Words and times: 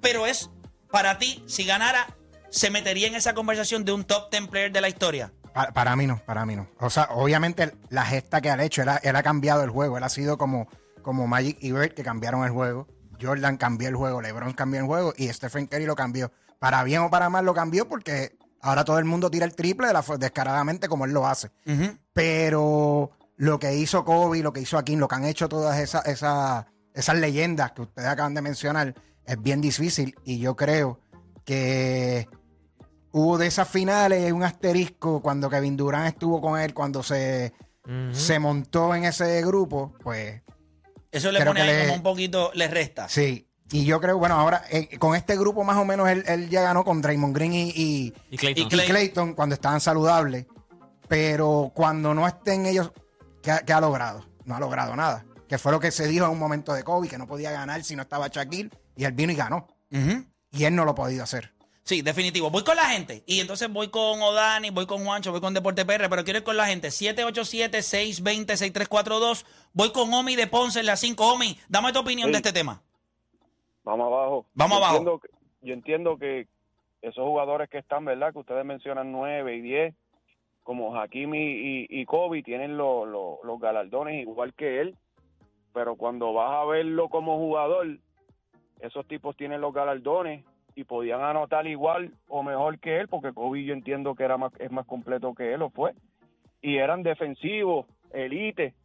pero 0.02 0.26
es 0.26 0.50
para 0.92 1.18
ti, 1.18 1.44
si 1.48 1.66
ganara, 1.66 2.16
se 2.50 2.70
metería 2.72 3.08
en 3.08 3.16
esa 3.16 3.34
conversación 3.34 3.86
de 3.86 3.92
un 3.94 4.04
top 4.06 4.30
10 4.32 4.48
player 4.48 4.72
de 4.72 4.82
la 4.82 4.90
historia. 4.90 5.34
Pa- 5.54 5.72
Para, 5.72 5.96
mí 5.96 6.08
no, 6.08 6.22
para 6.26 6.46
mí 6.46 6.56
no. 6.56 6.68
O 6.80 6.90
sea, 6.90 7.10
obviamente 7.12 7.74
la 7.90 8.06
gesta 8.06 8.42
que 8.42 8.50
ha 8.50 8.64
hecho, 8.64 8.82
él 8.82 8.90
ha, 8.90 8.98
él 8.98 9.16
ha 9.16 9.24
cambiado 9.24 9.64
el 9.64 9.70
juego. 9.70 9.98
Él 9.98 10.04
ha 10.04 10.10
sido 10.10 10.38
como, 10.38 10.68
como 11.02 11.28
Magic 11.28 11.58
y 11.62 11.72
Bird 11.72 11.94
que 11.94 12.04
cambiaron 12.04 12.44
el 12.46 12.52
juego. 12.52 12.88
Jordan 13.22 13.58
cambió 13.58 13.90
el 13.90 13.96
juego, 13.96 14.22
LeBron 14.22 14.54
cambió 14.54 14.80
el 14.80 14.86
juego 14.86 15.14
y 15.18 15.28
Stephen 15.30 15.68
Curry 15.68 15.86
lo 15.86 15.96
cambió. 15.96 16.32
Para 16.60 16.84
bien 16.84 17.02
o 17.02 17.10
para 17.10 17.30
mal 17.30 17.46
lo 17.46 17.54
cambió 17.54 17.88
porque 17.88 18.38
ahora 18.62 18.84
todo 18.84 19.00
el 19.00 19.06
mundo 19.06 19.30
tira 19.30 19.46
el 19.46 19.56
triple 19.56 19.88
de 19.88 19.94
la, 19.94 20.04
descaradamente 20.18 20.88
como 20.88 21.06
él 21.06 21.12
lo 21.12 21.28
hace. 21.28 21.52
Pero 22.14 23.12
lo 23.36 23.60
que 23.60 23.76
hizo 23.76 24.04
Kobe, 24.04 24.42
lo 24.42 24.54
que 24.54 24.62
hizo 24.62 24.78
Akin, 24.78 25.00
lo 25.00 25.08
que 25.08 25.16
han 25.16 25.26
hecho 25.26 25.48
todas 25.48 25.80
esas, 25.80 26.06
esas, 26.08 26.66
esas 26.94 27.18
leyendas 27.18 27.72
que 27.72 27.84
ustedes 27.84 28.08
acaban 28.08 28.34
de 28.34 28.42
mencionar, 28.42 28.96
es 29.26 29.42
bien 29.42 29.62
difícil. 29.62 30.16
Y 30.24 30.40
yo 30.40 30.56
creo 30.56 31.00
que 31.46 32.28
hubo 33.12 33.38
de 33.38 33.48
esas 33.48 33.68
finales 33.68 34.32
un 34.32 34.44
asterisco 34.44 35.22
cuando 35.22 35.50
Kevin 35.50 35.78
Durant 35.78 36.08
estuvo 36.08 36.42
con 36.42 36.60
él, 36.60 36.74
cuando 36.74 37.04
se, 37.04 37.54
se 38.12 38.40
montó 38.40 38.94
en 38.96 39.06
ese 39.06 39.42
grupo, 39.46 39.94
pues 40.04 40.42
Eso 41.12 41.32
le 41.32 41.40
Creo 41.40 41.52
pone 41.54 41.64
que 41.64 41.70
ahí 41.70 41.76
le- 41.78 41.82
como 41.84 41.94
un 41.96 42.04
poquito, 42.04 42.52
le 42.54 42.68
resta. 42.68 43.08
sí. 43.10 43.44
Y 43.70 43.84
yo 43.84 44.00
creo, 44.00 44.18
bueno, 44.18 44.36
ahora 44.36 44.64
eh, 44.70 44.98
con 44.98 45.14
este 45.14 45.36
grupo 45.38 45.62
más 45.66 45.76
o 45.76 45.84
menos 45.84 46.08
él, 46.08 46.24
él 46.28 46.50
ya 46.50 46.62
ganó 46.62 46.86
con 46.86 47.02
Draymond 47.02 47.36
Green 47.36 47.52
y, 47.54 47.70
y, 47.76 48.14
Y 48.32 48.38
Clayton. 48.38 48.64
Y 48.64 48.66
y 48.66 48.70
Clay- 48.70 48.88
Clayton 48.88 49.34
cuando 49.34 49.56
estaban 49.56 49.82
saludables. 49.82 50.46
Pero 51.10 51.72
cuando 51.76 52.14
no 52.14 52.26
estén 52.28 52.66
ellos, 52.66 52.92
¿qué, 53.44 53.52
ha- 53.52 53.60
qué 53.66 53.74
ha 53.74 53.82
logrado? 53.82 54.26
No 54.46 54.56
ha 54.56 54.60
logrado 54.62 54.96
nada. 54.96 55.26
Que 55.50 55.58
fue 55.58 55.74
lo 55.74 55.82
que 55.82 55.92
se 55.92 56.08
dijo 56.08 56.26
en 56.26 56.32
un 56.32 56.40
momento 56.40 56.74
de 56.74 56.84
Kobe, 56.84 57.10
que 57.10 57.18
no 57.18 57.28
podía 57.28 57.52
ganar 57.52 57.84
si 57.84 57.96
no 57.98 58.04
estaba 58.04 58.30
Shaquille. 58.30 58.70
Y 58.96 59.04
él 59.04 59.12
vino 59.12 59.34
y 59.34 59.36
ganó. 59.36 59.68
Ujú. 59.92 60.26
Y 60.52 60.64
él 60.64 60.74
no 60.74 60.86
lo 60.86 60.92
ha 60.92 60.96
podido 60.96 61.24
hacer. 61.24 61.54
Sí, 61.88 62.02
definitivo. 62.02 62.50
Voy 62.50 62.66
con 62.66 62.76
la 62.76 62.88
gente. 62.90 63.24
Y 63.26 63.40
entonces 63.40 63.72
voy 63.72 63.88
con 63.88 64.22
Odani, 64.22 64.72
voy 64.72 64.86
con 64.86 65.06
Juancho, 65.06 65.32
voy 65.32 65.40
con 65.40 65.54
Deporte 65.54 65.86
PR, 65.86 66.10
pero 66.10 66.26
quiero 66.26 66.40
ir 66.40 66.44
con 66.44 66.58
la 66.58 66.68
gente. 66.68 66.90
787-620-6342. 66.90 69.46
Voy 69.74 69.94
con 69.94 70.14
Omi 70.14 70.36
de 70.36 70.48
Ponce 70.48 70.82
en 70.82 70.86
la 70.86 70.98
5. 70.98 71.32
Omi, 71.34 71.58
dame 71.70 71.94
tu 71.94 72.00
opinión 72.00 72.28
Sí. 72.28 72.32
de 72.34 72.38
este 72.40 72.52
tema. 72.52 72.82
Vamos 73.84 74.08
abajo. 74.08 74.46
Vamos 74.54 74.80
Yo 74.80 74.84
abajo. 74.84 74.98
Entiendo 74.98 75.20
que- 75.20 75.30
yo 75.62 75.74
entiendo 75.74 76.18
que 76.18 76.48
esos 77.02 77.24
jugadores 77.24 77.70
que 77.70 77.78
están, 77.78 78.04
¿verdad? 78.04 78.34
Que 78.34 78.40
ustedes 78.40 78.66
mencionan 78.66 79.14
9 79.14 79.56
y 79.56 79.62
10, 79.62 79.96
como 80.64 80.94
Hakimi 81.00 81.40
y, 81.40 81.88
y 81.90 82.04
Kobe, 82.06 82.44
tienen 82.44 82.76
los 82.76 83.40
galardones 83.62 84.22
igual 84.22 84.54
que 84.56 84.82
él. 84.82 84.98
Pero 85.74 85.96
cuando 85.96 86.34
vas 86.34 86.52
a 86.52 86.66
verlo 86.66 87.08
como 87.08 87.38
jugador, 87.38 87.98
esos 88.82 89.08
tipos 89.08 89.38
tienen 89.38 89.62
los 89.62 89.74
galardones 89.74 90.44
y 90.78 90.84
podían 90.84 91.24
anotar 91.24 91.66
igual 91.66 92.14
o 92.28 92.44
mejor 92.44 92.78
que 92.78 93.00
él, 93.00 93.08
porque 93.08 93.34
Kobe 93.34 93.64
yo 93.64 93.74
entiendo 93.74 94.14
que 94.14 94.24
era 94.24 94.38
más, 94.38 94.54
es 94.60 94.72
más 94.72 94.86
completo 94.86 95.34
que 95.34 95.52
él, 95.52 95.64
o 95.64 95.72
fue. 95.72 95.96
Y 96.62 96.78
eran 96.78 97.02
defensivos, 97.02 97.88
elite. 98.14 98.76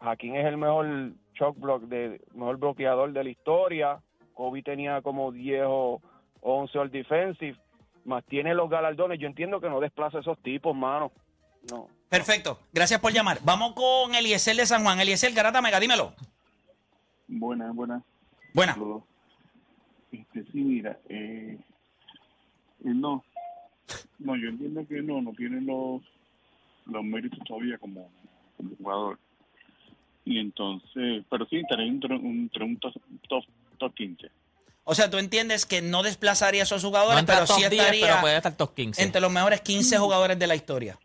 Hakim 0.00 0.34
es 0.34 0.44
el 0.44 0.58
mejor 0.58 1.12
shock 1.32 1.58
block, 1.58 1.84
de, 1.84 2.20
mejor 2.34 2.58
bloqueador 2.58 3.14
de 3.14 3.24
la 3.24 3.30
historia. 3.30 4.02
Kobe 4.34 4.62
tenía 4.62 5.00
como 5.00 5.32
10 5.32 5.62
o 5.66 6.02
11 6.42 6.78
all 6.78 6.90
defensive, 6.90 7.56
más 8.04 8.22
tiene 8.26 8.52
los 8.52 8.68
galardones. 8.68 9.18
Yo 9.18 9.28
entiendo 9.28 9.62
que 9.62 9.70
no 9.70 9.80
desplaza 9.80 10.18
a 10.18 10.20
esos 10.20 10.38
tipos, 10.40 10.76
mano. 10.76 11.10
No. 11.70 11.88
Perfecto. 12.10 12.58
Gracias 12.70 13.00
por 13.00 13.14
llamar. 13.14 13.38
Vamos 13.44 13.72
con 13.72 14.14
Eliezer 14.14 14.56
de 14.56 14.66
San 14.66 14.84
Juan. 14.84 15.00
Eliezer, 15.00 15.32
Garata 15.32 15.62
Mega, 15.62 15.80
dímelo. 15.80 16.12
Buenas, 17.28 17.74
buenas. 17.74 18.02
Buena. 18.52 18.76
Este, 20.12 20.44
sí, 20.52 20.62
mira, 20.62 20.98
eh, 21.08 21.58
eh, 22.84 22.94
no, 22.94 23.24
no, 24.18 24.36
yo 24.36 24.48
entiendo 24.48 24.86
que 24.86 25.02
no, 25.02 25.20
no 25.20 25.32
tiene 25.32 25.60
los, 25.60 26.02
los 26.86 27.04
méritos 27.04 27.38
todavía 27.46 27.78
como, 27.78 28.10
como 28.56 28.76
jugador. 28.76 29.18
Y 30.24 30.38
entonces, 30.38 31.24
pero 31.30 31.46
sí, 31.46 31.56
estaría 31.56 31.86
entre 31.86 32.14
un, 32.14 32.26
entre 32.26 32.64
un 32.64 32.76
top, 32.78 32.94
top, 33.28 33.44
top 33.78 33.94
15. 33.94 34.30
O 34.84 34.94
sea, 34.94 35.10
tú 35.10 35.18
entiendes 35.18 35.66
que 35.66 35.82
no 35.82 36.02
desplazaría 36.02 36.62
a 36.62 36.64
esos 36.64 36.82
No 36.82 36.88
jugadores, 36.88 37.20
entra 37.20 37.34
pero 37.34 37.46
sí 37.46 37.60
10, 37.60 37.72
estaría 37.72 38.06
pero 38.06 38.20
puede 38.22 38.36
estar 38.36 38.56
top 38.56 38.74
15. 38.74 39.02
entre 39.02 39.20
los 39.20 39.30
mejores 39.30 39.60
15 39.60 39.98
jugadores 39.98 40.38
de 40.38 40.46
la 40.46 40.54
historia. 40.54 40.98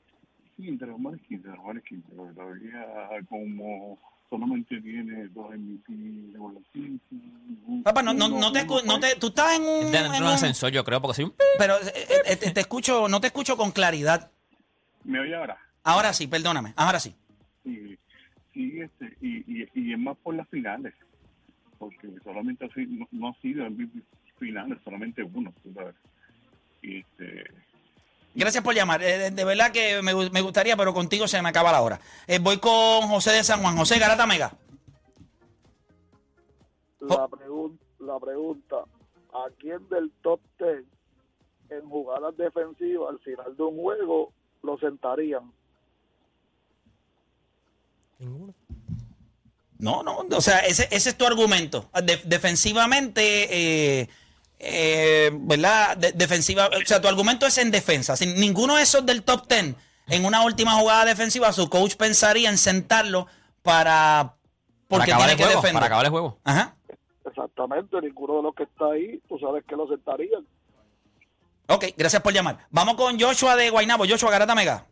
Sí, 0.56 0.70
entre 0.70 0.88
los 0.88 1.00
mejores 1.00 1.22
15, 1.28 1.48
los 1.48 1.58
mejores 1.58 1.84
15, 1.84 2.08
porque 2.16 2.34
todavía 2.34 2.86
como 3.28 4.00
solamente 4.34 4.82
tiene 4.82 5.28
dos 5.28 5.52
MVP 5.52 5.94
de 5.94 6.40
la 6.40 6.60
season, 6.74 7.84
Papá, 7.84 8.02
no, 8.02 8.16
no, 8.16 8.28
no 8.28 8.52
te, 8.52 8.66
no 8.66 9.00
te, 9.00 9.16
tú 9.18 9.28
estás 9.28 9.60
en 9.60 9.62
un, 9.62 9.92
Dentro 9.92 10.12
de 10.12 10.18
en 10.18 10.24
un 10.24 10.30
ascensor, 10.30 10.72
yo 10.72 10.84
creo, 10.84 11.00
porque 11.00 11.18
soy 11.18 11.26
un... 11.26 11.36
pero 11.60 11.76
eh, 11.76 12.22
eh, 12.26 12.36
te, 12.36 12.50
te 12.50 12.60
escucho, 12.62 13.08
no 13.08 13.22
te 13.22 13.28
escucho 13.28 13.56
con 13.56 13.72
claridad. 13.72 14.32
¿Me 15.04 15.20
oye 15.20 15.36
ahora? 15.36 15.60
Ahora 15.84 16.14
sí, 16.14 16.26
perdóname, 16.26 16.74
ahora 16.76 17.00
sí. 17.00 17.16
Sí, 17.64 17.96
sí 18.54 18.82
este, 18.82 19.16
y, 19.22 19.62
y, 19.62 19.70
y 19.76 19.94
es 19.94 20.00
más 20.00 20.18
por 20.18 20.34
las 20.34 20.48
finales, 20.50 20.96
porque 21.78 22.10
solamente 22.24 22.66
así, 22.66 22.88
no, 22.88 23.08
no 23.12 23.30
ha 23.30 23.34
sido 23.36 23.70
MVP 23.70 24.02
finales, 24.40 24.80
solamente 24.84 25.22
uno, 25.22 25.54
tú 25.62 25.72
sabes. 25.74 25.96
Y 26.82 27.02
este, 27.02 27.44
Gracias 28.36 28.64
por 28.64 28.74
llamar. 28.74 29.04
Eh, 29.04 29.30
de, 29.32 29.44
verdad 29.46 29.72
que 29.72 30.02
me, 30.02 30.14
me 30.30 30.42
gustaría, 30.42 30.76
pero 30.76 30.94
contigo 30.94 31.28
se 31.28 31.42
me 31.42 31.50
acaba 31.50 31.72
la 31.72 31.82
hora. 31.82 32.00
Eh, 32.28 32.40
voy 32.40 32.58
con 32.58 33.08
José 33.08 33.32
de 33.32 33.44
San 33.44 33.62
Juan. 33.62 33.78
José 33.78 34.00
Garata 34.00 34.26
Mega. 34.26 34.52
La, 37.00 37.28
pregun- 37.28 37.78
la 38.00 38.18
pregunta, 38.20 38.78
¿a 39.34 39.46
quién 39.60 39.88
del 39.90 40.12
top 40.22 40.40
10 40.58 40.84
en 41.70 41.90
jugadas 41.90 42.36
defensivas 42.38 43.10
al 43.12 43.20
final 43.20 43.56
de 43.58 43.64
un 43.64 43.78
juego 43.78 44.32
lo 44.64 44.78
sentarían? 44.80 45.52
No, 49.80 50.02
no, 50.02 50.20
o 50.32 50.42
sea, 50.42 50.60
ese, 50.60 50.88
ese 50.92 51.10
es 51.10 51.18
tu 51.18 51.26
argumento. 51.26 51.90
De- 52.04 52.22
defensivamente, 52.26 54.02
eh, 54.02 54.10
eh, 54.66 55.32
¿verdad? 55.34 55.98
De- 55.98 56.12
defensiva. 56.14 56.68
O 56.68 56.86
sea, 56.86 57.02
tu 57.02 57.08
argumento 57.08 57.46
es 57.46 57.58
en 57.58 57.72
defensa. 57.72 58.16
Si 58.16 58.26
ninguno 58.26 58.76
de 58.76 58.84
esos 58.84 59.06
del 59.06 59.24
top 59.24 59.48
10 59.48 59.76
en 60.08 60.26
una 60.26 60.44
última 60.44 60.74
jugada 60.74 61.06
defensiva, 61.06 61.52
su 61.54 61.70
coach 61.70 61.96
pensaría 61.96 62.50
en 62.50 62.58
sentarlo 62.58 63.28
para. 63.62 64.36
Porque 64.88 65.12
para 65.12 65.24
acabar 65.24 65.28
tiene 65.28 65.32
el 65.32 65.38
que 65.38 65.44
juego. 65.46 65.62
defender. 65.62 65.74
Para 65.74 65.86
acabar 65.88 66.06
el 66.06 66.12
juego. 66.12 66.40
Ajá. 66.44 66.76
Exactamente, 67.26 68.02
ninguno 68.02 68.38
de 68.38 68.44
los 68.44 68.54
que 68.56 68.64
está 68.64 68.86
ahí, 68.92 69.20
tú 69.30 69.40
sabes 69.40 69.64
que 69.68 69.76
lo 69.76 69.88
sentarían. 69.88 70.46
Ok, 71.68 71.86
gracias 71.98 72.22
por 72.22 72.34
llamar. 72.34 72.68
Vamos 72.70 72.96
con 72.96 73.18
Joshua 73.20 73.56
de 73.56 73.70
Guaynabo. 73.70 74.06
Joshua 74.08 74.30
Garata 74.30 74.54
Mega. 74.54 74.86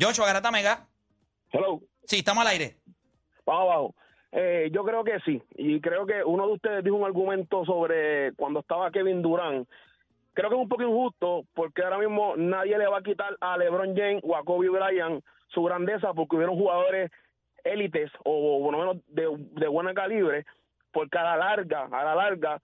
Joshua 0.00 0.26
Garata 0.26 0.50
Mega. 0.50 0.86
Hello, 1.52 1.80
Sí, 2.06 2.18
estamos 2.18 2.40
al 2.42 2.48
aire. 2.48 2.78
vamos 3.46 3.62
abajo. 3.64 3.94
Eh, 4.32 4.70
yo 4.72 4.84
creo 4.84 5.02
que 5.02 5.18
sí, 5.20 5.42
y 5.56 5.80
creo 5.80 6.06
que 6.06 6.22
uno 6.22 6.46
de 6.46 6.52
ustedes 6.52 6.84
dijo 6.84 6.96
un 6.96 7.04
argumento 7.04 7.64
sobre 7.64 8.32
cuando 8.34 8.60
estaba 8.60 8.90
Kevin 8.90 9.22
Durant. 9.22 9.68
Creo 10.34 10.48
que 10.48 10.54
es 10.54 10.62
un 10.62 10.68
poco 10.68 10.84
injusto 10.84 11.44
porque 11.52 11.82
ahora 11.82 11.98
mismo 11.98 12.36
nadie 12.36 12.78
le 12.78 12.86
va 12.86 12.98
a 12.98 13.02
quitar 13.02 13.36
a 13.40 13.56
LeBron 13.56 13.96
James 13.96 14.22
o 14.22 14.36
a 14.36 14.44
Kobe 14.44 14.68
Bryant 14.68 15.24
su 15.48 15.64
grandeza 15.64 16.14
porque 16.14 16.36
hubieron 16.36 16.56
jugadores 16.56 17.10
élites 17.64 18.10
o 18.24 18.60
por 18.62 18.72
lo 18.72 18.78
menos 18.78 18.96
de, 19.08 19.28
de 19.60 19.68
buena 19.68 19.92
calibre, 19.94 20.46
porque 20.92 21.18
a 21.18 21.24
la 21.24 21.36
larga, 21.36 21.88
a 21.90 22.04
la 22.04 22.14
larga, 22.14 22.60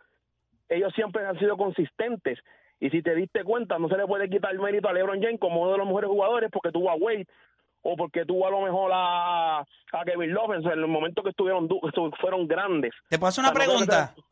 ellos 0.69 0.93
siempre 0.95 1.27
han 1.27 1.39
sido 1.39 1.57
consistentes. 1.57 2.39
Y 2.79 2.91
si 2.91 3.03
te 3.03 3.15
diste 3.15 3.43
cuenta, 3.43 3.79
no 3.79 3.89
se 3.89 3.97
le 3.97 4.07
puede 4.07 4.29
quitar 4.29 4.53
el 4.53 4.61
mérito 4.61 4.89
a 4.89 4.93
LeBron 4.93 5.21
James 5.21 5.41
como 5.41 5.63
uno 5.63 5.73
de 5.73 5.79
los 5.79 5.87
mejores 5.87 6.11
jugadores 6.11 6.51
porque 6.53 6.71
tuvo 6.71 6.91
a 6.91 6.95
Wade 6.95 7.27
o 7.89 7.97
porque 7.97 8.25
tuvo 8.25 8.47
a 8.47 8.51
lo 8.51 8.61
mejor 8.63 8.91
a, 8.95 9.59
a 9.61 10.05
Kevin 10.05 10.33
Love 10.35 10.55
en 10.57 10.67
el 10.67 10.87
momento 10.89 11.23
que 11.23 11.31
estuvieron 11.31 11.69
fueron 12.21 12.47
grandes. 12.49 12.93
Te 13.09 13.19
puedo 13.19 13.29
hacer 13.29 13.45
una 13.45 13.53
pregunta. 13.53 14.15
sea- 14.15 14.25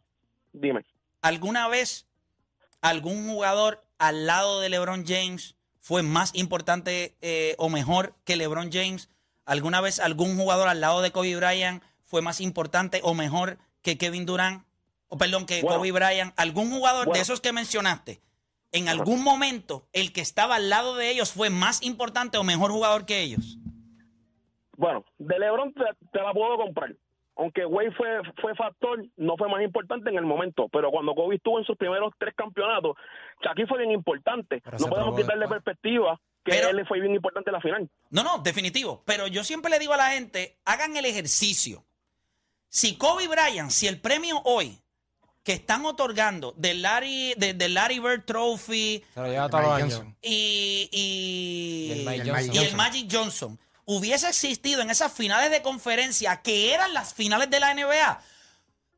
Dime. 0.53 0.85
¿Alguna 1.23 1.69
vez 1.69 2.07
algún 2.81 3.29
jugador 3.29 3.81
al 3.99 4.27
lado 4.27 4.61
de 4.61 4.69
LeBron 4.69 5.05
James 5.07 5.57
fue 5.81 6.03
más 6.03 6.35
importante 6.35 7.15
eh, 7.23 7.55
o 7.59 7.69
mejor 7.69 8.15
que 8.25 8.37
LeBron 8.37 8.71
James? 8.73 9.09
¿Alguna 9.47 9.81
vez 9.81 10.01
algún 10.01 10.37
jugador 10.37 10.69
al 10.69 10.81
lado 10.81 11.03
de 11.03 11.11
Kobe 11.13 11.37
Bryant 11.37 11.83
fue 12.05 12.23
más 12.23 12.41
importante 12.41 13.01
o 13.03 13.15
mejor 13.15 13.59
que 13.83 13.99
Kevin 13.99 14.27
Durant? 14.27 14.65
O 15.09 15.19
perdón, 15.19 15.47
que 15.47 15.63
Bueno. 15.63 15.79
Kobe 15.79 15.93
Bryant. 15.93 16.33
¿Algún 16.37 16.71
jugador 16.71 17.13
de 17.13 17.21
esos 17.21 17.41
que 17.41 17.53
mencionaste, 17.53 18.21
en 18.75 18.89
algún 18.89 19.23
momento, 19.25 19.87
el 19.93 20.13
que 20.13 20.21
estaba 20.21 20.57
al 20.57 20.69
lado 20.69 20.97
de 20.97 21.11
ellos 21.11 21.33
fue 21.33 21.49
más 21.49 21.83
importante 21.83 22.37
o 22.39 22.45
mejor 22.45 22.71
jugador 22.73 23.07
que 23.07 23.23
ellos? 23.23 23.59
Bueno, 24.77 25.05
de 25.19 25.39
LeBron 25.39 25.73
te, 25.73 25.85
te 26.13 26.21
la 26.21 26.33
puedo 26.33 26.57
comprar. 26.57 26.95
Aunque 27.37 27.65
Wade 27.67 27.91
fue, 27.93 28.09
fue 28.41 28.55
factor, 28.55 29.05
no 29.17 29.37
fue 29.37 29.49
más 29.49 29.63
importante 29.63 30.09
en 30.11 30.17
el 30.17 30.25
momento. 30.27 30.69
Pero 30.71 30.91
cuando 30.91 31.15
Kobe 31.15 31.37
estuvo 31.37 31.59
en 31.59 31.65
sus 31.65 31.77
primeros 31.77 32.13
tres 32.19 32.35
campeonatos, 32.37 32.97
Shaquille 33.45 33.67
fue 33.67 33.79
bien 33.79 33.91
importante. 33.93 34.61
Pero 34.61 34.79
no 34.79 34.87
podemos 34.89 35.17
quitarle 35.17 35.41
después. 35.41 35.63
perspectiva 35.63 36.21
que 36.45 36.53
Pero- 36.53 36.69
él 36.71 36.87
fue 36.87 37.01
bien 37.01 37.15
importante 37.15 37.51
en 37.51 37.55
la 37.55 37.61
final. 37.61 37.91
No, 38.11 38.23
no, 38.23 38.39
definitivo. 38.39 39.03
Pero 39.07 39.27
yo 39.29 39.43
siempre 39.43 39.71
le 39.71 39.79
digo 39.79 39.95
a 39.95 39.97
la 39.97 40.11
gente, 40.11 40.59
hagan 40.65 40.97
el 40.97 41.05
ejercicio. 41.07 41.85
Si 42.69 42.97
Kobe 42.99 43.27
Bryant, 43.29 43.71
si 43.71 43.87
el 43.89 44.01
premio 44.01 44.41
hoy 44.45 44.79
que 45.45 45.53
están 45.53 45.85
otorgando 45.85 46.53
del 46.57 46.83
Larry, 46.83 47.35
de, 47.37 47.53
del 47.55 47.75
Larry 47.75 47.99
Bird 48.01 48.25
Trophy 48.25 49.05
Se 49.15 49.21
lo 49.21 49.27
lleva 49.29 49.49
todos 49.51 49.63
los 49.65 49.73
Mike 49.73 49.83
años. 49.85 49.95
Johnson. 49.99 50.17
y, 50.23 50.89
y, 50.91 51.93
Y 51.93 51.93
el 52.01 52.07
Mike 52.07 52.17
Y 52.17 52.21
el 52.21 52.31
Johnson. 52.31 52.55
y 52.55 52.59
el 52.67 52.77
Magic 52.77 53.09
Johnson 53.13 53.59
hubiese 53.85 54.29
existido 54.29 54.81
en 54.81 54.91
esas 54.91 55.13
finales 55.13 55.51
de 55.51 55.61
conferencia 55.63 56.41
que 56.43 56.73
eran 56.73 56.95
las 56.95 57.13
finales 57.15 57.51
de 57.51 57.61
la 57.61 57.75
NBA, 57.75 58.21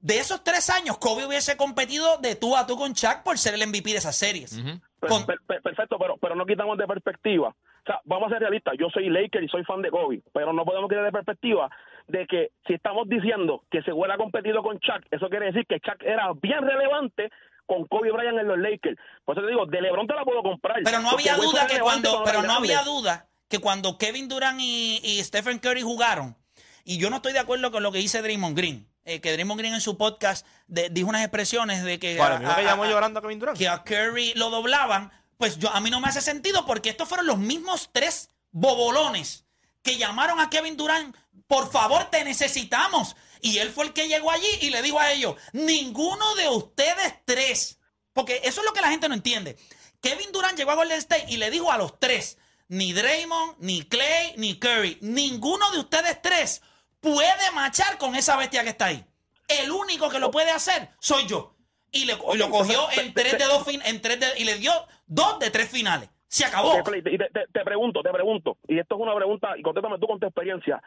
de 0.00 0.18
esos 0.20 0.44
tres 0.44 0.70
años, 0.70 0.98
Kobe 0.98 1.26
hubiese 1.26 1.56
competido 1.56 2.18
de 2.18 2.36
tú 2.36 2.56
a 2.56 2.66
tú 2.66 2.76
con 2.76 2.92
Shaq 2.92 3.24
por 3.24 3.36
ser 3.38 3.54
el 3.54 3.66
MVP 3.66 3.90
de 3.90 3.96
esas 3.96 4.14
series. 4.14 4.52
Ujú. 4.52 4.78
Per- 5.00 5.10
Con- 5.10 5.26
per- 5.26 5.40
per- 5.46 5.62
perfecto, 5.62 5.98
pero, 5.98 6.16
pero 6.18 6.36
no 6.36 6.46
quitamos 6.46 6.78
de 6.78 6.86
perspectiva. 6.86 7.48
O 7.48 7.84
sea, 7.86 8.00
vamos 8.04 8.28
a 8.28 8.34
ser 8.34 8.40
realistas. 8.42 8.74
Yo 8.78 8.88
soy 8.90 9.08
Laker 9.08 9.42
y 9.42 9.48
soy 9.48 9.64
fan 9.64 9.82
de 9.82 9.90
Kobe, 9.90 10.22
pero 10.32 10.52
no 10.52 10.64
podemos 10.64 10.88
quitar 10.88 11.04
de 11.04 11.12
perspectiva 11.12 11.68
de 12.08 12.26
que 12.26 12.50
si 12.66 12.74
estamos 12.74 13.08
diciendo 13.08 13.64
que 13.70 13.82
se 13.82 13.92
hubiera 13.92 14.16
competido 14.16 14.62
con 14.62 14.78
Chuck, 14.80 15.04
eso 15.10 15.28
quiere 15.28 15.46
decir 15.46 15.66
que 15.66 15.80
Chuck 15.80 16.02
era 16.02 16.32
bien 16.40 16.62
relevante 16.62 17.30
con 17.66 17.84
Kobe 17.86 18.12
Bryant 18.12 18.38
en 18.38 18.46
los 18.48 18.58
Lakers. 18.58 18.96
Por 19.24 19.36
eso 19.36 19.44
te 19.44 19.50
digo, 19.50 19.66
de 19.66 19.80
LeBron 19.80 20.06
te 20.06 20.14
la 20.14 20.24
puedo 20.24 20.42
comprar. 20.42 20.76
Pero 20.84 21.00
no 21.00 21.10
había 21.10 21.36
duda 21.36 21.66
que 21.66 21.80
cuando, 21.80 22.22
pero 22.24 22.42
no 22.42 22.52
había 22.52 22.82
duda 22.82 23.26
que 23.48 23.58
cuando 23.58 23.98
Kevin 23.98 24.28
Durant 24.28 24.60
y, 24.60 25.00
y 25.02 25.22
Stephen 25.24 25.58
Curry 25.58 25.82
jugaron, 25.82 26.36
y 26.84 26.98
yo 26.98 27.10
no 27.10 27.16
estoy 27.16 27.32
de 27.32 27.40
acuerdo 27.40 27.70
con 27.72 27.82
lo 27.82 27.90
que 27.90 27.98
dice 27.98 28.22
Draymond 28.22 28.56
Green, 28.56 28.86
eh, 29.04 29.20
que 29.20 29.32
Draymond 29.32 29.58
Green 29.60 29.74
en 29.74 29.80
su 29.80 29.96
podcast 29.98 30.46
de- 30.68 30.88
dijo 30.90 31.08
unas 31.08 31.22
expresiones 31.22 31.82
de 31.84 31.98
que, 31.98 32.20
a, 32.20 32.34
¿El 32.34 32.38
mismo 32.40 32.54
que 32.54 32.60
a- 32.60 32.64
llamó 32.64 32.84
a- 32.84 32.88
llorando 32.88 33.18
a 33.18 33.22
Kevin 33.22 33.38
Durant? 33.40 33.58
que 33.58 33.68
a 33.68 33.82
Curry 33.82 34.34
lo 34.34 34.50
doblaban, 34.50 35.10
pues 35.36 35.58
yo 35.58 35.68
a 35.70 35.80
mí 35.80 35.90
no 35.90 36.00
me 36.00 36.06
hace 36.08 36.20
sentido 36.20 36.64
porque 36.66 36.88
estos 36.90 37.08
fueron 37.08 37.26
los 37.26 37.38
mismos 37.38 37.90
tres 37.92 38.30
bobolones 38.52 39.45
que 39.86 39.96
llamaron 39.98 40.40
a 40.40 40.50
Kevin 40.50 40.76
Durant, 40.76 41.16
por 41.46 41.70
favor 41.70 42.10
te 42.10 42.24
necesitamos. 42.24 43.14
Y 43.40 43.58
él 43.58 43.70
fue 43.70 43.84
el 43.84 43.92
que 43.92 44.08
llegó 44.08 44.30
allí 44.32 44.48
y 44.60 44.70
le 44.70 44.82
dijo 44.82 44.98
a 44.98 45.12
ellos, 45.12 45.36
ninguno 45.52 46.34
de 46.34 46.48
ustedes 46.48 47.14
tres, 47.24 47.78
porque 48.12 48.40
eso 48.44 48.60
es 48.60 48.64
lo 48.66 48.72
que 48.72 48.80
la 48.80 48.88
gente 48.90 49.08
no 49.08 49.14
entiende. 49.14 49.56
Kevin 50.02 50.32
Durant 50.32 50.58
llegó 50.58 50.72
a 50.72 50.74
Golden 50.74 50.98
State 50.98 51.26
y 51.28 51.36
le 51.36 51.50
dijo 51.50 51.70
a 51.70 51.78
los 51.78 52.00
tres, 52.00 52.38
ni 52.68 52.92
Draymond, 52.92 53.56
ni 53.60 53.82
Clay, 53.84 54.34
ni 54.36 54.58
Curry, 54.58 54.98
ninguno 55.02 55.70
de 55.70 55.78
ustedes 55.78 56.20
tres 56.20 56.62
puede 57.00 57.50
machar 57.52 57.96
con 57.98 58.16
esa 58.16 58.36
bestia 58.36 58.64
que 58.64 58.70
está 58.70 58.86
ahí. 58.86 59.04
El 59.46 59.70
único 59.70 60.08
que 60.08 60.18
lo 60.18 60.32
puede 60.32 60.50
hacer 60.50 60.90
soy 60.98 61.26
yo. 61.28 61.54
Y, 61.92 62.04
le- 62.06 62.14
y 62.34 62.36
lo 62.36 62.50
cogió 62.50 62.90
en 62.90 63.14
tres 63.14 63.38
de 63.38 63.44
dos 63.44 63.64
fin, 63.64 63.80
en 63.84 64.02
tres 64.02 64.18
de- 64.18 64.34
y 64.38 64.44
le 64.44 64.58
dio 64.58 64.72
dos 65.06 65.38
de 65.38 65.50
tres 65.52 65.70
finales. 65.70 66.08
Se 66.28 66.44
acabó. 66.44 66.76
Y 66.78 67.02
te, 67.02 67.18
te- 67.32 67.46
te 67.52 67.64
pregunto, 67.64 68.02
te 68.02 68.10
pregunto, 68.10 68.56
y 68.68 68.78
esto 68.78 68.96
es 68.96 69.00
una 69.00 69.14
pregunta, 69.14 69.56
y 69.56 69.62
contéstame 69.62 69.98
tú 69.98 70.06
con 70.06 70.18
tu 70.20 70.26
experiencia. 70.26 70.82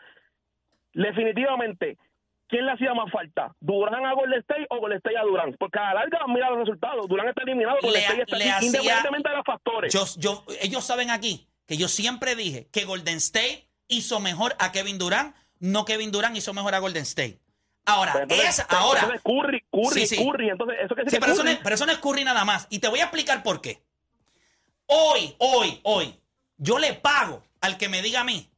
Definitivamente, 0.93 1.97
¿quién 2.47 2.65
le 2.65 2.71
hacía 2.73 2.93
más 2.93 3.11
falta? 3.11 3.53
¿Durán 3.59 4.05
a 4.05 4.13
Golden 4.13 4.39
State 4.39 4.65
o 4.69 4.79
Golden 4.79 4.97
State 4.97 5.17
a 5.17 5.21
Durán? 5.23 5.55
Porque 5.59 5.79
a 5.79 5.93
la 5.93 6.01
larga, 6.01 6.19
mira 6.27 6.49
los 6.49 6.59
resultados. 6.59 7.07
Durán 7.07 7.29
está 7.29 7.43
eliminado, 7.43 7.77
Golden 7.81 8.01
State 8.01 8.21
está 8.23 8.35
aquí, 8.35 8.49
hacía- 8.49 8.65
independientemente 8.67 9.29
de 9.29 9.35
los 9.35 9.45
factores. 9.45 9.93
Yo, 9.93 10.03
yo- 10.17 10.43
ellos 10.61 10.83
saben 10.83 11.09
aquí 11.11 11.47
que 11.67 11.77
yo 11.77 11.87
siempre 11.87 12.35
dije 12.35 12.67
que 12.71 12.85
Golden 12.85 13.17
State 13.17 13.67
hizo 13.87 14.19
mejor 14.19 14.55
a 14.59 14.71
Kevin 14.71 14.97
Durant, 14.97 15.35
no 15.59 15.85
Kevin 15.85 16.11
Durant 16.11 16.35
hizo 16.35 16.53
mejor 16.53 16.73
a 16.75 16.79
Golden 16.79 17.03
State. 17.03 17.39
Ahora, 17.85 18.11
Pero 18.13 18.23
entonces- 18.23 18.49
esa, 18.49 18.67
pero 18.67 18.81
ahora. 18.81 18.99
entonces 19.01 19.23
Curry, 19.23 19.63
Curry, 19.71 20.05
Sí, 20.05 20.15
sí. 20.15 20.23
Curry, 20.25 20.49
entonces 20.49 20.77
eso 20.83 20.95
que 20.95 21.09
Sí, 21.09 21.17
pero 21.19 21.31
eso, 21.33 21.43
no 21.43 21.49
es, 21.49 21.57
pero 21.63 21.75
eso 21.75 21.85
no 21.85 21.91
es 21.91 21.97
Curry 21.99 22.23
nada 22.23 22.45
más. 22.45 22.67
Y 22.69 22.79
te 22.79 22.87
voy 22.87 22.99
a 22.99 23.03
explicar 23.03 23.41
por 23.41 23.61
qué. 23.61 23.81
Hoy, 24.91 25.35
hoy, 25.37 25.79
hoy, 25.83 26.19
yo 26.57 26.79
le 26.79 26.95
pago 26.95 27.43
al 27.61 27.77
que 27.77 27.89
me 27.89 28.01
diga 28.01 28.21
a 28.21 28.23
mí 28.23 28.49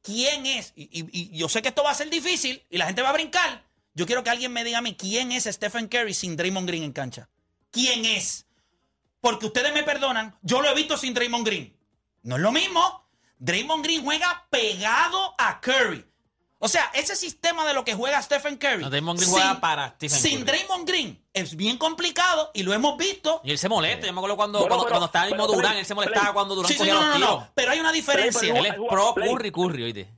quién 0.00 0.46
es. 0.46 0.72
Y, 0.76 1.36
yo 1.36 1.48
sé 1.48 1.60
que 1.60 1.68
esto 1.68 1.82
va 1.82 1.90
a 1.90 1.94
ser 1.94 2.08
difícil 2.08 2.64
y 2.70 2.78
la 2.78 2.86
gente 2.86 3.02
va 3.02 3.08
a 3.08 3.14
brincar. 3.14 3.64
Yo 3.92 4.06
quiero 4.06 4.22
que 4.22 4.30
alguien 4.30 4.52
me 4.52 4.62
diga 4.62 4.78
a 4.78 4.82
mí 4.82 4.94
quién 4.94 5.32
es 5.32 5.44
Stephen 5.44 5.88
Curry 5.88 6.14
sin 6.14 6.36
Draymond 6.36 6.68
Green 6.68 6.84
en 6.84 6.92
cancha. 6.92 7.28
¿Quién 7.72 8.04
es? 8.04 8.46
Porque 9.20 9.46
ustedes 9.46 9.74
me 9.74 9.82
perdonan, 9.82 10.38
yo 10.42 10.62
lo 10.62 10.68
he 10.68 10.74
visto 10.74 10.96
sin 10.96 11.14
Draymond 11.14 11.44
Green. 11.44 11.76
No 12.22 12.36
es 12.36 12.42
lo 12.42 12.52
mismo. 12.52 13.08
Draymond 13.38 13.84
Green 13.84 14.04
juega 14.04 14.46
pegado 14.50 15.34
a 15.36 15.60
Curry. 15.60 16.04
O 16.64 16.68
sea, 16.68 16.90
ese 16.94 17.16
sistema 17.16 17.66
de 17.66 17.74
lo 17.74 17.84
que 17.84 17.94
juega 17.94 18.22
Stephen 18.22 18.56
Curry. 18.56 18.82
No, 18.84 18.88
Draymond 18.90 19.18
Green 19.18 19.32
juega 19.32 19.60
para 19.60 19.88
Stephen 19.90 20.18
Sin 20.20 20.44
Curry. 20.44 20.44
Draymond 20.44 20.88
Green 20.88 21.24
es 21.32 21.56
bien 21.56 21.76
complicado 21.76 22.50
y 22.54 22.62
lo 22.62 22.72
hemos 22.72 22.96
visto. 22.96 23.40
Y 23.42 23.50
él 23.50 23.58
se 23.58 23.68
molesta. 23.68 24.06
Yo 24.06 24.12
me 24.12 24.20
acuerdo 24.20 24.36
cuando, 24.36 24.60
Bueno, 24.60 24.68
cuando, 24.76 24.84
pero- 24.84 24.92
cuando 24.92 25.06
estaba 25.06 25.24
el 25.26 25.32
mismo 25.32 25.46
pero- 25.46 25.56
Durán, 25.56 25.76
él 25.76 25.84
se 25.86 25.94
molestaba 25.94 26.22
Play. 26.26 26.34
cuando 26.34 26.54
Durán 26.54 26.68
Sí, 26.68 26.74
sí, 26.74 26.78
cogía 26.78 26.94
no, 26.94 27.00
los 27.00 27.08
no, 27.08 27.14
tiros. 27.16 27.30
no. 27.40 27.48
Pero 27.54 27.70
hay 27.72 27.80
una 27.80 27.90
diferencia. 27.92 28.40
Play, 28.40 28.56
Él 28.58 28.66
es 28.66 28.74
pro 28.88 29.14
Play. 29.14 29.28
Curry 29.34 29.50
Curry, 29.50 29.82
oíste. 29.82 30.08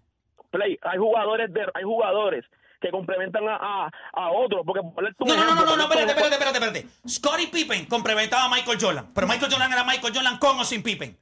Play, 0.50 0.78
hay 0.82 0.98
jugadores 0.98 1.52
de, 1.52 1.60
hay 1.74 1.82
jugadores 1.82 2.44
que 2.80 2.90
complementan 2.90 3.48
a, 3.48 3.56
a, 3.86 3.90
a 4.12 4.30
otros. 4.32 4.60
Porque 4.66 4.82
No, 4.82 5.34
no, 5.34 5.44
no, 5.46 5.54
no, 5.54 5.64
no, 5.64 5.76
no, 5.76 5.82
espérate, 5.84 6.10
espérate, 6.12 6.34
espérate, 6.34 6.58
espérate. 6.58 6.88
Scottie 7.08 7.48
Pippen 7.48 7.86
complementaba 7.86 8.44
a 8.44 8.48
Michael 8.50 8.78
Jordan, 8.78 9.10
pero 9.14 9.26
Michael 9.26 9.50
Jordan 9.50 9.72
era 9.72 9.82
Michael 9.84 10.12
Jordan 10.14 10.38
con 10.38 10.58
o 10.60 10.64
sin 10.66 10.82
Pippen. 10.82 11.18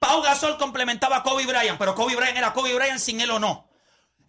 Pau 0.00 0.20
Gasol 0.22 0.58
complementaba 0.58 1.18
a 1.18 1.22
Kobe 1.22 1.46
Bryant, 1.46 1.78
pero 1.78 1.94
Kobe 1.94 2.16
Bryant 2.16 2.36
era 2.36 2.52
Kobe 2.52 2.74
Bryant 2.74 2.98
sin 2.98 3.20
él 3.20 3.30
o 3.30 3.38
no. 3.38 3.68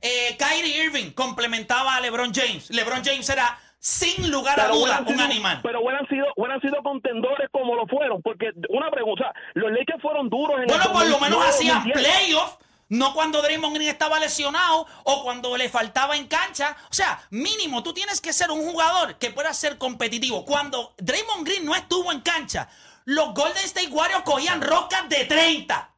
Eh, 0.02 0.38
Kyrie 0.38 0.84
Irving 0.86 1.12
complementaba 1.12 1.96
a 1.96 2.02
LeBron 2.02 2.34
James. 2.34 2.70
LeBron 2.70 3.04
James 3.04 3.28
era 3.30 3.60
sin 3.80 4.30
lugar 4.32 4.60
a 4.60 4.68
duda 4.68 5.04
un 5.06 5.20
animal. 5.20 5.60
Pero 5.64 5.82
hubieran 5.82 6.08
sido, 6.08 6.26
hubieran 6.36 6.62
sido 6.62 6.82
contendores 6.84 7.50
como 7.52 7.76
lo 7.76 7.88
fueron. 7.88 8.22
Porque 8.22 8.52
una 8.70 8.90
pregunta, 8.92 9.34
los 9.54 9.72
Lakers 9.72 10.02
fueron 10.02 10.30
duros 10.30 10.58
en 10.58 10.64
el 10.64 10.68
Bueno, 10.68 10.84
por 10.92 11.04
lo 11.06 11.18
2009, 11.18 11.30
menos 11.30 11.50
hacían 11.50 11.84
2010. 11.84 12.08
playoffs. 12.08 12.58
No 12.90 13.14
cuando 13.14 13.42
Draymond 13.42 13.76
Green 13.76 13.90
estaba 13.90 14.18
lesionado 14.18 14.88
o 15.04 15.24
cuando 15.24 15.58
le 15.58 15.68
faltaba 15.68 16.16
en 16.16 16.28
cancha. 16.28 16.76
O 16.90 16.94
sea, 16.94 17.20
mínimo, 17.32 17.84
tú 17.84 17.94
tienes 17.94 18.22
que 18.22 18.32
ser 18.32 18.50
un 18.50 18.62
jugador 18.62 19.18
que 19.18 19.30
pueda 19.30 19.54
ser 19.54 19.78
competitivo. 19.78 20.46
Cuando 20.46 20.94
Draymond 20.98 21.46
Green 21.46 21.66
no 21.66 21.76
estuvo 21.76 22.14
en 22.14 22.22
cancha, 22.22 22.70
los 23.04 23.34
Golden 23.34 23.66
State 23.66 23.90
Warriors 23.90 24.24
cogían 24.24 24.62
rocas 24.62 25.10
de 25.10 25.26
30. 25.26 25.94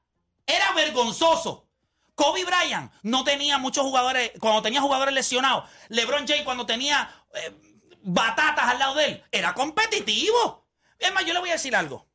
Era 0.48 0.72
vergonzoso. 0.74 1.68
Kobe 2.19 2.43
Bryant 2.43 2.91
no 3.03 3.23
tenía 3.23 3.57
muchos 3.59 3.85
jugadores, 3.85 4.33
cuando 4.41 4.61
tenía 4.61 4.81
jugadores 4.81 5.13
lesionados. 5.13 5.69
LeBron 5.88 6.27
James 6.27 6.43
cuando 6.43 6.65
tenía 6.65 7.09
eh, 7.33 7.53
batatas 8.01 8.65
al 8.65 8.77
lado 8.77 8.95
de 8.95 9.05
él. 9.05 9.23
Era 9.31 9.53
competitivo. 9.53 10.67
Es 10.97 11.13
más, 11.13 11.23
yo 11.23 11.33
le 11.33 11.39
voy 11.39 11.51
a 11.51 11.53
decir 11.53 11.77
algo. 11.77 12.05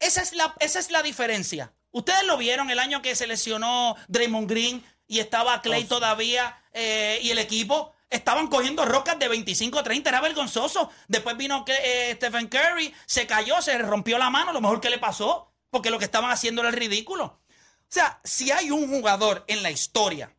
Esa 0.00 0.22
es 0.22 0.32
la, 0.32 0.54
esa 0.60 0.78
es 0.78 0.90
la 0.90 1.02
diferencia. 1.02 1.74
Ustedes 1.90 2.24
lo 2.24 2.38
vieron 2.38 2.70
el 2.70 2.78
año 2.78 3.02
que 3.02 3.14
se 3.14 3.26
lesionó 3.26 3.96
Draymond 4.08 4.48
Green 4.48 4.82
y 5.06 5.18
estaba 5.18 5.60
Clay 5.60 5.84
todavía 5.84 6.64
eh, 6.72 7.18
y 7.20 7.32
el 7.32 7.38
equipo. 7.40 7.92
Estaban 8.08 8.46
cogiendo 8.46 8.86
rocas 8.86 9.18
de 9.18 9.28
25 9.28 9.78
a 9.78 9.82
30, 9.82 10.08
era 10.08 10.22
vergonzoso. 10.22 10.90
Después 11.06 11.36
vino 11.36 11.66
eh, 11.68 12.14
Stephen 12.16 12.48
Curry, 12.48 12.94
se 13.04 13.26
cayó, 13.26 13.60
se 13.60 13.76
rompió 13.76 14.16
la 14.16 14.30
mano, 14.30 14.54
lo 14.54 14.62
mejor 14.62 14.80
que 14.80 14.88
le 14.88 14.98
pasó, 14.98 15.52
porque 15.68 15.90
lo 15.90 15.98
que 15.98 16.06
estaban 16.06 16.30
haciendo 16.30 16.62
era 16.62 16.70
el 16.70 16.76
ridículo. 16.76 17.43
O 17.84 17.94
sea, 17.94 18.20
si 18.24 18.50
hay 18.50 18.70
un 18.70 18.88
jugador 18.88 19.44
en 19.46 19.62
la 19.62 19.70
historia 19.70 20.34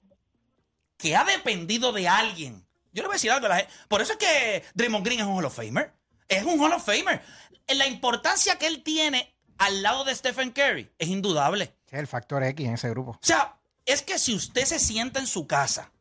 que 0.98 1.16
ha 1.16 1.24
dependido 1.24 1.94
de 1.94 2.08
alguien, 2.08 2.66
yo 2.92 3.02
le 3.02 3.08
voy 3.08 3.14
a 3.14 3.18
decir 3.18 3.32
algo 3.32 3.46
a 3.46 3.50
la 3.50 3.56
gente. 3.58 3.74
Por 3.88 4.02
eso 4.02 4.14
es 4.14 4.18
que 4.18 4.64
Draymond 4.74 5.06
Green 5.06 5.20
es 5.20 5.26
un 5.26 5.38
Hall 5.38 5.46
of 5.46 5.56
Famer. 5.56 5.94
Es 6.28 6.44
un 6.44 6.60
Hall 6.60 6.74
of 6.74 6.86
Famer. 6.86 7.22
La 7.68 7.88
importancia 7.88 8.58
que 8.58 8.68
él 8.68 8.84
tiene 8.84 9.36
al 9.58 9.82
lado 9.82 10.04
de 10.04 10.16
Stephen 10.16 10.52
Curry 10.52 10.92
es 10.98 11.08
indudable. 11.08 11.76
Es 11.90 12.00
el 12.00 12.08
factor 12.08 12.44
X 12.44 12.66
en 12.66 12.74
ese 12.74 12.90
grupo. 12.90 13.12
O 13.12 13.20
sea, 13.22 13.58
es 13.86 14.02
que 14.02 14.18
si 14.18 14.34
usted 14.34 14.66
se 14.66 14.80
sienta 14.80 15.20
en 15.20 15.28
su 15.28 15.48
casa 15.48 15.92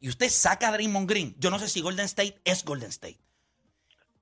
y 0.00 0.08
usted 0.08 0.30
saca 0.30 0.68
a 0.68 0.72
Draymond 0.72 1.08
Green, 1.08 1.34
yo 1.38 1.50
no 1.50 1.58
sé 1.58 1.68
si 1.68 1.80
Golden 1.80 2.06
State 2.06 2.40
es 2.44 2.64
Golden 2.64 2.90
State. 2.90 3.18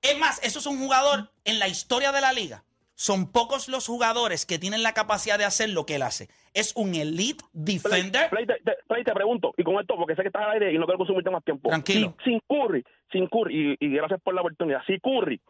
Es 0.03 0.19
más, 0.19 0.39
eso 0.43 0.59
es 0.59 0.67
un 0.67 0.79
jugador 0.79 1.33
en 1.45 1.59
la 1.59 1.69
historia 1.69 2.13
de 2.13 2.21
la 2.21 2.33
liga. 2.33 2.65
Son 2.97 3.31
pocos 3.33 3.69
los 3.69 3.87
jugadores 3.89 4.47
que 4.47 4.59
tienen 4.59 4.83
la 4.85 4.93
capacidad 4.95 5.37
de 5.39 5.45
hacer 5.45 5.71
lo 5.71 5.85
que 5.85 5.97
él 5.97 6.03
hace. 6.03 6.29
Es 6.55 6.73
un 6.77 6.95
elite 6.95 7.45
defender. 7.53 8.31
Play, 8.31 8.47
te, 8.47 8.55
te- 8.65 8.77
Play, 8.87 9.03
te 9.03 9.13
pregunto, 9.13 9.53
y 9.57 9.65
con 9.65 9.81
esto, 9.81 9.97
porque 9.97 10.15
sé 10.15 10.23
que 10.23 10.29
estás 10.29 10.45
al 10.45 10.53
aire 10.53 10.73
y 10.73 10.79
no 10.79 10.85
quiero 10.87 10.99
consumirte 10.99 11.31
más 11.31 11.43
tiempo. 11.43 11.69
Tranquilo. 11.71 12.15
Si- 12.23 12.31
sin 12.31 12.41
Curry, 12.49 12.85
sin 13.11 13.27
Curry, 13.27 13.77
y, 13.81 13.85
y 13.87 13.91
gracias 13.97 14.21
por 14.23 14.35
la 14.35 14.43
oportunidad, 14.43 14.81
si 14.87 15.01
Curry 15.01 15.41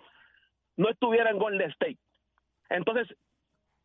no 0.76 0.88
estuviera 0.88 1.30
en 1.30 1.38
Golden 1.38 1.70
State, 1.72 1.98
entonces 2.70 3.14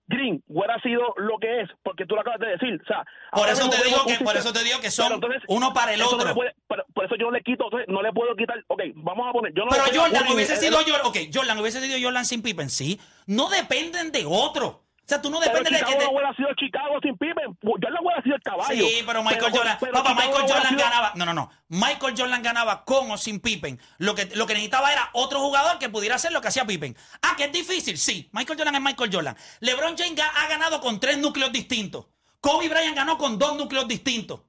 Green 0.09 0.43
hubiera 0.47 0.79
sido 0.81 1.13
lo 1.17 1.37
que 1.37 1.61
es, 1.61 1.69
porque 1.83 2.05
tú 2.05 2.15
lo 2.15 2.21
acabas 2.21 2.39
de 2.39 2.47
decir. 2.47 2.81
O 2.81 2.85
sea, 2.87 3.05
Por 3.31 3.47
eso 3.47 3.69
te 3.69 3.77
digo 3.83 4.05
que 4.07 4.23
por 4.23 4.35
eso 4.35 4.51
te 4.51 4.63
digo 4.63 4.79
que 4.81 4.89
son 4.89 5.13
entonces, 5.13 5.41
uno 5.47 5.71
para 5.73 5.93
el 5.93 5.99
no 5.99 6.09
otro. 6.09 6.33
puede- 6.33 6.53
por 6.67 7.05
eso 7.05 7.15
yo 7.15 7.25
no 7.27 7.31
le 7.31 7.41
quito, 7.43 7.65
entonces, 7.65 7.87
no 7.87 8.01
le 8.01 8.11
puedo 8.11 8.35
quitar. 8.35 8.57
Ok, 8.67 8.81
vamos 8.95 9.27
a 9.29 9.31
poner. 9.31 9.53
Yo 9.53 9.63
no 9.65 9.69
Pero 9.71 9.83
Jordan 10.01 10.25
hubiese 10.33 10.57
sido 10.57 10.77
Jordan. 10.79 11.01
Ok, 11.05 11.17
Jordan 11.33 11.59
hubiese 11.59 11.79
sido 11.79 11.97
Jordan 12.01 12.25
sin 12.25 12.41
Pippen. 12.41 12.69
Sí. 12.69 12.99
No 13.27 13.49
dependen 13.49 14.11
de 14.11 14.25
otro. 14.27 14.83
O 15.09 15.11
sea, 15.11 15.19
tú 15.23 15.31
no 15.31 15.39
Pero 15.39 15.51
dependes 15.53 15.79
de 15.79 15.85
que 15.87 15.95
te- 15.97 16.03
no 16.05 16.11
hubiera 16.11 16.31
sido 16.35 16.49
Chicago 16.53 16.99
sin 17.01 17.17
Pippen. 17.17 17.57
Jordan 17.63 17.97
hubiera 17.99 18.21
sido 18.21 18.35
el 18.35 18.41
caballo. 18.43 18.85
Sí, 18.85 19.01
pero 19.07 19.23
Michael 19.23 19.41
Pero- 19.45 19.57
Jordan. 19.57 19.77
pero 19.79 19.93
papá, 19.93 20.09
Chicago 20.11 20.29
Michael 20.29 20.51
Jordan 20.53 20.69
sido- 20.69 20.83
ganaba. 20.83 21.11
No, 21.15 21.25
no, 21.25 21.33
no. 21.33 21.49
Michael 21.69 22.13
Jordan 22.15 22.43
ganaba 22.43 22.85
con 22.85 23.09
o 23.09 23.17
sin 23.17 23.39
Pippen. 23.39 23.79
Lo 23.97 24.13
que, 24.13 24.25
lo 24.35 24.45
que 24.45 24.53
necesitaba 24.53 24.91
era 24.93 25.09
otro 25.13 25.39
jugador 25.39 25.79
que 25.79 25.89
pudiera 25.89 26.13
hacer 26.15 26.31
lo 26.31 26.41
que 26.41 26.49
hacía 26.49 26.63
Pippen. 26.65 26.95
Ah, 27.23 27.33
que 27.35 27.45
es 27.45 27.51
difícil. 27.51 27.97
Sí. 27.97 28.29
Michael 28.33 28.59
Jordan 28.59 28.75
es 28.75 28.81
Michael 28.81 29.09
Jordan. 29.11 29.35
LeBron 29.61 29.97
James 29.97 30.21
ha 30.21 30.47
ganado 30.47 30.79
con 30.79 30.99
tres 30.99 31.17
núcleos 31.17 31.51
distintos. 31.51 32.05
Kobe 32.39 32.69
Bryant 32.69 32.95
ganó 32.95 33.17
con 33.17 33.39
dos 33.39 33.57
núcleos 33.57 33.87
distintos. 33.87 34.41
O 34.41 34.45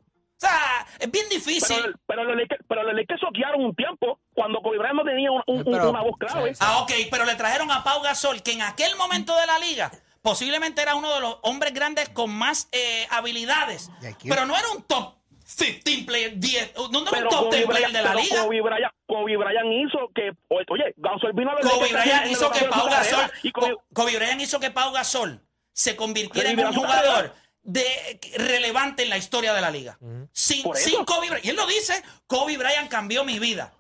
sea, 0.47 0.87
es 0.99 1.11
bien 1.11 1.27
difícil. 1.31 1.77
Pero, 1.83 1.95
pero 2.07 2.25
los 2.25 2.37
Lakers, 2.37 2.65
pero 2.69 2.83
Lakers 2.93 3.21
soquearon 3.21 3.65
un 3.65 3.75
tiempo 3.75 4.21
cuando 4.35 4.61
Kobe 4.61 4.77
Bryant 4.79 4.97
no 4.97 5.05
tenía 5.05 5.31
un- 5.31 5.43
un- 5.47 5.65
Pero- 5.65 5.89
una 5.91 6.03
voz 6.03 6.17
clave. 6.19 6.53
Ah, 6.61 6.81
ok, 6.83 6.93
pero 7.11 7.25
le 7.25 7.35
trajeron 7.35 7.71
a 7.71 7.83
Pau 7.83 8.03
Gasol, 8.03 8.43
que 8.43 8.53
en 8.53 8.61
aquel 8.63 8.95
momento 8.97 9.35
de 9.37 9.47
la 9.47 9.59
liga 9.59 9.91
posiblemente 10.23 10.83
era 10.83 10.95
uno 10.95 11.13
de 11.15 11.21
los 11.21 11.39
hombres 11.43 11.73
grandes 11.75 12.09
con 12.11 12.31
más 12.31 12.69
eh, 12.73 13.07
habilidades. 13.11 13.91
Pero 14.23 14.47
no 14.47 14.57
era 14.57 14.69
un 14.71 14.83
top 14.85 15.15
15 15.57 16.05
player, 16.07 16.33
10, 16.37 16.73
no, 16.77 16.89
no 17.03 17.11
era 17.11 17.23
un 17.25 17.29
top 17.29 17.51
10 17.53 17.65
Kobe 17.65 17.67
player 17.67 17.93
de 17.93 18.03
la 18.03 18.11
pero 18.13 18.21
liga. 18.23 18.43
Kobe 18.45 18.61
Bryant, 18.61 18.95
Kobe 19.07 19.37
Bryant 19.37 19.67
hizo 19.73 20.11
que, 20.15 20.31
oye, 20.49 20.95
Gasol 20.97 21.33
vino 21.33 21.51
a 21.51 21.55
los 21.55 21.63
Kobe 21.63 21.91
Lakers 21.91 22.05
Bryant 22.05 22.27
hizo 22.31 22.51
que 22.53 22.65
Pau 22.67 22.89
Gasol, 22.89 23.33
y 23.43 23.51
Kobe- 23.53 23.77
Kobe 23.93 24.17
Bryant 24.17 24.41
hizo 24.41 24.61
que 24.61 24.71
Pau 24.71 24.93
Gasol 24.93 25.41
se 25.73 25.97
convirtiera 25.97 26.51
en 26.51 26.61
un 26.61 26.73
jugador 26.75 27.35
de, 27.63 28.21
relevante 28.37 29.03
en 29.03 29.09
la 29.11 29.19
historia 29.19 29.53
de 29.53 29.61
la 29.61 29.71
liga. 29.73 29.99
Sin, 30.33 30.63
Por 30.63 30.77
eso. 30.77 30.89
sin 30.89 31.05
Kobe 31.05 31.29
Bryant. 31.29 31.45
Y 31.45 31.51
él 31.51 31.57
lo 31.57 31.67
dice, 31.67 32.01
Kobe 32.29 32.57
Bryant 32.57 32.89
cambió 32.89 33.25
mi 33.25 33.39
vida. 33.41 33.73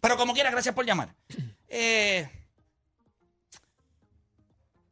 Pero 0.00 0.16
como 0.16 0.34
quiera, 0.34 0.50
gracias 0.50 0.74
por 0.74 0.84
llamar. 0.84 1.14
Eh, 1.68 2.28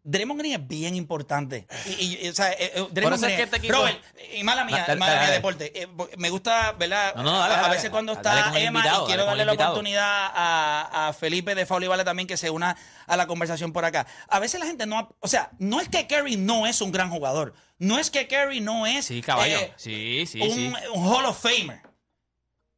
Draymond 0.04 0.40
Green 0.40 0.60
es 0.60 0.66
bien 0.66 0.96
importante. 0.96 1.66
Y, 1.86 2.18
y- 2.24 2.28
o 2.28 2.34
sea, 2.34 2.50
eh, 2.52 2.72
eh, 2.74 2.86
Draymond 2.90 3.14
eso 3.16 3.26
es 3.26 3.32
Green- 3.32 3.36
que 3.36 3.42
este 3.44 3.56
equipo- 3.58 3.74
Robert, 3.74 4.02
y 4.34 4.42
mala 4.42 4.64
mía, 4.64 4.84
Dale, 4.86 4.98
mala 4.98 5.12
dale, 5.12 5.20
mía, 5.20 5.28
dale. 5.28 5.36
deporte. 5.36 5.82
Eh, 5.82 5.88
me 6.18 6.28
gusta, 6.30 6.72
¿verdad? 6.72 7.14
No, 7.14 7.22
no, 7.22 7.42
a, 7.42 7.68
veces 7.68 7.88
cuando 7.90 8.12
está 8.14 8.48
Emma, 8.58 8.80
invitado, 8.80 9.04
y 9.04 9.06
quiero 9.06 9.24
darle 9.24 9.44
la 9.44 9.52
oportunidad 9.52 10.04
a, 10.34 11.08
a 11.08 11.12
Felipe 11.12 11.54
de 11.54 11.66
Faula 11.66 11.84
Iguala 11.86 12.04
también 12.04 12.26
que 12.26 12.36
se 12.36 12.50
una 12.50 12.76
a 13.06 13.16
la 13.16 13.26
conversación 13.28 13.72
por 13.72 13.84
acá. 13.84 14.06
A 14.28 14.40
veces 14.40 14.58
la 14.58 14.66
gente 14.66 14.86
no, 14.86 15.14
o 15.20 15.28
sea, 15.28 15.50
no 15.58 15.80
es 15.80 15.88
que 15.88 16.06
Kerry 16.08 16.36
no 16.36 16.66
es 16.66 16.80
un 16.80 16.90
gran 16.90 17.08
jugador, 17.10 17.54
no 17.78 17.98
es 17.98 18.10
que 18.10 18.26
Kerry 18.26 18.60
no 18.60 18.86
es 18.88 19.04
Sí, 19.06 19.22
caballo. 19.22 19.58
eh, 19.58 19.72
sí, 19.76 20.24
sí, 20.26 20.40
un, 20.40 20.50
sí. 20.50 20.72
un 20.94 21.06
Hall 21.06 21.26
of 21.26 21.40
Famer. 21.40 21.80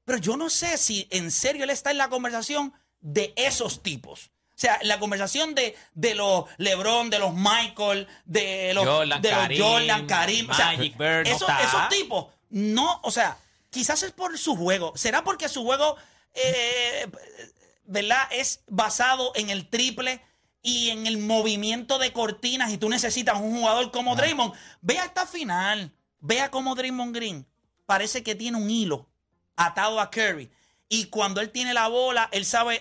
Pero 0.05 0.19
yo 0.19 0.37
no 0.37 0.51
sé 0.51 0.77
si 0.77 1.09
en 1.11 1.31
serio 1.31 1.65
él 1.65 1.71
está 1.71 1.91
en 1.91 1.97
la 1.97 2.09
conversación 2.11 2.75
de 3.01 3.33
esos 3.37 3.83
tipos. 3.83 4.31
O 4.57 4.57
sea, 4.57 4.79
la 4.83 5.01
conversación 5.01 5.55
de, 5.55 5.77
de 5.95 6.15
los 6.15 6.45
LeBron, 6.59 7.11
de 7.11 7.19
los 7.19 7.35
Michael, 7.35 8.07
de 8.25 8.73
los 8.73 8.87
Jordan, 8.87 9.21
de 9.21 9.31
los 9.31 9.39
Karim, 9.41 9.63
Jordan, 9.63 10.07
Karim. 10.07 10.51
o 10.51 10.55
sea, 10.55 10.77
Bird, 10.77 11.27
esos, 11.27 11.51
tipos, 11.91 12.27
no, 12.51 13.01
o 13.03 13.11
sea, 13.11 13.37
quizás 13.71 14.05
es 14.05 14.13
por 14.13 14.39
su 14.39 14.55
juego. 14.57 14.93
¿Será 14.95 15.25
porque 15.25 15.49
su 15.49 15.65
juego, 15.65 15.97
eh, 16.35 17.11
¿verdad? 17.85 18.29
Es 18.31 18.63
basado 18.69 19.33
en 19.35 19.51
el 19.51 19.69
triple 19.69 20.21
y 20.63 20.91
en 20.91 21.09
el 21.09 21.19
movimiento 21.19 21.99
de 21.99 22.13
cortinas 22.13 22.71
y 22.71 22.79
tú 22.79 22.89
necesitas 22.89 23.41
un 23.41 23.59
jugador 23.59 23.91
como 23.91 24.15
Draymond. 24.15 24.55
Vea 24.81 25.05
esta 25.05 25.27
final. 25.27 25.93
Vea 26.21 26.51
cómo 26.51 26.75
Draymond 26.75 27.15
Green 27.15 27.47
parece 27.87 28.23
que 28.23 28.35
tiene 28.35 28.57
un 28.57 28.71
hilo 28.71 29.09
atado 29.57 30.01
a 30.01 30.11
Curry. 30.11 30.51
Y 30.89 31.07
cuando 31.07 31.41
él 31.41 31.51
tiene 31.51 31.75
la 31.75 31.89
bola, 31.89 32.29
él 32.33 32.45
sabe, 32.45 32.81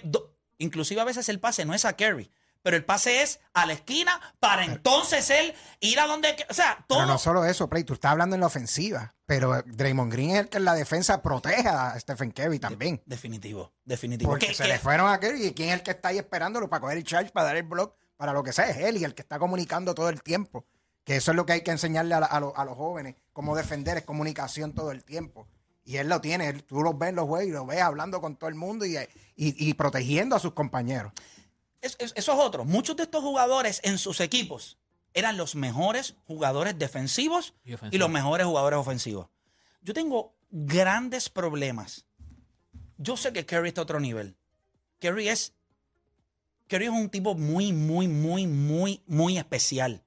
inclusive 0.63 1.00
a 1.01 1.05
veces 1.05 1.29
el 1.29 1.39
pase 1.39 1.65
no 1.65 1.74
es 1.74 1.86
a 1.86 1.93
Curry, 1.96 2.32
pero 2.62 2.77
el 2.77 2.86
pase 2.86 3.22
es 3.22 3.39
a 3.53 3.65
la 3.65 3.74
esquina 3.74 4.20
para 4.39 4.63
entonces 4.65 5.29
él 5.29 5.53
ir 5.82 6.00
a 6.00 6.08
donde, 6.08 6.36
o 6.50 6.53
sea, 6.53 6.84
todo. 6.88 7.00
Pero 7.00 7.12
no 7.12 7.17
solo 7.20 7.43
eso, 7.46 7.70
Play, 7.70 7.84
tú 7.84 7.93
estás 7.93 8.12
hablando 8.12 8.36
en 8.36 8.39
la 8.41 8.48
ofensiva, 8.48 9.13
pero 9.25 9.62
Draymond 9.65 10.12
Green 10.12 10.29
es 10.32 10.39
el 10.39 10.50
que 10.50 10.58
en 10.58 10.65
la 10.65 10.74
defensa 10.74 11.22
proteja 11.22 11.91
a 11.91 12.00
Stephen 12.00 12.32
Curry 12.32 12.60
también. 12.60 13.01
Definitivo, 13.05 13.74
definitivo. 13.84 14.32
Porque 14.32 14.48
¿Qué- 14.48 14.53
se 14.53 14.63
qué- 14.63 14.70
le 14.70 14.79
fueron 14.79 15.12
a 15.12 15.20
Curry 15.20 15.48
y 15.48 15.53
quién 15.53 15.70
es 15.70 15.75
el 15.75 15.84
que 15.84 15.91
está 15.91 16.08
ahí 16.10 16.17
esperándolo 16.17 16.70
para 16.70 16.79
coger 16.82 16.98
el 16.98 17.03
charge, 17.03 17.32
para 17.32 17.48
dar 17.48 17.58
el 17.58 17.63
block, 17.63 17.96
para 18.15 18.32
lo 18.32 18.43
que 18.43 18.53
sea, 18.53 18.70
es 18.70 18.77
él 18.77 18.96
y 18.98 19.03
el 19.03 19.13
que 19.13 19.22
está 19.24 19.38
comunicando 19.39 19.93
todo 19.93 20.08
el 20.10 20.22
tiempo. 20.24 20.65
Que 21.03 21.17
eso 21.17 21.32
es 21.32 21.36
lo 21.36 21.46
que 21.46 21.51
hay 21.51 21.62
que 21.63 21.72
enseñarle 21.72 22.15
a, 22.15 22.22
la- 22.22 22.25
a 22.27 22.39
los- 22.39 22.53
a 22.55 22.63
los 22.63 22.77
jóvenes, 22.77 23.15
cómo 23.34 23.58
defender, 23.58 23.98
es 23.98 24.03
comunicación 24.05 24.72
todo 24.74 24.91
el 24.91 25.03
tiempo. 25.03 25.50
Y 25.86 25.98
él 25.98 26.08
lo 26.08 26.22
tiene, 26.22 26.48
él- 26.50 26.63
tú 26.63 26.82
lo 26.82 26.94
ves 26.94 27.10
en 27.10 27.16
los 27.18 27.25
juegos 27.25 27.48
y 27.50 27.52
lo 27.52 27.66
ves 27.66 27.82
hablando 27.82 28.22
con 28.22 28.36
todo 28.38 28.50
el 28.50 28.56
mundo 28.56 28.86
y, 28.86 28.96
y- 28.98 29.08
y 29.36 29.74
protegiendo 29.74 30.36
a 30.36 30.40
sus 30.40 30.54
compañeros. 30.54 31.12
Es- 31.82 31.98
es- 32.00 32.13
eso 32.16 32.32
es 32.34 32.40
otro. 32.40 32.63
Muchos 32.63 32.96
de 32.96 33.04
estos 33.04 33.22
jugadores 33.22 33.82
en 33.84 33.98
sus 33.98 34.22
equipos 34.22 34.78
eran 35.13 35.36
los 35.38 35.56
mejores 35.56 36.16
jugadores 36.25 36.78
defensivos 36.80 37.54
Y 37.66 37.74
y 37.96 37.98
los 37.98 38.10
mejores 38.10 38.48
jugadores 38.48 38.80
ofensivos. 38.80 39.28
Yo 39.82 39.94
tengo 39.94 40.34
grandes 40.50 41.30
problemas. 41.30 42.06
Yo 42.98 43.18
sé 43.18 43.34
que 43.34 43.46
Curry 43.46 43.68
está 43.70 43.82
a 43.82 43.84
otro 43.84 44.00
nivel. 44.00 44.38
Curry 45.02 45.28
es, 45.28 45.54
Curry 46.70 46.86
es 46.86 46.92
un 46.92 47.10
tipo 47.10 47.36
muy, 47.36 47.74
muy, 47.74 48.08
muy, 48.08 48.48
muy, 48.48 49.04
muy 49.06 49.38
especial. 49.38 50.06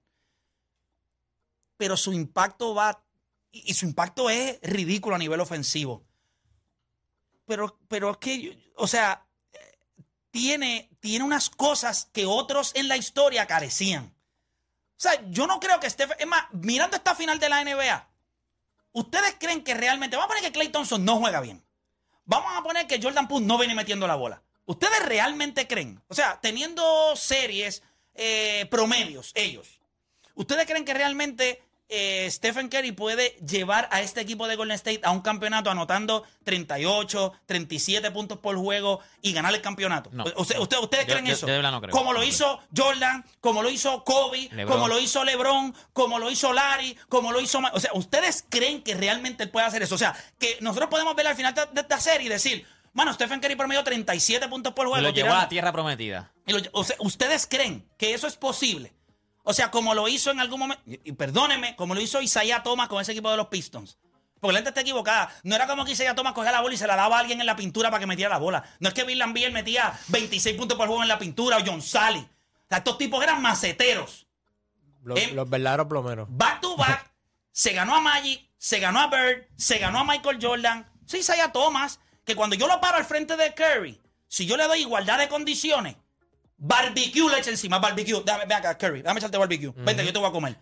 Pero 1.77 1.97
su 1.99 2.13
impacto 2.15 2.75
va, 2.75 3.05
y 3.53 3.75
su 3.75 3.87
impacto 3.87 4.29
es 4.31 4.59
ridículo 4.63 5.17
a 5.17 5.19
nivel 5.19 5.41
ofensivo. 5.41 6.05
Pero, 7.47 7.79
pero 7.89 8.11
es 8.11 8.17
que, 8.19 8.73
o 8.77 8.87
sea, 8.87 9.27
tiene, 10.31 10.91
tiene 11.01 11.25
unas 11.25 11.49
cosas 11.49 12.11
que 12.13 12.27
otros 12.27 12.73
en 12.75 12.89
la 12.89 12.97
historia 12.97 13.47
carecían. 13.47 14.15
O 14.97 15.01
sea, 15.01 15.13
yo 15.31 15.47
no 15.47 15.61
creo 15.61 15.81
que 15.81 15.89
Stephen. 15.89 16.17
Es 16.19 16.27
más, 16.27 16.45
mirando 16.53 16.97
esta 16.97 17.15
final 17.15 17.39
de 17.39 17.49
la 17.49 17.65
NBA, 17.65 18.09
¿ustedes 18.93 19.37
creen 19.39 19.65
que 19.65 19.75
realmente. 19.75 20.17
Vamos 20.17 20.27
a 20.27 20.35
poner 20.35 20.45
que 20.45 20.53
Clay 20.53 20.69
Thompson 20.69 21.05
no 21.05 21.19
juega 21.19 21.41
bien. 21.41 21.65
Vamos 22.25 22.53
a 22.55 22.63
poner 22.63 22.87
que 22.87 23.01
Jordan 23.01 23.29
Poole 23.29 23.47
no 23.47 23.57
viene 23.57 23.75
metiendo 23.75 24.07
la 24.07 24.17
bola. 24.17 24.43
¿Ustedes 24.65 25.01
realmente 25.07 25.69
creen? 25.69 26.03
O 26.09 26.15
sea, 26.15 26.41
teniendo 26.41 27.15
series 27.15 27.83
eh, 28.15 28.67
promedios, 28.69 29.31
ellos. 29.35 29.81
¿Ustedes 30.35 30.67
creen 30.67 30.85
que 30.85 30.93
realmente 30.93 31.63
eh, 31.89 32.29
Stephen 32.31 32.69
Curry 32.69 32.93
puede 32.93 33.37
llevar 33.47 33.89
a 33.93 34.01
este 34.03 34.21
equipo 34.21 34.49
de 34.49 34.57
Golden 34.57 34.75
State 34.75 35.01
a 35.05 35.11
un 35.13 35.21
campeonato 35.21 35.71
anotando 35.71 36.25
38, 36.45 37.33
37 37.47 38.11
puntos 38.11 38.39
por 38.39 38.57
juego 38.57 39.01
y 39.23 39.33
ganar 39.33 39.55
el 39.55 39.61
campeonato? 39.63 40.11
No. 40.13 40.25
O 40.37 40.45
sea, 40.45 40.61
¿usted- 40.61 40.79
¿Ustedes 40.79 41.07
Yo- 41.07 41.13
creen 41.13 41.27
yo- 41.27 41.33
eso? 41.35 41.47
yo 41.47 41.53
de 41.53 41.59
verdad 41.59 41.71
no 41.73 41.81
creo. 41.81 41.93
Como 41.93 42.13
lo 42.13 42.21
No 42.21 42.25
hizo 42.25 42.61
Jordan, 42.77 43.25
como 43.41 43.63
lo 43.63 43.71
hizo 43.71 44.03
Kobe, 44.05 44.49
LeBron. 44.53 44.67
como 44.77 44.89
lo 44.89 44.99
hizo 44.99 45.25
LeBron, 45.25 45.75
como 45.93 46.19
lo 46.19 46.31
hizo 46.31 46.53
Larry, 46.53 46.97
como 47.09 47.31
lo 47.33 47.41
hizo... 47.41 47.61
Ma- 47.61 47.71
O 47.75 47.81
sea, 47.81 47.91
¿ustedes 47.95 48.45
creen 48.49 48.83
que 48.83 48.95
realmente 48.95 49.45
él 49.45 49.51
puede 49.51 49.67
hacer 49.67 49.83
eso? 49.83 49.95
O 49.95 49.99
sea, 49.99 50.17
que 50.39 50.59
nosotros 50.61 50.89
podemos 50.91 51.15
ver 51.15 51.27
al 51.29 51.37
final 51.37 51.55
de 51.55 51.81
esta 51.81 52.01
serie 52.01 52.27
y 52.27 52.31
decir, 52.31 52.67
Mano, 52.93 53.13
Stephen 53.13 53.41
Curry 53.41 53.57
promedió 53.57 53.85
37 53.85 54.49
puntos 54.49 54.73
por 54.73 54.87
juego. 54.87 55.03
Lo 55.03 55.11
llevó 55.11 55.35
a 55.35 55.41
la 55.43 55.49
tierra 55.51 55.71
prometida. 55.71 56.33
y 56.47 56.53
lo- 56.55 56.61
o 56.73 56.83
sea, 56.83 56.97
¿Ustedes 57.01 57.47
creen 57.47 57.87
que 57.99 58.15
eso 58.15 58.27
es 58.27 58.37
posible? 58.37 58.95
O 59.49 59.55
sea, 59.55 59.71
como 59.71 59.95
lo 59.95 60.09
hizo 60.09 60.33
en 60.33 60.41
algún 60.41 60.59
momento, 60.59 60.83
y, 60.87 61.13
perdónenme, 61.13 61.77
como 61.77 61.95
lo 61.95 62.01
hizo 62.01 62.21
Isaiah 62.21 62.65
Thomas 62.65 62.89
con 62.89 63.01
ese 63.01 63.13
equipo 63.13 63.31
de 63.31 63.37
los 63.37 63.47
Pistons. 63.47 63.97
Porque 64.41 64.53
la 64.53 64.59
gente 64.59 64.71
está 64.71 64.81
equivocada. 64.81 65.33
No 65.45 65.55
era 65.55 65.69
como 65.69 65.85
que 65.85 65.93
Isaiah 65.93 66.17
Thomas 66.17 66.33
cogía 66.33 66.51
la 66.51 66.61
bola 66.63 66.75
y 66.75 66.77
se 66.77 66.87
la 66.89 66.97
daba 66.97 67.17
a 67.17 67.21
alguien 67.21 67.39
en 67.41 67.47
la 67.47 67.55
pintura 67.55 67.89
para 67.89 68.01
que 68.01 68.09
metiera 68.09 68.29
la 68.29 68.39
bola. 68.39 68.65
No 68.81 68.89
es 68.89 68.95
que 68.95 69.05
Bill 69.05 69.21
Lambier 69.21 69.53
metía 69.53 69.97
26 70.09 70.57
puntos 70.57 70.77
por 70.77 70.89
juego 70.89 71.01
en 71.03 71.09
la 71.09 71.19
pintura 71.21 71.59
o 71.59 71.61
John 71.65 71.81
Sally. 71.81 72.19
O 72.19 72.69
sea, 72.69 72.79
estos 72.79 72.99
tipos 72.99 73.23
eran 73.23 73.41
maceteros. 73.41 74.27
Los, 75.05 75.17
Eh, 75.17 75.31
los 75.33 75.49
verdaderos 75.49 75.87
plomeros. 75.87 76.27
Back 76.29 76.61
to 76.61 76.77
back, 76.77 77.09
se 77.53 77.73
ganó 77.73 77.95
a 77.95 78.01
Magic, 78.01 78.51
se 78.59 78.81
ganó 78.81 78.99
a 78.99 79.07
Bird, 79.07 79.47
se 79.57 79.79
ganó 79.79 80.01
a 80.01 80.05
Michael 80.05 80.39
Jordan. 80.43 80.91
Sí, 81.07 81.19
Isaiah 81.19 81.53
Thomas, 81.53 82.01
que 82.25 82.35
cuando 82.35 82.57
yo 82.57 82.67
lo 82.67 82.81
paro 82.81 82.97
al 82.97 83.05
frente 83.05 83.37
de 83.37 83.55
Curry, 83.55 84.01
si 84.27 84.45
yo 84.45 84.57
le 84.57 84.65
doy 84.65 84.81
igualdad 84.81 85.19
de 85.21 85.29
condiciones, 85.29 85.95
barbecue 86.57 87.29
le 87.31 87.39
echa 87.39 87.51
encima, 87.51 87.79
barbecue. 87.79 88.21
Déjame, 88.25 88.45
ven 88.47 88.57
acá, 88.59 88.77
Curry, 88.79 89.03
déjame 89.03 89.19
echarte 89.21 89.39
barbecue. 89.39 89.73
Vente, 89.77 90.05
yo 90.05 90.13
te 90.13 90.19
voy 90.19 90.29
a 90.29 90.33
comer. 90.33 90.57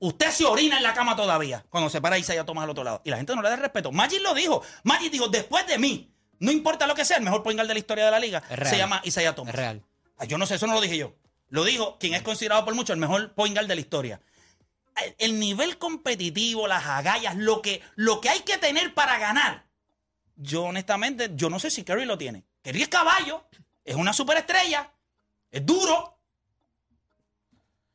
Usted 0.00 0.30
se 0.30 0.44
orina 0.44 0.76
en 0.76 0.82
la 0.82 0.92
cama 0.92 1.16
todavía 1.16 1.64
cuando 1.70 1.88
se 1.88 2.00
para 2.00 2.18
Isaiah 2.18 2.44
Thomas 2.44 2.64
al 2.64 2.70
otro 2.70 2.84
lado. 2.84 3.00
Y 3.04 3.10
la 3.10 3.16
gente 3.16 3.34
no 3.34 3.42
le 3.42 3.48
da 3.48 3.56
respeto. 3.56 3.90
Magic 3.92 4.20
lo 4.22 4.34
dijo. 4.34 4.62
Magic 4.82 5.10
dijo, 5.10 5.28
después 5.28 5.66
de 5.66 5.78
mí, 5.78 6.12
no 6.40 6.50
importa 6.50 6.86
lo 6.86 6.94
que 6.94 7.04
sea, 7.04 7.16
el 7.16 7.22
mejor 7.22 7.42
point 7.42 7.56
guard 7.56 7.68
de 7.68 7.74
la 7.74 7.78
historia 7.80 8.04
de 8.06 8.10
la 8.10 8.18
liga 8.18 8.42
Es 8.50 8.58
real. 8.58 8.70
se 8.70 8.76
llama 8.78 9.00
Isaiah 9.04 9.34
Thomas. 9.34 9.54
Es 9.54 9.58
real. 9.58 9.82
Ah, 10.18 10.24
Yo 10.26 10.36
no 10.36 10.46
sé, 10.46 10.56
eso 10.56 10.66
no 10.66 10.74
lo 10.74 10.80
dije 10.80 10.98
yo. 10.98 11.14
Lo 11.48 11.64
dijo 11.64 11.96
quien 11.98 12.14
es 12.14 12.22
considerado 12.22 12.64
por 12.64 12.74
muchos 12.74 12.94
el 12.94 13.00
mejor 13.00 13.32
point 13.34 13.54
guard 13.54 13.68
de 13.68 13.74
la 13.76 13.80
historia. 13.80 14.20
El, 15.02 15.14
el 15.18 15.40
nivel 15.40 15.78
competitivo, 15.78 16.66
las 16.66 16.84
agallas, 16.86 17.36
lo 17.36 17.62
que, 17.62 17.80
lo 17.94 18.20
que 18.20 18.28
hay 18.28 18.40
que 18.40 18.58
tener 18.58 18.92
para 18.94 19.18
ganar. 19.18 19.64
Yo 20.36 20.64
honestamente, 20.64 21.30
yo 21.34 21.48
no 21.48 21.58
sé 21.60 21.70
si 21.70 21.84
Curry 21.84 22.04
lo 22.04 22.18
tiene. 22.18 22.44
Curry 22.62 22.82
es 22.82 22.88
caballo, 22.88 23.44
es 23.84 23.94
una 23.94 24.12
superestrella, 24.12 24.90
es 25.54 25.64
duro. 25.64 26.18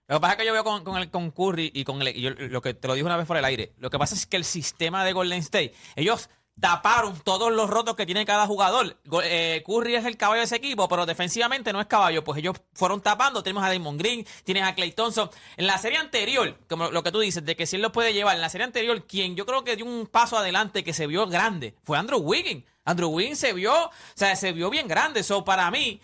Lo 0.08 0.16
que 0.16 0.22
pasa 0.22 0.34
es 0.34 0.40
que 0.40 0.46
yo 0.46 0.54
veo 0.54 0.64
con, 0.64 0.84
con 0.84 0.98
el, 0.98 1.12
con 1.12 1.30
Curry 1.30 1.72
y 1.74 1.84
con 1.84 2.02
el, 2.02 2.14
yo 2.14 2.32
lo 2.32 2.62
que 2.62 2.74
te 2.74 2.88
lo 2.88 2.96
dije 2.96 3.06
una 3.06 3.18
vez 3.18 3.28
por 3.28 3.38
el 3.38 3.46
aire. 3.46 3.74
Lo 3.78 3.90
que 3.90 4.00
pasa 4.00 4.16
es 4.16 4.26
que 4.26 4.38
el 4.38 4.46
sistema 4.46 5.04
de 5.04 5.14
Golden 5.14 5.40
State, 5.40 5.74
ellos 5.96 6.30
taparon 6.60 7.20
todos 7.20 7.52
los 7.52 7.70
rotos 7.70 7.96
que 7.96 8.06
tiene 8.06 8.26
cada 8.26 8.48
jugador. 8.48 8.98
Eh, 9.24 9.62
Curry 9.66 9.96
es 9.96 10.06
el 10.06 10.18
caballo 10.18 10.40
de 10.40 10.46
ese 10.46 10.56
equipo, 10.56 10.88
pero 10.88 11.06
defensivamente 11.06 11.74
no 11.74 11.82
es 11.82 11.88
caballo. 11.88 12.24
Pues 12.24 12.40
ellos 12.40 12.56
fueron 12.74 13.02
tapando. 13.02 13.44
Tenemos 13.44 13.64
a 13.64 13.72
Damon 13.72 13.98
Green, 13.98 14.26
tienes 14.44 14.64
a 14.64 14.74
Clay 14.74 14.94
Thompson. 14.94 15.30
En 15.58 15.68
la 15.68 15.78
serie 15.78 15.98
anterior, 15.98 16.58
como 16.68 16.90
lo 16.90 17.04
que 17.04 17.12
tú 17.12 17.20
dices, 17.20 17.46
de 17.46 17.56
que 17.56 17.66
si 17.66 17.76
él 17.76 17.82
lo 17.82 17.92
puede 17.92 18.14
llevar, 18.14 18.36
en 18.36 18.42
la 18.42 18.50
serie 18.50 18.66
anterior, 18.66 19.06
quien 19.06 19.36
yo 19.36 19.46
creo 19.46 19.64
que 19.64 19.76
dio 19.76 19.86
un 19.86 20.08
paso 20.08 20.38
adelante 20.38 20.84
que 20.84 20.94
se 20.94 21.08
vio 21.08 21.28
grande 21.28 21.76
fue 21.84 21.98
Andrew 21.98 22.20
Wiggins. 22.20 22.64
Andrew 22.86 23.10
Wiggins 23.10 23.40
se 23.40 23.54
vio, 23.54 23.74
o 23.86 23.92
sea, 24.16 24.36
se 24.36 24.52
vio 24.52 24.70
bien 24.70 24.88
grande. 24.88 25.20
Eso 25.20 25.46
para 25.46 25.70
mí, 25.70 26.02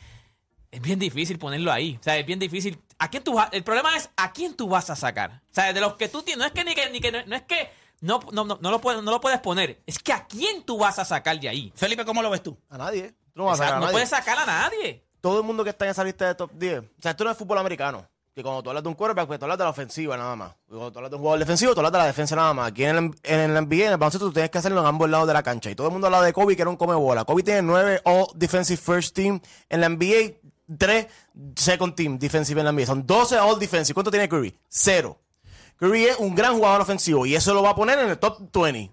es 0.75 0.81
bien 0.81 0.99
difícil 0.99 1.39
ponerlo 1.39 1.71
ahí. 1.71 1.97
O 1.99 2.03
sea, 2.03 2.17
es 2.17 2.25
bien 2.25 2.39
difícil. 2.39 2.77
¿A 2.99 3.09
quién 3.09 3.23
tú 3.23 3.33
vas? 3.33 3.49
El 3.51 3.63
problema 3.63 3.95
es 3.95 4.09
a 4.15 4.31
quién 4.31 4.53
tú 4.55 4.67
vas 4.69 4.89
a 4.89 4.95
sacar. 4.95 5.41
O 5.51 5.53
sea, 5.53 5.71
de 5.73 5.81
los 5.81 5.95
que 5.95 6.07
tú 6.09 6.21
tienes. 6.21 6.39
No 6.39 6.45
es 6.45 6.51
que 6.51 6.63
ni 6.63 6.75
que, 6.75 6.89
ni 6.89 6.99
que 6.99 7.11
no, 7.11 7.19
no 7.25 7.35
es 7.35 7.43
que 7.43 7.69
no, 8.01 8.19
no, 8.31 8.43
no, 8.45 8.57
no 8.61 8.71
lo 8.71 8.79
puedes, 8.81 9.01
no 9.03 9.11
lo 9.11 9.21
puedes 9.21 9.39
poner. 9.39 9.81
Es 9.85 9.99
que 9.99 10.13
a 10.13 10.25
quién 10.25 10.63
tú 10.63 10.77
vas 10.77 10.99
a 10.99 11.05
sacar 11.05 11.39
de 11.39 11.49
ahí. 11.49 11.71
Felipe, 11.75 12.05
¿cómo 12.05 12.21
lo 12.21 12.29
ves 12.29 12.43
tú? 12.43 12.57
A 12.69 12.77
nadie. 12.77 13.11
Tú 13.33 13.41
no 13.41 13.45
vas 13.45 13.53
a 13.59 13.63
O 13.63 13.65
sea, 13.65 13.65
sacar 13.67 13.73
a 13.73 13.79
no 13.79 13.81
nadie. 13.85 13.93
puedes 13.93 14.09
sacar 14.09 14.37
a 14.39 14.45
nadie. 14.45 15.05
Todo 15.21 15.39
el 15.39 15.45
mundo 15.45 15.63
que 15.63 15.71
está 15.71 15.85
en 15.85 15.91
esa 15.91 16.03
lista 16.03 16.27
de 16.27 16.35
top 16.35 16.51
10. 16.53 16.79
O 16.79 16.83
sea, 17.01 17.11
esto 17.11 17.23
no 17.23 17.31
es 17.31 17.37
fútbol 17.37 17.57
americano. 17.57 18.07
Que 18.35 18.43
cuando 18.43 18.61
tú 18.61 18.69
hablas 18.69 18.83
de 18.83 18.89
un 18.89 18.95
quarterback, 18.95 19.27
pues 19.27 19.39
tú 19.39 19.45
hablas 19.45 19.57
de 19.57 19.63
la 19.63 19.69
ofensiva 19.69 20.17
nada 20.17 20.35
más. 20.35 20.51
Y 20.67 20.71
cuando 20.71 20.91
tú 20.91 20.99
hablas 20.99 21.09
de 21.09 21.15
un 21.15 21.21
jugador 21.21 21.39
defensivo, 21.39 21.73
tú 21.73 21.79
hablas 21.79 21.93
de 21.93 21.97
la 21.99 22.05
defensa 22.07 22.35
nada 22.35 22.53
más. 22.53 22.67
Aquí 22.67 22.83
en 22.83 22.97
el, 22.97 23.11
en 23.23 23.39
el 23.39 23.65
NBA, 23.65 23.85
en 23.85 23.91
el 23.93 23.97
baloncesto, 23.97 24.27
tú 24.27 24.33
tienes 24.33 24.51
que 24.51 24.57
hacerlo 24.57 24.81
en 24.81 24.85
ambos 24.87 25.09
lados 25.09 25.25
de 25.27 25.33
la 25.33 25.41
cancha. 25.41 25.69
Y 25.71 25.75
todo 25.75 25.87
el 25.87 25.93
mundo 25.93 26.07
habla 26.07 26.21
de 26.21 26.33
Kobe, 26.33 26.53
que 26.55 26.61
era 26.61 26.69
un 26.69 26.75
come 26.75 26.95
bola. 26.95 27.23
Kobe 27.23 27.43
tiene 27.43 27.61
nueve 27.61 28.01
All 28.03 28.25
Defensive 28.35 28.75
First 28.81 29.15
Team 29.15 29.39
en 29.69 29.79
la 29.81 29.87
NBA, 29.87 30.33
tres 30.77 31.07
Second 31.55 31.95
Team 31.95 32.17
Defensive 32.17 32.59
en 32.59 32.65
la 32.65 32.71
NBA. 32.71 32.85
Son 32.85 33.05
12 33.05 33.37
All 33.39 33.59
Defensive. 33.59 33.93
¿Cuánto 33.93 34.11
tiene 34.11 34.29
Curry? 34.29 34.57
Cero. 34.67 35.19
Curry 35.77 36.05
es 36.05 36.17
un 36.19 36.35
gran 36.35 36.53
jugador 36.53 36.81
ofensivo 36.81 37.25
y 37.25 37.35
eso 37.35 37.53
lo 37.53 37.61
va 37.61 37.71
a 37.71 37.75
poner 37.75 37.99
en 37.99 38.09
el 38.09 38.17
top 38.17 38.49
20. 38.53 38.91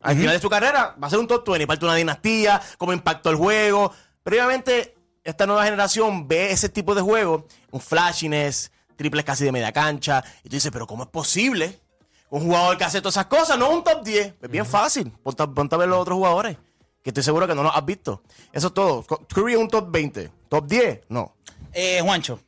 Al 0.00 0.16
final 0.16 0.34
de 0.34 0.40
su 0.40 0.50
carrera 0.50 0.96
va 1.00 1.06
a 1.06 1.10
ser 1.10 1.18
un 1.18 1.28
top 1.28 1.46
20, 1.46 1.66
parte 1.66 1.80
de 1.80 1.86
una 1.86 1.94
dinastía, 1.94 2.60
cómo 2.78 2.92
impactó 2.92 3.30
el 3.30 3.36
juego. 3.36 3.92
Pero 4.22 4.36
obviamente 4.36 4.96
esta 5.24 5.46
nueva 5.46 5.64
generación 5.64 6.26
ve 6.26 6.50
ese 6.50 6.68
tipo 6.68 6.94
de 6.94 7.02
juego, 7.02 7.46
un 7.70 7.80
flashiness, 7.80 8.72
triples 8.96 9.24
casi 9.24 9.44
de 9.44 9.52
media 9.52 9.72
cancha, 9.72 10.24
y 10.42 10.48
tú 10.48 10.56
dices, 10.56 10.72
pero 10.72 10.86
¿cómo 10.86 11.04
es 11.04 11.08
posible? 11.08 11.80
Un 12.30 12.42
jugador 12.42 12.78
que 12.78 12.84
hace 12.84 13.00
todas 13.00 13.14
esas 13.14 13.26
cosas, 13.26 13.58
no 13.58 13.70
un 13.70 13.84
top 13.84 14.02
10. 14.02 14.34
Es 14.40 14.50
bien 14.50 14.66
fácil. 14.66 15.10
Ponte, 15.22 15.46
ponte 15.48 15.74
a 15.74 15.78
ver 15.78 15.88
los 15.88 15.98
otros 15.98 16.16
jugadores, 16.16 16.56
que 17.02 17.10
estoy 17.10 17.22
seguro 17.22 17.46
que 17.46 17.54
no 17.54 17.62
los 17.62 17.74
has 17.74 17.84
visto. 17.84 18.22
Eso 18.52 18.68
es 18.68 18.74
todo. 18.74 19.02
Curry 19.02 19.54
es 19.54 19.58
un 19.58 19.68
top 19.68 19.90
20. 19.90 20.30
¿Top 20.48 20.66
10? 20.66 21.02
No. 21.08 21.34
Eh, 21.72 22.00
Juancho. 22.02 22.40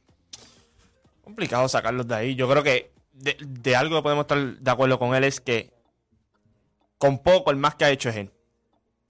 complicado 1.22 1.68
sacarlos 1.68 2.06
de 2.06 2.14
ahí. 2.14 2.34
Yo 2.34 2.48
creo 2.48 2.62
que 2.62 2.92
de, 3.12 3.36
de 3.40 3.76
algo 3.76 3.96
que 3.96 4.02
podemos 4.02 4.24
estar 4.24 4.38
de 4.38 4.70
acuerdo 4.70 4.98
con 4.98 5.14
él 5.14 5.24
es 5.24 5.40
que 5.40 5.72
con 6.98 7.18
poco 7.18 7.50
el 7.50 7.56
más 7.56 7.74
que 7.74 7.84
ha 7.84 7.90
hecho 7.90 8.08
es 8.08 8.16
él. 8.16 8.30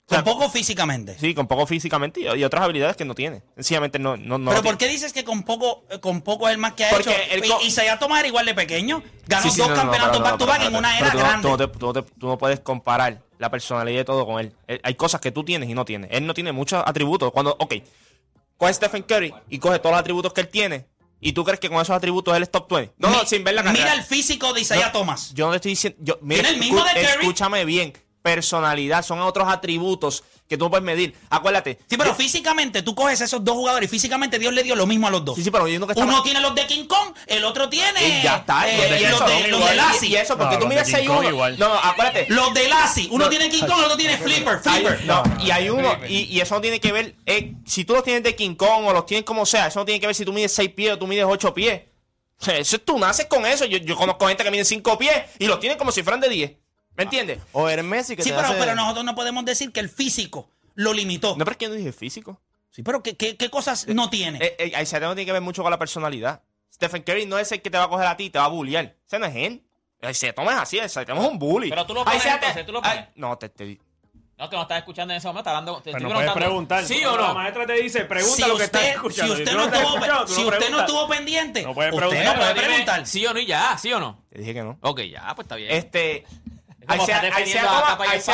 Con 0.07 0.23
poco 0.23 0.49
físicamente. 0.49 1.17
Sí, 1.19 1.33
con 1.33 1.47
poco 1.47 1.65
físicamente 1.65 2.19
y, 2.21 2.27
y 2.39 2.43
otras 2.43 2.63
habilidades 2.63 2.95
que 2.95 3.05
no 3.05 3.15
tiene. 3.15 3.41
Sencillamente 3.55 3.97
no, 3.97 4.15
no, 4.17 4.37
no 4.37 4.51
Pero 4.51 4.61
¿por 4.61 4.77
qué 4.77 4.87
dices 4.87 5.11
que 5.13 5.23
con 5.23 5.41
poco, 5.43 5.83
eh, 5.89 5.99
con 5.99 6.21
poco 6.21 6.47
es 6.47 6.53
el 6.53 6.59
más 6.59 6.73
que 6.73 6.85
ha 6.85 6.89
Porque 6.91 7.15
hecho? 7.31 7.45
Y- 7.45 7.49
co- 7.49 7.59
Isaiah 7.63 7.97
Thomas 7.97 8.19
era 8.19 8.27
igual 8.27 8.45
de 8.45 8.53
pequeño. 8.53 9.01
Ganó 9.25 9.43
Sí, 9.43 9.49
sí, 9.49 9.57
dos 9.61 9.69
no, 9.69 9.75
campeonatos 9.75 10.21
back 10.21 10.37
to 10.37 10.45
back 10.45 10.61
en 10.63 10.75
una 10.75 10.97
era 10.99 11.09
grande. 11.09 11.41
Tú 11.41 11.49
no, 11.49 11.57
te- 11.57 11.67
tú 11.79 11.85
no 11.87 11.93
te- 11.93 12.01
tú 12.19 12.27
no 12.27 12.37
puedes 12.37 12.59
comparar 12.59 13.23
la 13.39 13.49
personalidad 13.49 14.01
y 14.01 14.05
todo 14.05 14.25
con 14.27 14.39
él. 14.39 14.53
Eh, 14.67 14.79
Hay 14.83 14.93
cosas 14.93 15.19
que 15.21 15.31
tú 15.31 15.43
tienes 15.43 15.69
y 15.69 15.73
no 15.73 15.85
tienes. 15.85 16.11
Él 16.13 16.27
no 16.27 16.35
tiene 16.35 16.51
muchos 16.51 16.83
atributos. 16.85 17.31
Cuando, 17.31 17.55
ok, 17.59 17.73
coge 18.57 18.73
Stephen 18.75 19.01
Curry 19.03 19.33
y 19.49 19.57
coge 19.57 19.79
todos 19.79 19.93
los 19.93 19.99
atributos 19.99 20.33
que 20.33 20.41
él 20.41 20.49
tiene 20.49 20.85
y 21.19 21.31
tú 21.33 21.43
crees 21.43 21.59
que 21.59 21.67
con 21.67 21.79
esos 21.81 21.95
atributos 21.95 22.35
él 22.37 22.43
es 22.43 22.51
top 22.51 22.71
20. 22.71 22.93
No, 22.99 23.09
no, 23.09 23.25
sin 23.25 23.43
ver 23.43 23.55
la 23.55 23.63
carrera. 23.63 23.83
Mira 23.85 23.95
el 23.95 24.03
físico 24.03 24.53
de 24.53 24.61
Isaiah 24.61 24.91
Thomas. 24.91 25.33
Yo 25.33 25.45
no 25.47 25.51
le 25.51 25.55
estoy 25.57 25.71
diciendo. 25.71 25.97
Yo, 26.01 26.19
mira, 26.21 26.43
Tiene 26.43 26.55
el 26.57 26.59
mismo 26.63 26.83
de 26.83 26.91
escu- 26.91 26.93
Curry. 27.01 27.21
Escúchame 27.25 27.65
bien. 27.65 27.93
Personalidad, 28.25 29.05
son 29.05 29.19
otros 29.21 29.47
atributos 29.47 30.23
que 30.49 30.57
tú 30.57 30.65
no 30.65 30.71
puedes 30.71 30.83
medir. 30.83 31.13
Acuérdate. 31.29 31.77
Sí, 31.87 31.95
pero 31.95 32.09
Yo- 32.09 32.15
físicamente 32.15 32.81
tú 32.81 32.95
coges 32.95 33.21
esos 33.21 33.43
dos 33.45 33.53
jugadores 33.55 33.87
y 33.87 33.91
físicamente 33.91 34.39
Dios 34.39 34.51
le 34.51 34.63
dio 34.63 34.75
lo 34.75 34.87
mismo 34.87 35.05
a 35.05 35.11
los 35.11 35.23
dos. 35.23 35.35
Sí, 35.35 35.43
sí, 35.43 35.51
pero 35.51 35.67
yo 35.67 35.79
nunca 35.79 35.93
estaba- 35.93 36.11
Uno 36.11 36.23
tiene 36.23 36.39
los 36.41 36.55
de 36.55 36.65
King 36.65 36.85
Kong, 36.85 37.13
el 37.27 37.43
otro 37.45 37.69
tiene. 37.69 38.19
Y 38.19 38.23
ya 38.23 38.37
está. 38.37 38.67
eh, 38.67 38.97
y, 38.99 39.03
los 39.05 39.13
eso, 39.21 39.27
de, 39.27 39.47
los 39.49 39.69
de 39.69 39.75
Lassie. 39.75 40.09
y 40.09 40.15
eso, 40.15 40.37
porque 40.37 40.55
No, 40.55 40.61
tú 40.61 40.67
miras 40.67 40.87
de 40.87 40.91
King 40.93 40.97
6 40.97 41.07
Kong 41.07 41.19
1 41.19 41.29
igual. 41.29 41.59
No, 41.59 41.69
no, 41.69 41.75
acuérdate. 41.75 42.25
Los 42.29 42.51
de 42.55 42.67
Lassie. 42.67 43.07
Uno 43.11 43.25
No. 43.25 43.29
tiene 43.29 43.47
King 43.49 43.61
Kong, 43.67 43.77
el 43.77 43.85
otro 43.85 43.97
tiene 43.97 44.17
Flipper. 44.17 44.59
Hay- 44.65 44.79
Flipper. 44.85 45.05
no, 45.05 45.23
y 45.39 45.51
hay 45.51 45.69
uno, 45.69 45.95
y, 46.09 46.23
y 46.35 46.41
eso 46.41 46.55
no 46.55 46.61
tiene 46.61 46.79
que 46.79 46.91
ver, 46.91 47.15
eh, 47.27 47.53
si 47.65 47.85
tú 47.85 47.93
los 47.93 48.03
tienes 48.03 48.23
de 48.23 48.35
King 48.35 48.55
Kong 48.55 48.85
o 48.87 48.91
los 48.93 49.05
tienes 49.05 49.23
como 49.23 49.45
sea, 49.45 49.67
eso 49.67 49.79
no 49.79 49.85
tiene 49.85 49.99
que 49.99 50.07
ver 50.07 50.15
si 50.15 50.25
tú 50.25 50.33
mides 50.33 50.51
6 50.51 50.71
pies 50.71 50.93
o 50.93 50.97
tú 50.97 51.05
mides 51.05 51.25
8 51.27 51.53
pies. 51.53 51.81
Eso 52.47 52.79
tú 52.79 52.97
naces 52.99 53.27
con 53.27 53.45
eso. 53.45 53.65
Yo, 53.65 53.77
yo 53.77 53.95
conozco 53.95 54.27
gente 54.27 54.43
que 54.43 54.51
mide 54.51 54.65
5 54.65 54.97
pies 54.97 55.13
y 55.39 55.45
los 55.45 55.59
tienen 55.59 55.77
como 55.77 55.91
si 55.91 56.03
fueran 56.03 56.19
de 56.19 56.27
10. 56.29 56.51
¿Me 56.97 57.03
entiendes? 57.03 57.39
O 57.51 57.67
eres 57.69 57.83
Messi 57.85 58.15
que 58.15 58.23
Sí, 58.23 58.29
te 58.29 58.35
pero, 58.35 58.47
hace- 58.47 58.57
pero 58.59 58.75
nosotros 58.75 59.03
no 59.05 59.15
podemos 59.15 59.43
decir 59.45 59.71
que 59.71 59.79
el 59.79 59.89
físico 59.89 60.49
lo 60.75 60.93
limitó. 60.93 61.35
No, 61.37 61.39
pero 61.45 61.51
es 61.51 61.57
que 61.57 61.65
yo 61.65 61.69
no 61.69 61.75
dije 61.75 61.91
físico. 61.91 62.39
Sí, 62.71 62.83
pero 62.83 63.01
¿qué, 63.03 63.15
qué, 63.15 63.37
qué 63.37 63.49
cosas 63.49 63.87
no 63.87 64.09
tiene? 64.09 64.39
Eh, 64.41 64.55
eh, 64.59 64.81
Isaiah 64.81 65.07
no 65.07 65.15
tiene 65.15 65.25
que 65.25 65.31
ver 65.31 65.41
mucho 65.41 65.61
con 65.61 65.71
la 65.71 65.79
personalidad. 65.79 66.41
Stephen 66.73 67.03
Curry 67.03 67.25
no 67.25 67.37
es 67.39 67.51
el 67.53 67.61
que 67.61 67.69
te 67.69 67.77
va 67.77 67.85
a 67.85 67.89
coger 67.89 68.07
a 68.07 68.17
ti 68.17 68.25
y 68.25 68.29
te 68.29 68.37
va 68.39 68.45
a 68.45 68.49
bullear. 68.49 68.95
Ese 69.07 69.17
no 69.19 69.25
es 69.25 69.35
él. 69.35 69.63
Isaiah 70.01 70.35
Thomas 70.35 70.55
es 70.73 70.83
así, 70.83 71.05
Thomas 71.05 71.23
es 71.23 71.29
un 71.31 71.39
bully. 71.39 71.69
Pero 71.69 71.85
tú 71.85 71.93
lo 71.93 72.03
pones, 72.03 72.25
entonces, 72.25 72.65
tú 72.65 72.71
lo 72.73 72.81
pones. 72.81 72.97
Ay, 72.97 73.05
no, 73.15 73.37
te, 73.37 73.47
te- 73.49 73.79
No, 74.37 74.49
que 74.49 74.55
no 74.57 74.63
estás 74.63 74.79
escuchando 74.79 75.13
en 75.13 75.17
ese 75.19 75.27
momento, 75.27 75.49
está 75.49 75.57
hablando. 75.57 75.77
Te 75.77 75.93
Pero 75.93 75.97
estoy 75.99 76.09
no 76.11 76.15
puedes 76.15 76.31
preguntando. 76.33 76.85
preguntar. 76.85 76.85
¿Sí 76.85 77.05
o 77.05 77.15
La 77.21 77.27
no? 77.29 77.33
maestra 77.33 77.65
te 77.65 77.73
dice, 77.81 78.01
pregunta 78.03 78.35
si 78.35 78.49
lo 78.49 78.57
que 78.57 78.63
estás 78.65 78.83
escuchando. 78.83 79.33
si 79.35 79.39
Y 79.39 79.43
usted 79.43 79.51
tú 79.53 79.57
no, 79.57 79.63
estás 79.65 79.79
estuvo, 79.79 79.95
escuchando, 79.95 80.25
tú 80.25 80.33
si 80.33 80.41
no 80.41 80.47
usted 80.47 80.59
no 80.59 80.59
preguntas. 80.65 80.85
estuvo 80.89 81.07
pendiente, 81.07 81.63
No 81.63 81.73
puede 81.73 81.89
usted 81.91 81.97
preguntar. 82.09 82.25
no 82.25 82.31
Pero 82.33 82.41
puede 82.41 82.53
dime, 82.55 82.67
preguntar. 82.67 83.07
¿Sí 83.07 83.25
o 83.25 83.33
no 83.33 83.39
y 83.39 83.45
ya? 83.45 83.77
¿Sí 83.77 83.93
o 83.93 83.99
no? 84.01 84.21
te 84.29 84.39
dije 84.39 84.53
que 84.53 84.63
no. 84.63 84.77
Ok, 84.81 84.99
ya, 85.03 85.33
pues 85.33 85.45
está 85.45 85.55
bien. 85.55 85.71
Este. 85.71 86.25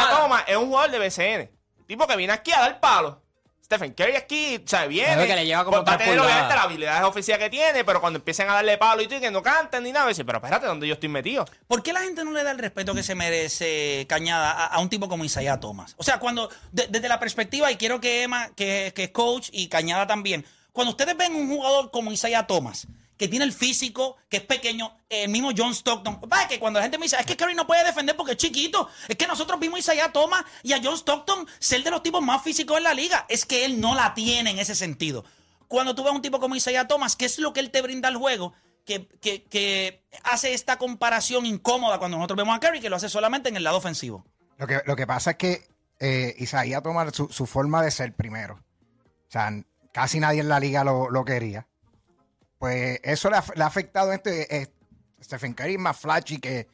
Thomas, 0.10 0.44
es 0.48 0.58
un 0.58 0.68
jugador 0.68 0.92
de 0.92 1.00
BCN. 1.00 1.52
Tipo 1.88 2.08
que 2.08 2.16
viene 2.16 2.34
aquí 2.34 2.52
a 2.52 2.60
dar 2.60 2.80
palo. 2.80 3.22
Stephen 3.64 3.94
Curry 3.94 4.18
aquí, 4.18 4.62
o 4.66 4.68
sea, 4.68 4.86
viene. 4.86 5.14
Claro 5.14 5.28
que 5.28 5.36
le 5.36 5.46
lleva 5.46 5.64
como 5.64 5.78
pues 5.78 5.90
va 5.90 5.94
a 5.94 5.98
tener 5.98 6.14
obviamente 6.20 6.40
pulgadas. 6.42 6.56
la 6.58 6.64
habilidad 6.64 7.06
ofensiva 7.06 7.38
que 7.38 7.50
tiene, 7.50 7.86
pero 7.86 8.02
cuando 8.02 8.20
empiecen 8.20 8.50
a 8.50 8.56
darle 8.56 8.78
palo 8.78 9.02
y 9.02 9.08
tú 9.08 9.16
y 9.16 9.22
que 9.22 9.32
no 9.32 9.42
canten 9.42 9.84
ni 9.84 9.94
nada, 9.94 10.08
dice, 10.10 10.26
pero 10.26 10.40
espérate, 10.40 10.66
¿dónde 10.66 10.88
yo 10.90 10.96
estoy 10.96 11.08
metido? 11.08 11.46
¿Por 11.68 11.82
qué 11.82 11.94
la 11.94 12.02
gente 12.02 12.26
no 12.26 12.32
le 12.34 12.44
da 12.44 12.52
el 12.52 12.58
respeto 12.58 12.94
que 12.94 13.02
se 13.02 13.16
merece 13.16 14.06
Cañada 14.10 14.52
a, 14.52 14.66
a 14.68 14.80
un 14.80 14.90
tipo 14.90 15.08
como 15.08 15.24
Isaiah 15.24 15.58
Thomas? 15.62 15.96
O 15.98 16.04
sea, 16.04 16.20
cuando, 16.20 16.50
de- 16.74 16.88
desde 16.88 17.08
la 17.08 17.18
perspectiva, 17.18 17.72
y 17.72 17.78
quiero 17.78 18.02
que 18.02 18.24
Emma, 18.24 18.50
que, 18.58 18.92
que 18.94 19.06
es 19.06 19.12
coach, 19.12 19.48
y 19.54 19.70
Cañada 19.70 20.06
también, 20.06 20.46
cuando 20.74 20.92
ustedes 20.92 21.16
ven 21.16 21.34
un 21.34 21.48
jugador 21.48 21.92
como 21.92 22.12
Isaiah 22.12 22.46
Thomas, 22.48 22.88
que 23.22 23.28
tiene 23.28 23.46
el 23.46 23.54
físico, 23.54 24.18
que 24.28 24.38
es 24.38 24.44
pequeño, 24.44 24.98
el 25.08 25.30
mismo 25.30 25.52
John 25.56 25.76
Stockton, 25.76 26.20
va, 26.22 26.48
que 26.48 26.58
cuando 26.58 26.80
la 26.80 26.86
gente 26.86 26.98
me 26.98 27.06
dice, 27.06 27.18
es 27.20 27.26
que 27.28 27.38
Curry 27.38 27.54
no 27.54 27.68
puede 27.68 27.84
defender 27.84 28.16
porque 28.18 28.32
es 28.32 28.38
chiquito, 28.40 28.90
es 29.08 29.16
que 29.16 29.28
nosotros 29.28 29.60
vimos 29.60 29.78
a 29.78 29.80
Isaiah 29.94 30.12
Thomas 30.12 30.44
y 30.64 30.74
a 30.74 30.80
John 30.84 30.96
Stockton 30.96 31.46
ser 31.60 31.84
de 31.84 31.92
los 31.92 32.02
tipos 32.02 32.20
más 32.24 32.42
físicos 32.42 32.78
en 32.80 32.84
la 32.84 32.96
liga, 32.96 33.28
es 33.30 33.46
que 33.46 33.64
él 33.64 33.80
no 33.80 33.94
la 33.94 34.16
tiene 34.16 34.50
en 34.50 34.58
ese 34.58 34.74
sentido. 34.74 35.24
Cuando 35.68 35.94
tú 35.94 36.02
ves 36.04 36.12
a 36.12 36.16
un 36.16 36.24
tipo 36.24 36.40
como 36.40 36.56
Isaiah 36.56 36.88
Thomas, 36.88 37.16
¿qué 37.16 37.26
es 37.26 37.38
lo 37.38 37.54
que 37.54 37.60
él 37.60 37.70
te 37.70 37.84
brinda 37.84 38.08
al 38.08 38.18
juego? 38.18 38.54
Que, 38.86 39.06
que- 39.52 40.04
hace 40.24 40.56
esta 40.56 40.80
comparación 40.80 41.46
incómoda 41.46 42.00
cuando 42.00 42.18
nosotros 42.18 42.38
vemos 42.38 42.58
a 42.58 42.60
Curry, 42.60 42.80
que 42.82 42.90
lo 42.90 42.96
hace 42.96 43.08
solamente 43.08 43.50
en 43.50 43.56
el 43.56 43.64
lado 43.64 43.78
ofensivo. 43.78 44.26
Lo 44.58 44.66
que, 44.66 44.82
lo 44.88 44.96
que 44.96 45.06
pasa 45.06 45.30
es 45.32 45.38
que 45.38 45.68
eh, 46.00 46.34
Isaías 46.40 46.82
Thomas, 46.82 47.16
su, 47.16 47.30
su 47.30 47.46
forma 47.46 47.84
de 47.84 47.92
ser 47.92 48.16
primero. 48.16 48.56
O 48.56 49.32
sea, 49.32 49.52
casi 49.94 50.20
nadie 50.20 50.42
en 50.42 50.50
la 50.50 50.60
liga 50.60 50.84
lo, 50.84 51.12
lo 51.12 51.24
quería. 51.24 51.68
Pues 52.62 53.00
eso 53.02 53.30
le 53.32 53.38
ha, 53.38 53.44
le 53.56 53.64
ha 53.64 53.68
afectado 53.68 54.12
a 54.12 54.16
este. 54.16 54.56
eh, 54.56 54.72
Stephen 55.22 55.54
Curry 55.56 55.74
es 55.74 55.80
más 55.80 55.98
flashy 56.00 56.38
que, 56.40 56.68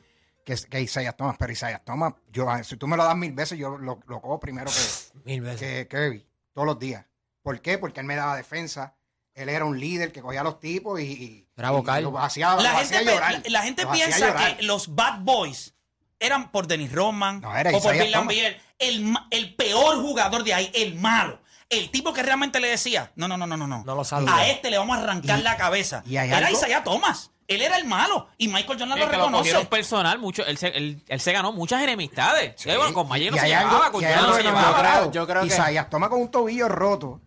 que, 0.44 0.56
que 0.70 0.82
Isaiah 0.82 1.14
Thomas. 1.14 1.38
Pero 1.40 1.54
Isaiah 1.54 1.80
Thomas, 1.80 2.14
yo, 2.30 2.46
si 2.66 2.76
tú 2.76 2.88
me 2.88 2.98
lo 2.98 3.06
das 3.06 3.16
mil 3.16 3.32
veces, 3.32 3.58
yo 3.58 3.78
lo, 3.78 3.98
lo 4.06 4.22
cojo 4.22 4.38
primero 4.38 4.70
que, 4.70 5.20
Mil 5.24 5.40
veces. 5.42 5.60
que 5.62 5.88
Curry, 5.88 6.28
todos 6.54 6.66
los 6.66 6.78
días. 6.78 7.06
¿Por 7.42 7.62
qué? 7.62 7.78
Porque 7.78 8.02
él 8.02 8.06
me 8.06 8.18
daba 8.18 8.36
defensa. 8.36 8.96
Él 9.34 9.48
era 9.48 9.64
un 9.64 9.80
líder 9.80 10.12
que 10.12 10.22
cogía 10.22 10.42
a 10.42 10.44
los 10.44 10.60
tipos 10.60 11.00
y, 11.00 11.04
y- 11.04 11.48
los 11.56 12.16
hacía, 12.20 12.56
La 12.56 12.56
los 12.56 12.66
gente, 12.82 12.82
hacía 12.82 13.00
pe- 13.00 13.06
llorar. 13.06 13.32
la, 13.34 13.42
la 13.50 13.62
gente 13.64 13.84
Los 13.84 13.92
piensa 13.96 14.36
que 14.36 14.64
los 14.64 14.94
Bad 14.94 15.22
Boys 15.22 15.74
eran 16.20 16.52
por 16.52 16.68
Dennis 16.68 16.92
Rodman 16.92 17.40
No, 17.40 17.56
era 17.56 17.70
o 17.72 17.82
por 17.82 17.94
Bill. 17.94 18.12
Lambier. 18.12 18.60
El, 18.78 19.04
ma- 19.06 19.28
el 19.32 19.56
peor 19.56 20.02
jugador 20.02 20.44
de 20.44 20.54
ahí, 20.54 20.70
el 20.76 20.96
malo. 20.96 21.40
El 21.70 21.90
tipo 21.92 22.14
que 22.14 22.24
realmente 22.24 22.60
le 22.60 22.70
decía, 22.70 23.12
no, 23.16 23.28
no, 23.28 23.36
no, 23.38 23.46
no, 23.46 23.58
no, 23.58 23.68
no. 23.68 23.84
No 23.86 23.96
lo 23.96 24.04
saluda. 24.06 24.38
A 24.38 24.48
este 24.48 24.70
le 24.72 24.78
vamos 24.78 24.98
a 24.98 25.02
arrancar 25.04 25.40
la 25.42 25.58
cabeza. 25.58 26.02
y 26.06 26.16
hay 26.18 26.30
Era 26.30 26.48
algo- 26.48 26.52
Isaiah 26.58 26.84
Thomas. 26.84 27.32
Él 27.50 27.62
era 27.62 27.78
el 27.78 27.86
malo. 27.86 28.28
Y 28.38 28.50
Michael 28.50 28.78
Jordan 28.78 28.98
Es 28.98 29.06
lo 29.06 29.10
que 29.10 29.16
lo 29.18 29.24
reconoce. 29.24 29.40
cogieron 29.44 29.66
personal, 29.68 30.20
mucho, 30.20 30.46
él, 30.46 30.58
se, 30.58 30.68
él, 30.68 31.02
él 31.08 31.20
se 31.22 31.32
ganó 31.32 31.54
muchas 31.54 31.82
enemistades. 31.82 32.54
Sí. 32.58 32.70
Bueno, 32.70 32.94
con 32.94 33.08
Magic 33.08 33.32
no 33.32 33.38
Y 33.38 33.40
se 33.40 33.48
llevaba, 33.48 33.70
algo- 33.86 33.92
con 33.94 34.04
Jordan 34.04 34.22
no 34.28 34.34
se 34.36 34.44
no 34.44 34.50
llevaba. 34.50 34.80
creo- 34.82 35.12
yo 35.14 35.28
creo 35.28 35.42
que- 35.42 35.48
Isaías 35.48 35.90
toma 35.90 36.10
con 36.10 36.22
un 36.22 36.30
tobillo 36.32 36.68
roto. 36.68 37.22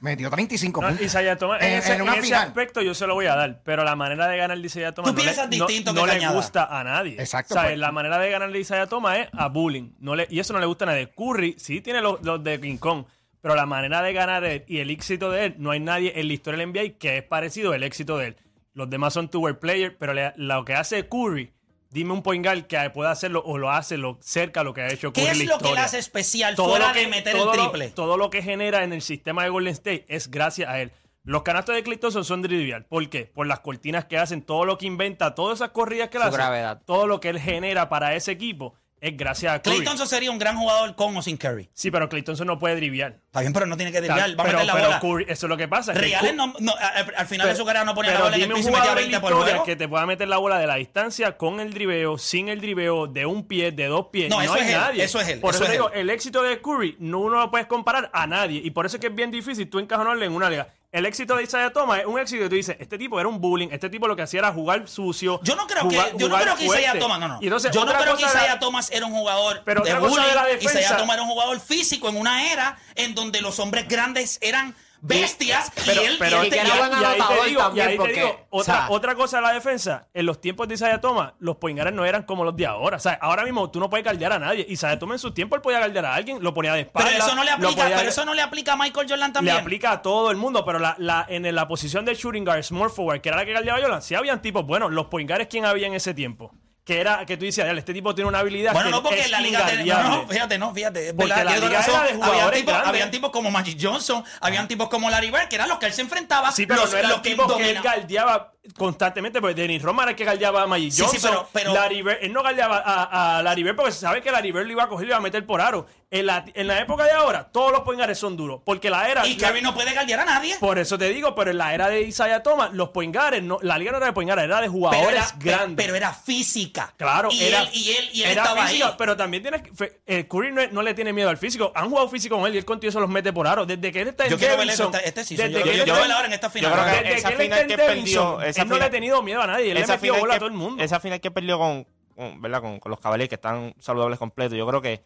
Metió 0.00 0.28
35 0.30 0.80
No, 0.82 0.88
puntos. 0.88 1.06
Isaiah 1.06 1.36
Thomas, 1.38 1.62
en, 1.62 1.68
En- 1.72 1.78
ese, 1.78 1.94
en 1.94 2.02
una 2.02 2.12
en 2.12 2.18
ese 2.18 2.26
final. 2.26 2.48
aspecto 2.48 2.82
yo 2.82 2.94
se 2.94 3.06
lo 3.06 3.14
voy 3.14 3.26
a 3.26 3.34
dar, 3.36 3.62
pero 3.62 3.82
la 3.84 3.94
manera 3.96 4.26
de 4.28 4.36
ganar 4.36 4.58
de 4.58 4.66
Isaiah 4.66 4.92
Thomas 4.92 5.10
Tú 5.12 5.16
no, 5.16 5.22
piensas 5.22 5.48
le, 5.48 5.56
no- 5.58 5.66
distinto 5.66 5.92
no 5.94 6.04
que 6.04 6.18
le 6.18 6.28
gusta 6.28 6.64
a 6.64 6.84
nadie. 6.84 7.14
Exacto, 7.18 7.54
O 7.54 7.56
sea, 7.56 7.68
pues. 7.68 7.78
la 7.78 7.92
manera 7.92 8.18
de 8.18 8.30
ganar 8.30 8.50
de 8.50 8.58
Isaiah 8.58 8.86
Thomas 8.88 9.18
es 9.20 9.28
a 9.32 9.48
bullying. 9.48 9.92
No 10.00 10.16
le, 10.16 10.26
y 10.30 10.38
eso 10.40 10.52
no 10.52 10.58
le 10.58 10.66
gusta 10.66 10.84
a 10.84 10.88
nadie. 10.88 11.10
Curry 11.16 11.56
sí 11.58 11.80
tiene 11.80 12.00
los, 12.02 12.20
los 12.22 12.42
de 12.44 12.60
King 12.60 12.76
Kong, 12.78 13.04
pero 13.42 13.54
la 13.54 13.66
manera 13.66 14.00
de 14.00 14.12
ganar 14.14 14.44
él 14.44 14.64
y 14.66 14.78
el 14.78 14.88
éxito 14.88 15.30
de 15.30 15.44
él, 15.46 15.54
no 15.58 15.70
hay 15.72 15.80
nadie 15.80 16.12
en 16.18 16.28
la 16.28 16.32
historia 16.32 16.58
del 16.58 16.68
NBA 16.72 16.98
que 16.98 17.18
es 17.18 17.22
parecido 17.24 17.72
al 17.72 17.82
éxito 17.82 18.16
de 18.16 18.28
él. 18.28 18.36
Los 18.72 18.88
demás 18.88 19.12
son 19.12 19.28
two-way 19.28 19.54
players, 19.54 19.94
pero 19.98 20.14
le- 20.14 20.32
lo 20.36 20.64
que 20.64 20.74
hace 20.74 21.06
Curry, 21.08 21.52
dime 21.90 22.12
un 22.14 22.22
point 22.22 22.42
guard 22.42 22.62
que 22.66 22.88
pueda 22.90 23.10
hacerlo 23.10 23.42
o 23.44 23.58
lo 23.58 23.70
hace 23.70 23.98
lo, 23.98 24.16
cerca 24.22 24.60
a 24.60 24.64
lo 24.64 24.72
que 24.72 24.80
ha 24.80 24.88
hecho 24.90 25.12
Curry 25.12 25.24
¿Qué 25.26 25.30
en 25.32 25.40
es 25.42 25.46
la 25.48 25.54
lo 25.56 25.58
que 25.58 25.72
le 25.74 25.80
hace 25.80 25.98
especial 25.98 26.54
Todo 26.54 26.70
fuera 26.70 26.88
lo 26.88 26.94
que- 26.94 27.00
de 27.00 27.06
meter 27.08 27.36
todo 27.36 27.52
el 27.52 27.58
lo- 27.58 27.70
triple? 27.70 27.90
todo 27.90 28.16
lo 28.16 28.30
que 28.30 28.42
genera 28.42 28.84
en 28.84 28.92
el 28.94 29.02
sistema 29.02 29.42
de 29.42 29.50
Golden 29.50 29.72
State 29.74 30.06
es 30.08 30.30
gracias 30.30 30.70
a 30.70 30.80
él. 30.80 30.90
Los 31.24 31.42
canastos 31.42 31.74
de 31.76 31.82
Klay 31.84 31.98
Thompson 31.98 32.24
son 32.24 32.42
trivial. 32.42 32.84
¿Por 32.86 33.08
qué? 33.08 33.26
Por 33.26 33.46
las 33.46 33.60
cortinas 33.60 34.06
que 34.06 34.18
hacen, 34.18 34.42
todo 34.42 34.64
lo 34.64 34.76
que 34.78 34.86
inventa, 34.86 35.34
todas 35.36 35.58
esas 35.58 35.70
corridas 35.70 36.08
que 36.08 36.18
Su 36.18 36.24
hace, 36.24 36.36
gravedad. 36.36 36.82
todo 36.84 37.06
lo 37.06 37.20
que 37.20 37.28
él 37.28 37.38
genera 37.38 37.88
para 37.88 38.16
ese 38.16 38.32
equipo 38.32 38.74
es 39.02 39.16
gracias 39.16 39.52
a 39.52 39.60
Curry. 39.60 39.74
Clay 39.76 39.84
Thompson 39.86 40.06
sería 40.06 40.30
un 40.30 40.38
gran 40.38 40.56
jugador 40.56 40.94
con 40.94 41.16
o 41.16 41.22
sin 41.22 41.36
Curry. 41.36 41.68
Sí, 41.74 41.90
pero 41.90 42.08
Klay 42.08 42.22
Thompson 42.22 42.46
no 42.46 42.58
puede 42.58 42.76
driviar. 42.76 43.18
Está 43.26 43.40
bien, 43.40 43.52
pero 43.52 43.66
no 43.66 43.76
tiene 43.76 43.90
que 43.90 43.98
driblar. 44.00 44.30
Va 44.38 44.44
a 44.44 44.46
pero, 44.46 44.58
meter 44.58 44.66
la 44.66 44.72
pero 44.74 44.86
bola. 44.86 45.00
Curry, 45.00 45.24
eso 45.28 45.46
es 45.46 45.50
lo 45.50 45.56
que 45.56 45.66
pasa. 45.68 45.92
que 45.92 46.14
Allen 46.16 46.36
no, 46.36 46.54
no, 46.60 46.72
al, 46.78 47.12
al 47.16 47.26
final 47.26 47.48
de 47.48 47.56
su 47.56 47.64
carrera 47.64 47.84
no 47.84 47.94
ponía 47.94 48.14
la 48.14 48.20
bola 48.22 48.36
en 48.36 48.42
el 48.42 48.52
piso 48.52 48.68
y 48.68 48.72
metía 48.72 48.80
jugador 48.80 49.02
en 49.02 49.10
la 49.12 49.18
20 49.18 49.20
por 49.20 49.42
juego. 49.48 49.64
que 49.64 49.76
te 49.76 49.88
pueda 49.88 50.06
meter 50.06 50.28
la 50.28 50.38
bola 50.38 50.58
de 50.58 50.66
la 50.68 50.76
distancia 50.76 51.36
con 51.36 51.58
el 51.58 51.74
driveo, 51.74 52.16
sin 52.16 52.48
el 52.48 52.60
driveo, 52.60 53.08
de 53.08 53.26
un 53.26 53.48
pie, 53.48 53.72
de 53.72 53.86
dos 53.86 54.06
pies. 54.12 54.30
No, 54.30 54.36
No, 54.36 54.42
eso 54.44 54.54
hay 54.54 54.60
es 54.62 54.68
él, 54.68 54.74
nadie. 54.80 55.04
eso 55.04 55.20
es 55.20 55.28
él, 55.28 55.40
Por 55.40 55.54
eso 55.54 55.64
eso, 55.64 55.72
es 55.72 55.78
digo, 55.78 55.90
él. 55.92 56.00
el 56.02 56.10
éxito 56.10 56.42
de 56.42 56.60
Curry 56.62 56.96
no 57.00 57.18
uno 57.18 57.40
lo 57.40 57.50
puedes 57.50 57.66
comparar 57.66 58.08
a 58.14 58.26
nadie. 58.28 58.60
Y 58.64 58.70
por 58.70 58.86
eso 58.86 58.98
es 58.98 59.00
que 59.00 59.08
es 59.08 59.14
bien 59.14 59.30
difícil 59.32 59.68
tú 59.68 59.80
encajonarle 59.80 60.26
en 60.26 60.32
una 60.32 60.48
liga. 60.48 60.68
El 60.92 61.06
éxito 61.06 61.36
de 61.36 61.44
Isaiah 61.44 61.72
Thomas 61.72 62.00
es 62.00 62.04
un 62.06 62.18
éxito 62.20 62.42
que 62.42 62.48
tú 62.50 62.54
dices, 62.54 62.76
este 62.78 62.98
tipo 62.98 63.18
era 63.18 63.26
un 63.26 63.40
bullying, 63.40 63.68
este 63.72 63.88
tipo 63.88 64.06
lo 64.06 64.14
que 64.14 64.20
hacía 64.20 64.40
era 64.40 64.52
jugar 64.52 64.86
sucio. 64.86 65.40
Yo 65.42 65.56
no 65.56 65.66
creo 65.66 65.84
jugar- 65.84 66.12
que, 66.12 66.18
yo 66.18 66.28
no 66.28 66.36
creo 66.38 66.54
que 66.54 66.64
Isaiah. 66.66 66.98
Thomas, 66.98 67.18
no, 67.18 67.28
no. 67.28 67.38
Y 67.40 67.46
entonces, 67.46 67.72
yo 67.72 67.86
no 67.86 67.92
creo 67.94 68.14
que 68.14 68.24
Isaiah 68.26 68.58
Thomas 68.58 68.90
era 68.92 69.06
un 69.06 69.12
jugador 69.14 69.62
Pero 69.64 69.82
de 69.82 69.94
bullying. 69.98 70.16
de 70.22 70.34
la 70.34 70.44
defensa- 70.44 70.80
Isaiah 70.80 70.98
Thomas 70.98 71.14
era 71.14 71.22
un 71.22 71.30
jugador 71.30 71.58
físico 71.60 72.10
en 72.10 72.18
una 72.18 72.52
era 72.52 72.76
en 72.94 73.14
donde 73.14 73.40
los 73.40 73.58
hombres 73.58 73.88
grandes 73.88 74.36
eran 74.42 74.74
bestias 75.04 75.70
Pero, 75.84 76.00
y 76.00 76.04
él, 76.06 76.16
pero- 76.18 76.42
y 76.42 76.46
él 76.46 76.50
tenía- 76.50 76.76
buen 76.76 76.92
y 76.92 76.94
ahí 76.94 77.00
te 77.00 77.06
anotador 77.22 77.46
digo, 77.48 77.60
y 77.60 77.64
también, 77.64 77.96
porque, 77.96 78.12
digo, 78.14 78.46
o 78.50 78.60
otra, 78.60 78.74
sea- 78.74 78.86
otra 78.90 79.14
cosa 79.16 79.36
de 79.38 79.42
la 79.42 79.52
defensa, 79.52 80.08
en 80.14 80.26
los 80.26 80.40
tiempos 80.40 80.68
de 80.68 80.74
Isaiah 80.74 81.00
Thomas, 81.00 81.32
los 81.40 81.56
poingares 81.56 81.92
no 81.92 82.04
eran 82.04 82.22
como 82.22 82.44
los 82.44 82.54
de 82.56 82.66
ahora. 82.66 82.98
O 82.98 83.00
sea, 83.00 83.18
ahora 83.20 83.42
mismo 83.44 83.68
tú 83.70 83.80
no 83.80 83.90
puedes 83.90 84.04
guardiar 84.04 84.32
a 84.32 84.38
nadie. 84.38 84.64
Isaiah 84.68 84.98
Thomas 85.00 85.16
en 85.16 85.18
su 85.18 85.34
tiempo 85.34 85.56
él 85.56 85.60
podía 85.60 85.78
guardiar 85.78 86.06
a 86.06 86.14
alguien, 86.14 86.38
lo 86.42 86.54
ponía 86.54 86.72
de 86.74 86.82
espalda. 86.82 87.10
pero 87.10 87.24
eso 87.24 87.34
no 87.34 87.42
le 87.44 87.50
aplica, 87.50 87.82
podía- 87.82 87.96
pero 87.96 88.08
eso 88.08 88.24
no 88.24 88.34
le 88.34 88.42
aplica 88.42 88.72
a 88.74 88.76
Michael 88.76 89.06
Jordan 89.08 89.30
le 89.30 89.34
también. 89.34 89.56
aplica 89.56 89.90
a 89.90 90.02
todo 90.02 90.30
el 90.30 90.36
mundo, 90.36 90.64
pero 90.64 90.78
la, 90.78 90.94
la, 90.98 91.26
en 91.28 91.52
la 91.54 91.66
posición 91.66 92.04
de 92.04 92.14
shooting 92.14 92.44
guard, 92.44 92.62
small 92.62 92.88
forward, 92.90 93.20
que 93.20 93.28
era 93.28 93.38
la 93.38 93.44
que 93.44 93.50
guardiaba 93.52 93.80
Jordan, 93.80 94.02
sí 94.02 94.14
habían 94.14 94.40
tipos 94.40 94.64
buenos. 94.64 94.92
Los 94.92 95.06
point 95.06 95.28
guards, 95.28 95.48
¿quién 95.50 95.64
había 95.64 95.88
en 95.88 95.94
ese 95.94 96.14
tiempo? 96.14 96.54
Que 96.84 97.00
era 97.00 97.24
que 97.24 97.36
tú 97.36 97.44
decías, 97.44 97.64
"Dale, 97.66 97.78
este 97.78 97.94
tipo 97.94 98.12
tiene 98.12 98.28
una 98.28 98.40
habilidad 98.40 98.72
Bueno, 98.72 98.88
que 98.88 98.96
no, 98.96 99.02
porque 99.04 99.20
es 99.20 99.26
en 99.26 99.30
la 99.32 99.40
liga 99.40 99.58
de, 99.64 99.76
no, 99.76 99.82
inguardiable". 99.82 100.16
no, 100.16 100.28
fíjate, 100.28 100.58
no, 100.58 100.74
fíjate. 100.74 101.06
es 101.08 101.12
Porque 101.14 101.28
verdad, 101.28 101.44
la 101.44 101.50
tienes 101.52 101.68
liga 101.70 101.80
razón. 101.80 101.94
era 101.94 102.04
de 102.04 102.22
habían, 102.24 102.50
tipos, 102.52 102.74
habían 102.74 103.10
tipos 103.12 103.30
como 103.30 103.50
Magic 103.52 103.78
Johnson, 103.80 104.24
habían 104.40 104.66
tipos 104.66 104.88
como 104.88 105.08
Larry 105.08 105.30
Bird, 105.30 105.46
que 105.48 105.54
eran 105.54 105.68
los 105.68 105.78
que 105.78 105.86
él 105.86 105.92
se 105.92 106.00
enfrentaba. 106.02 106.50
Sí, 106.50 106.66
pero 106.66 106.80
los, 106.80 106.90
no 106.92 106.98
eran 106.98 107.10
los 107.12 107.22
tipos 107.22 107.56
que 107.56 107.70
él 107.70 107.80
galdeaba 107.82 108.52
constantemente, 108.76 109.40
porque 109.40 109.54
Dennis 109.60 109.82
Roma 109.82 110.02
era 110.04 110.10
el 110.10 110.16
que 110.16 110.24
galdeaba 110.24 110.62
a 110.62 110.66
Magic 110.66 110.92
Sí, 110.92 110.98
sí, 111.02 111.02
Johnson. 111.04 111.30
pero- 111.30 111.48
pero- 111.52 111.74
Larry 111.74 112.02
Bird- 112.02 112.18
él 112.22 112.32
no 112.32 112.42
galdeaba 112.42 112.78
a, 112.84 113.38
a 113.38 113.42
Larry 113.42 113.62
Bird 113.64 113.76
porque 113.76 113.92
se 113.92 113.98
sabe 114.00 114.22
que 114.22 114.30
Larry 114.30 114.52
Bird 114.52 114.66
lo 114.66 114.72
iba 114.72 114.84
a 114.84 114.88
coger 114.88 115.04
y 115.04 115.08
lo 115.08 115.12
iba 115.12 115.18
a 115.18 115.22
meter 115.22 115.44
por 115.44 115.60
aro. 115.60 115.86
En 116.12 116.26
la, 116.26 116.44
en 116.52 116.66
la 116.66 116.78
época 116.78 117.04
de 117.04 117.10
ahora, 117.12 117.48
todos 117.50 117.72
los 117.72 117.80
poingares 117.80 118.18
son 118.18 118.36
duros, 118.36 118.60
porque 118.66 118.90
la 118.90 119.08
era... 119.08 119.26
Y 119.26 119.34
Curry 119.36 119.62
no 119.62 119.72
puede 119.72 119.94
galdear 119.94 120.20
a 120.20 120.24
nadie. 120.26 120.56
por 120.60 120.78
eso 120.78 120.98
te 120.98 121.08
digo, 121.08 121.34
pero 121.34 121.50
en 121.52 121.56
la 121.58 121.72
era 121.72 121.88
de 121.88 122.02
Isaiah 122.02 122.42
Thomas, 122.42 122.70
los 122.74 122.90
poingares, 122.90 123.42
no, 123.42 123.58
la 123.62 123.78
liga 123.78 123.92
no 123.92 123.96
era 123.96 124.06
de 124.08 124.12
poingares, 124.12 124.44
era 124.44 124.56
de 124.56 124.60
Pero 124.62 124.72
jugadores 124.72 125.14
era, 125.14 125.32
grandes. 125.38 125.84
pero 125.86 125.96
era 125.96 126.12
física. 126.12 126.92
Claro, 126.98 127.30
y 127.32 127.42
era, 127.42 127.62
él, 127.62 127.70
y 127.72 127.90
él, 127.92 128.10
y 128.12 128.22
él 128.24 128.30
era 128.32 128.42
estaba 128.42 128.66
físico, 128.66 128.88
ahí. 128.88 128.94
pero 128.98 129.16
también 129.16 129.42
tienes 129.42 129.62
que- 129.62 129.72
fe- 129.72 130.00
eh, 130.06 130.28
Curry 130.28 130.52
no, 130.52 130.60
no 130.70 130.82
le 130.82 130.92
tiene 130.92 131.14
miedo 131.14 131.30
al 131.30 131.38
físico. 131.38 131.72
Han 131.74 131.88
jugado 131.88 132.08
físico 132.10 132.36
con 132.36 132.46
él 132.46 132.54
y 132.54 132.58
él 132.58 132.64
contigo 132.66 132.92
se 132.92 133.00
los 133.00 133.08
mete 133.08 133.32
por 133.32 133.46
aro. 133.48 133.64
Desde 133.64 133.90
que 133.90 134.02
él 134.02 134.08
está 134.08 134.24
en 134.24 134.30
Yo 134.32 134.38
quiero 134.38 134.58
ver 134.58 134.68
eso 134.68 134.90
este 135.02 135.24
season. 135.24 135.46
desde 135.46 135.58
Yo- 135.60 135.64
que 135.64 135.76
yo- 135.78 135.82
él 135.82 135.88
yo 135.88 135.94
está 135.94 136.06
voy 136.06 136.12
a 136.22 136.26
en- 136.26 136.32
esta 136.34 136.50
final. 136.50 136.70
Yo 136.70 136.76
creo 136.76 136.84
que 136.94 137.00
desde 137.02 137.14
esa 137.18 137.28
que 137.28 137.34
él 137.36 137.40
final 137.42 137.58
está 137.58 137.68
que 137.68 137.82
perdió, 137.82 138.42
esa 138.52 138.62
él 138.62 138.68
no 138.68 138.74
le 138.74 138.78
final- 138.80 138.88
ha 138.88 138.90
tenido 138.92 139.22
miedo 139.22 139.42
a 139.42 139.46
nadie. 139.46 139.68
Él 139.68 139.74
le 139.74 139.80
esa 139.80 139.98
final 139.98 140.20
bola 140.20 140.34
a 140.34 140.36
que- 140.36 140.40
todo 140.40 140.48
el 140.48 140.54
mundo. 140.54 140.82
Esa 140.82 141.00
final 141.00 141.20
que 141.20 141.30
perdió 141.30 141.58
con, 141.58 141.86
con, 142.16 142.40
¿verdad? 142.40 142.60
con, 142.60 142.78
con 142.80 142.90
los 142.90 143.00
Cavaliers 143.00 143.28
que 143.28 143.34
están 143.34 143.74
saludables 143.78 144.18
completos. 144.18 144.56
Yo 144.56 144.66
creo 144.66 144.80
que 144.80 145.04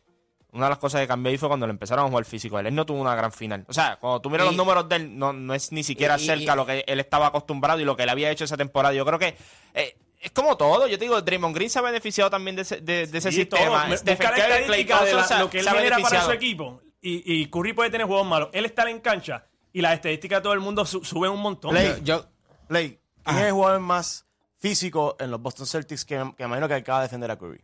una 0.52 0.66
de 0.66 0.70
las 0.70 0.78
cosas 0.78 1.00
que 1.00 1.06
cambió 1.09 1.30
ahí 1.30 1.37
fue 1.38 1.48
cuando 1.48 1.66
le 1.66 1.70
empezaron 1.72 2.06
a 2.06 2.09
jugar 2.09 2.24
físico. 2.24 2.59
Él, 2.59 2.66
él 2.68 2.74
no 2.74 2.87
tuvo 2.87 3.00
una 3.00 3.14
gran 3.14 3.32
final. 3.32 3.64
O 3.68 3.72
sea, 3.72 3.96
cuando 4.00 4.20
tú 4.20 4.30
miras 4.30 4.46
Y- 4.46 4.48
los 4.50 4.56
números 4.56 4.88
de 4.88 4.96
él, 4.96 5.18
no, 5.18 5.32
no 5.32 5.52
es 5.54 5.72
ni 5.72 5.82
siquiera 5.82 6.16
y- 6.18 6.22
y- 6.22 6.26
cerca 6.26 6.52
a 6.52 6.56
lo 6.56 6.64
que 6.64 6.85
él 6.87 7.00
estaba 7.00 7.26
acostumbrado 7.26 7.80
y 7.80 7.85
lo 7.85 7.96
que 7.96 8.04
él 8.04 8.09
había 8.09 8.30
hecho 8.30 8.44
esa 8.44 8.56
temporada. 8.56 8.94
Yo 8.94 9.04
creo 9.04 9.18
que 9.18 9.37
eh, 9.74 9.96
es 10.20 10.30
como 10.30 10.56
todo. 10.56 10.87
Yo 10.88 10.98
te 10.98 11.04
digo, 11.04 11.20
Draymond 11.20 11.54
Green 11.54 11.68
se 11.68 11.78
ha 11.78 11.82
beneficiado 11.82 12.30
también 12.30 12.56
de 12.56 12.62
ese, 12.62 12.80
de, 12.80 13.06
de 13.06 13.18
ese 13.18 13.30
Sí, 13.30 13.38
sistema. 13.38 13.94
Stephen 13.96 14.26
Curry, 14.28 14.85
de 14.85 14.85
la- 15.14 15.22
o 15.22 15.24
sea, 15.24 15.40
lo 15.40 15.50
que 15.50 15.59
él 15.61 15.68
ha 15.68 15.72
genera 15.72 15.96
para 15.98 16.09
su 16.22 16.28
beneficiado. 16.28 16.32
equipo. 16.32 16.80
Y, 17.02 17.22
y 17.42 17.46
Curry 17.50 17.72
puede 17.74 17.90
tener 17.90 18.06
juegos 18.06 18.26
malos. 18.26 18.48
Él 18.52 18.64
está 18.64 18.88
en 18.90 19.00
cancha 19.00 19.44
y 19.72 19.82
las 19.82 19.92
estadísticas 19.92 20.38
de 20.38 20.42
todo 20.42 20.54
el 20.54 20.61
mundo 20.61 20.87
su- 20.87 21.04
suben 21.04 21.30
un 21.32 21.40
montón. 21.40 21.70
Play, 21.72 21.98
Yo, 22.02 22.24
Play, 22.66 22.98
¿quién 23.27 23.39
es 23.39 23.45
el 23.45 23.53
jugador 23.53 23.81
más 23.81 24.27
físico 24.59 25.17
en 25.21 25.31
los 25.31 25.41
Boston 25.41 25.67
Celtics 25.67 26.05
que, 26.05 26.33
que 26.37 26.45
imagino 26.45 26.67
que 26.69 26.75
acaba 26.75 27.01
de 27.01 27.05
defender 27.07 27.31
a 27.31 27.37
Curry? 27.37 27.62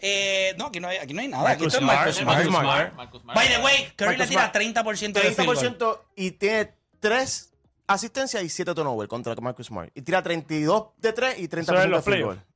Eh, 0.00 0.54
no, 0.56 0.66
aquí 0.66 0.78
no 0.78 0.88
hay, 0.88 0.98
aquí 0.98 1.12
no 1.14 1.20
hay 1.20 1.28
nada. 1.28 1.50
Aquí 1.50 1.62
Marcus 1.62 1.74
está 1.74 1.86
Marcus 1.86 2.16
Smart, 2.16 2.44
Smart. 2.44 2.54
Marcus 2.54 2.62
Smart. 2.62 2.94
Marcus 2.94 3.22
Smart. 3.22 3.36
By 3.38 3.48
the 3.48 3.58
way, 3.64 3.92
Curry 3.96 4.10
le 4.12 4.18
Marcus 4.18 4.28
tira 4.28 4.42
Smart. 4.50 4.86
30% 4.86 5.12
de 5.12 5.20
field 5.32 5.46
goal. 5.46 5.56
30% 5.56 6.00
y 6.16 6.30
tiene 6.32 6.74
3 7.00 7.52
asistencias 7.88 8.42
y 8.44 8.48
7 8.48 8.74
turnovers 8.74 9.08
contra 9.08 9.34
Marcus 9.36 9.66
Smart. 9.66 9.90
Y 9.94 10.02
tira 10.02 10.22
32 10.22 10.88
de 10.98 11.12
3 11.12 11.38
y 11.40 11.48
30% 11.48 11.60
Eso 11.60 11.74
es 11.74 11.80
de 11.80 11.88
los 11.88 12.04
field 12.04 12.16
playoffs. 12.16 12.36
goal. 12.36 12.46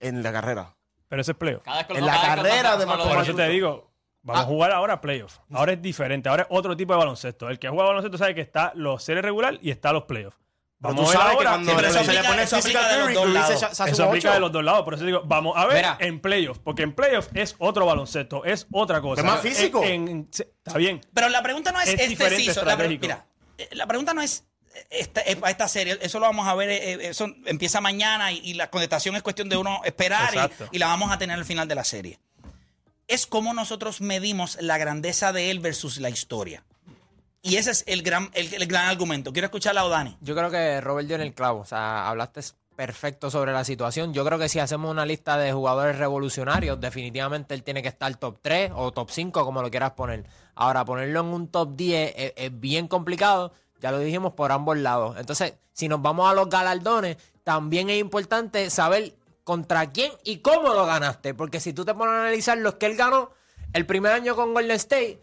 En 0.00 0.22
la 0.22 0.32
carrera. 0.32 0.76
Pero 1.08 1.22
ese 1.22 1.32
es 1.32 1.36
playoff. 1.36 1.62
En 1.88 2.06
la 2.06 2.20
carrera 2.20 2.76
de 2.76 2.84
cuando 2.84 3.04
Marco 3.04 3.14
Por 3.14 3.22
eso 3.24 3.34
te 3.34 3.48
digo, 3.48 3.90
vamos 4.22 4.42
a 4.44 4.46
jugar 4.46 4.70
ahora 4.72 5.00
playoffs. 5.00 5.40
Ahora 5.52 5.72
es 5.72 5.82
diferente, 5.82 6.28
ahora 6.28 6.42
es 6.44 6.48
otro 6.50 6.76
tipo 6.76 6.92
de 6.92 6.98
baloncesto. 7.00 7.48
El 7.50 7.58
que 7.58 7.68
juega 7.68 7.84
baloncesto 7.86 8.16
sabe 8.16 8.34
que 8.34 8.40
está 8.40 8.72
los 8.76 9.02
series 9.02 9.24
regular 9.24 9.58
y 9.60 9.70
está 9.70 9.92
los 9.92 10.04
playoffs. 10.04 10.38
Vamos 10.82 11.12
tú 11.12 11.18
a 11.18 11.24
ver 11.24 11.30
que 11.30 11.36
ahora. 11.36 11.50
cuando 11.50 11.70
Sí, 11.70 11.76
se 11.76 11.82
le 11.82 11.98
aplica- 11.98 12.28
pone 12.28 12.42
eso 12.42 12.56
física 12.56 12.78
aplica 12.80 12.86
a 12.86 12.92
de 12.92 12.98
los 13.04 13.14
dos 13.14 13.24
se, 13.24 13.32
lados. 13.32 13.76
se 13.76 13.90
Eso 13.90 14.04
aplica 14.04 14.34
de 14.34 14.40
los 14.40 14.52
dos 14.52 14.64
lados. 14.64 14.82
Por 14.84 14.94
eso 14.94 15.04
digo, 15.04 15.22
vamos 15.24 15.56
a 15.56 15.66
ver 15.66 15.76
Mira. 15.76 15.96
en 16.00 16.20
playoffs. 16.20 16.60
Porque 16.62 16.82
en 16.82 16.92
playoffs 16.94 17.28
es 17.34 17.54
otro 17.58 17.86
baloncesto, 17.86 18.44
es 18.44 18.66
otra 18.72 19.00
cosa. 19.00 19.20
Es 19.22 19.26
más 19.26 19.40
físico. 19.40 19.82
En- 19.84 20.08
en- 20.08 20.28
se- 20.30 20.50
está 20.64 20.76
bien. 20.78 21.00
Pero 21.14 21.28
la 21.28 21.42
pregunta 21.42 21.72
no 21.72 21.80
es, 21.80 21.88
Es 21.88 22.00
este 22.00 22.30
la, 22.30 22.36
estratégico. 22.50 23.02
mira, 23.02 23.26
eh, 23.58 23.68
la 23.72 23.86
pregunta 23.86 24.12
no 24.12 24.22
es 24.22 24.44
esta, 24.90 25.20
esta 25.20 25.68
serie, 25.68 25.98
eso 26.00 26.18
lo 26.18 26.26
vamos 26.26 26.48
a 26.48 26.54
ver, 26.54 26.70
eh, 26.70 26.92
eh, 26.94 26.98
eso 27.10 27.26
empieza 27.44 27.80
mañana 27.80 28.32
y, 28.32 28.38
y 28.38 28.54
la 28.54 28.70
contestación 28.70 29.14
es 29.16 29.22
cuestión 29.22 29.48
de 29.48 29.56
uno 29.58 29.82
esperar 29.84 30.34
y, 30.70 30.76
y 30.76 30.78
la 30.78 30.86
vamos 30.86 31.12
a 31.12 31.18
tener 31.18 31.38
al 31.38 31.44
final 31.44 31.68
de 31.68 31.74
la 31.74 31.84
serie. 31.84 32.18
Es 33.06 33.26
cómo 33.26 33.52
nosotros 33.52 34.00
medimos 34.00 34.56
la 34.60 34.78
grandeza 34.78 35.32
de 35.32 35.50
él 35.50 35.58
versus 35.60 35.98
la 35.98 36.08
historia. 36.08 36.64
Y 37.42 37.56
ese 37.56 37.72
es 37.72 37.84
el 37.86 38.02
gran, 38.02 38.30
el, 38.34 38.54
el 38.54 38.66
gran 38.66 38.86
argumento. 38.86 39.32
Quiero 39.32 39.46
escuchar 39.46 39.76
a 39.76 39.82
Dani. 39.88 40.16
yo 40.20 40.34
creo 40.34 40.50
que 40.50 40.80
Robert 40.80 41.08
dio 41.08 41.16
en 41.16 41.22
el 41.22 41.34
clavo. 41.34 41.60
O 41.60 41.64
sea, 41.64 42.08
hablaste 42.08 42.40
perfecto 42.76 43.30
sobre 43.30 43.52
la 43.52 43.64
situación. 43.64 44.14
Yo 44.14 44.24
creo 44.24 44.38
que 44.38 44.48
si 44.48 44.60
hacemos 44.60 44.90
una 44.90 45.04
lista 45.04 45.36
de 45.36 45.52
jugadores 45.52 45.98
revolucionarios, 45.98 46.80
definitivamente 46.80 47.54
él 47.54 47.62
tiene 47.62 47.82
que 47.82 47.88
estar 47.88 48.14
top 48.16 48.38
3 48.42 48.72
o 48.74 48.92
top 48.92 49.10
5, 49.10 49.44
como 49.44 49.60
lo 49.60 49.70
quieras 49.70 49.92
poner. 49.92 50.24
Ahora, 50.54 50.84
ponerlo 50.84 51.20
en 51.20 51.26
un 51.26 51.48
top 51.48 51.74
10 51.74 52.14
es, 52.16 52.32
es 52.36 52.60
bien 52.60 52.88
complicado. 52.88 53.52
Ya 53.80 53.90
lo 53.90 53.98
dijimos 53.98 54.32
por 54.34 54.52
ambos 54.52 54.78
lados. 54.78 55.16
Entonces, 55.18 55.54
si 55.72 55.88
nos 55.88 56.00
vamos 56.00 56.30
a 56.30 56.34
los 56.34 56.48
galardones, 56.48 57.16
también 57.42 57.90
es 57.90 58.00
importante 58.00 58.70
saber 58.70 59.14
contra 59.42 59.90
quién 59.90 60.12
y 60.22 60.38
cómo 60.38 60.74
lo 60.74 60.86
ganaste. 60.86 61.34
Porque 61.34 61.58
si 61.58 61.72
tú 61.72 61.84
te 61.84 61.92
pones 61.94 62.14
a 62.14 62.20
analizar 62.22 62.56
los 62.58 62.74
que 62.74 62.86
él 62.86 62.96
ganó, 62.96 63.30
El 63.72 63.86
primer 63.86 64.12
año 64.12 64.36
con 64.36 64.52
Golden 64.54 64.76
State, 64.76 65.18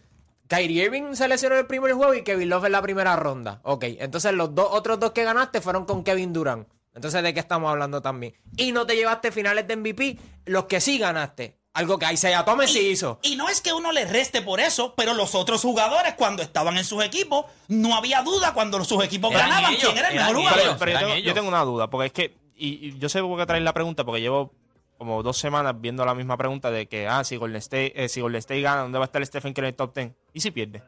Kyrie 0.49 0.83
Irving 0.85 1.13
se 1.13 1.27
lesionó 1.27 1.55
en 1.55 1.61
el 1.61 1.67
primer 1.67 1.93
juego 1.93 2.15
y 2.15 2.23
Kevin 2.23 2.49
Love 2.49 2.65
en 2.65 2.71
la 2.71 2.81
primera 2.81 3.15
ronda. 3.15 3.61
Ok, 3.63 3.85
entonces 3.99 4.33
los 4.33 4.55
dos 4.55 4.67
otros 4.71 4.99
dos 4.99 5.11
que 5.11 5.23
ganaste 5.23 5.61
fueron 5.61 5.85
con 5.85 6.03
Kevin 6.03 6.33
Durant. 6.33 6.67
Entonces, 6.95 7.21
¿de 7.21 7.33
qué 7.35 7.39
estamos 7.39 7.69
hablando 7.69 8.01
también? 8.01 8.33
Y 8.57 8.71
no 8.71 8.87
te 8.87 8.95
llevaste 8.95 9.31
finales 9.31 9.67
de 9.67 9.75
MVP, 9.75 10.17
los 10.45 10.65
que 10.65 10.81
sí 10.81 10.97
ganaste. 10.97 11.55
Algo 11.73 11.99
que 11.99 12.11
Isaiah 12.11 12.43
Thomas 12.43 12.71
sí 12.71 12.79
hizo. 12.79 13.19
Y 13.21 13.35
no 13.35 13.47
es 13.47 13.61
que 13.61 13.73
uno 13.73 13.91
le 13.91 14.05
reste 14.05 14.41
por 14.41 14.59
eso, 14.59 14.95
pero 14.97 15.13
los 15.13 15.35
otros 15.35 15.61
jugadores, 15.61 16.15
cuando 16.15 16.41
estaban 16.41 16.77
en 16.77 16.83
sus 16.83 17.03
equipos, 17.03 17.45
no 17.67 17.95
había 17.95 18.23
duda 18.23 18.55
cuando 18.55 18.83
sus 18.83 19.03
equipos 19.03 19.31
Eran 19.31 19.49
ganaban 19.49 19.73
ellos, 19.73 19.85
quién 19.85 19.97
era 19.99 20.09
el 20.09 20.15
mejor 20.15 20.35
jugador. 20.35 20.77
Pero 20.79 20.91
yo 20.91 20.97
tengo, 20.99 21.09
yo 21.11 21.15
ellos. 21.19 21.33
tengo 21.35 21.47
una 21.47 21.63
duda, 21.63 21.89
porque 21.91 22.07
es 22.07 22.11
que, 22.11 22.37
y, 22.55 22.87
y 22.87 22.97
yo 22.97 23.07
sé 23.07 23.21
por 23.21 23.37
qué 23.37 23.45
traer 23.45 23.61
la 23.61 23.73
pregunta, 23.73 24.03
porque 24.03 24.19
llevo 24.19 24.51
como 24.99 25.23
dos 25.23 25.37
semanas 25.37 25.79
viendo 25.79 26.05
la 26.05 26.13
misma 26.13 26.37
pregunta 26.37 26.69
de 26.69 26.87
que, 26.87 27.07
ah, 27.07 27.23
si 27.23 27.37
Golden 27.37 27.55
State, 27.57 27.93
eh, 27.95 28.09
si 28.09 28.19
Golden 28.19 28.39
State 28.39 28.61
gana, 28.61 28.81
¿dónde 28.81 28.99
va 28.99 29.05
a 29.05 29.07
estar 29.07 29.25
Stephen 29.25 29.53
Curry 29.53 29.67
en 29.67 29.69
el 29.69 29.75
top 29.75 29.95
10? 29.95 30.11
¿Y 30.33 30.41
si 30.41 30.51
pierde? 30.51 30.83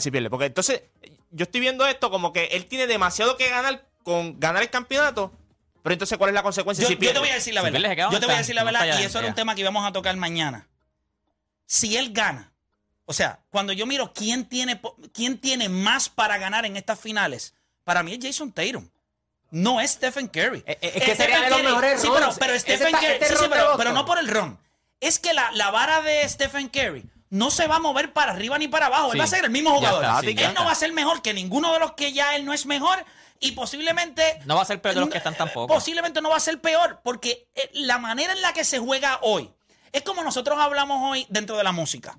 Si 0.00 0.10
pierde, 0.10 0.30
porque 0.30 0.46
entonces 0.46 0.84
yo 1.30 1.42
estoy 1.42 1.60
viendo 1.60 1.86
esto 1.86 2.10
como 2.10 2.32
que 2.32 2.44
él 2.52 2.64
tiene 2.64 2.86
demasiado 2.86 3.36
que 3.36 3.50
ganar 3.50 3.86
con 4.04 4.40
ganar 4.40 4.62
el 4.62 4.70
campeonato, 4.70 5.32
pero 5.82 5.92
entonces 5.92 6.16
¿cuál 6.16 6.30
es 6.30 6.34
la 6.34 6.42
consecuencia 6.42 6.82
Yo, 6.84 6.88
si 6.88 6.94
yo 6.94 7.00
pierde? 7.00 7.14
te 7.14 7.20
voy 7.20 7.28
a 7.28 7.34
decir 7.34 7.52
la 7.52 7.62
verdad. 7.62 8.10
Yo 8.10 8.20
te 8.20 8.24
voy 8.24 8.34
a 8.36 8.38
decir 8.38 8.54
la 8.54 8.62
no 8.62 8.72
verdad, 8.72 9.00
y 9.00 9.02
eso 9.02 9.18
era 9.18 9.28
un 9.28 9.34
tema 9.34 9.54
que 9.54 9.60
íbamos 9.60 9.84
a 9.84 9.92
tocar 9.92 10.16
mañana. 10.16 10.66
Si 11.66 11.96
él 11.96 12.12
gana, 12.12 12.52
o 13.04 13.12
sea, 13.12 13.40
cuando 13.50 13.74
yo 13.74 13.84
miro 13.84 14.12
quién 14.14 14.46
tiene, 14.46 14.80
quién 15.12 15.36
tiene 15.36 15.68
más 15.68 16.08
para 16.08 16.38
ganar 16.38 16.64
en 16.64 16.76
estas 16.78 16.98
finales, 16.98 17.54
para 17.84 18.02
mí 18.02 18.14
es 18.14 18.18
Jason 18.22 18.52
Tatum. 18.52 18.88
No 19.52 19.80
es 19.80 19.92
Stephen 19.92 20.28
Curry. 20.28 20.64
Eh, 20.66 20.78
eh, 20.80 20.92
es 20.96 21.04
que 21.04 21.14
sería 21.14 21.42
de 21.42 21.50
los 21.50 21.62
mejores 21.62 22.00
Sí, 22.00 22.08
pero, 22.12 22.30
pero 22.38 22.58
Stephen 22.58 22.92
Curry. 22.92 23.06
este 23.06 23.26
sí, 23.28 23.34
sí, 23.38 23.44
pero, 23.50 23.92
no 23.92 24.06
por 24.06 24.18
el 24.18 24.26
ron. 24.26 24.58
Es 24.98 25.18
que 25.18 25.34
la, 25.34 25.50
la 25.52 25.70
vara 25.70 26.00
de 26.00 26.26
Stephen 26.26 26.68
Curry 26.70 27.04
no 27.28 27.50
se 27.50 27.66
va 27.66 27.76
a 27.76 27.78
mover 27.78 28.14
para 28.14 28.32
arriba 28.32 28.56
ni 28.56 28.68
para 28.68 28.86
abajo. 28.86 29.10
Sí. 29.10 29.16
Él 29.16 29.20
va 29.20 29.24
a 29.24 29.28
ser 29.28 29.44
el 29.44 29.50
mismo 29.50 29.74
jugador. 29.74 30.04
está, 30.26 30.48
él 30.48 30.54
no 30.54 30.64
va 30.64 30.72
a 30.72 30.74
ser 30.74 30.92
mejor 30.94 31.20
que 31.20 31.34
ninguno 31.34 31.70
de 31.74 31.80
los 31.80 31.92
que 31.92 32.14
ya 32.14 32.34
él 32.34 32.46
no 32.46 32.54
es 32.54 32.64
mejor. 32.64 33.04
Y 33.40 33.52
posiblemente 33.52 34.40
No 34.46 34.56
va 34.56 34.62
a 34.62 34.64
ser 34.64 34.80
peor 34.80 34.94
de 34.94 35.00
los 35.00 35.10
que 35.10 35.18
están 35.18 35.34
tampoco. 35.36 35.66
Posiblemente 35.66 36.22
no 36.22 36.30
va 36.30 36.36
a 36.36 36.40
ser 36.40 36.60
peor, 36.60 37.00
porque 37.02 37.48
eh, 37.54 37.70
la 37.74 37.98
manera 37.98 38.32
en 38.32 38.40
la 38.40 38.52
que 38.54 38.64
se 38.64 38.78
juega 38.78 39.18
hoy 39.20 39.50
es 39.92 40.02
como 40.02 40.22
nosotros 40.22 40.58
hablamos 40.58 41.10
hoy 41.10 41.26
dentro 41.28 41.58
de 41.58 41.64
la 41.64 41.72
música. 41.72 42.18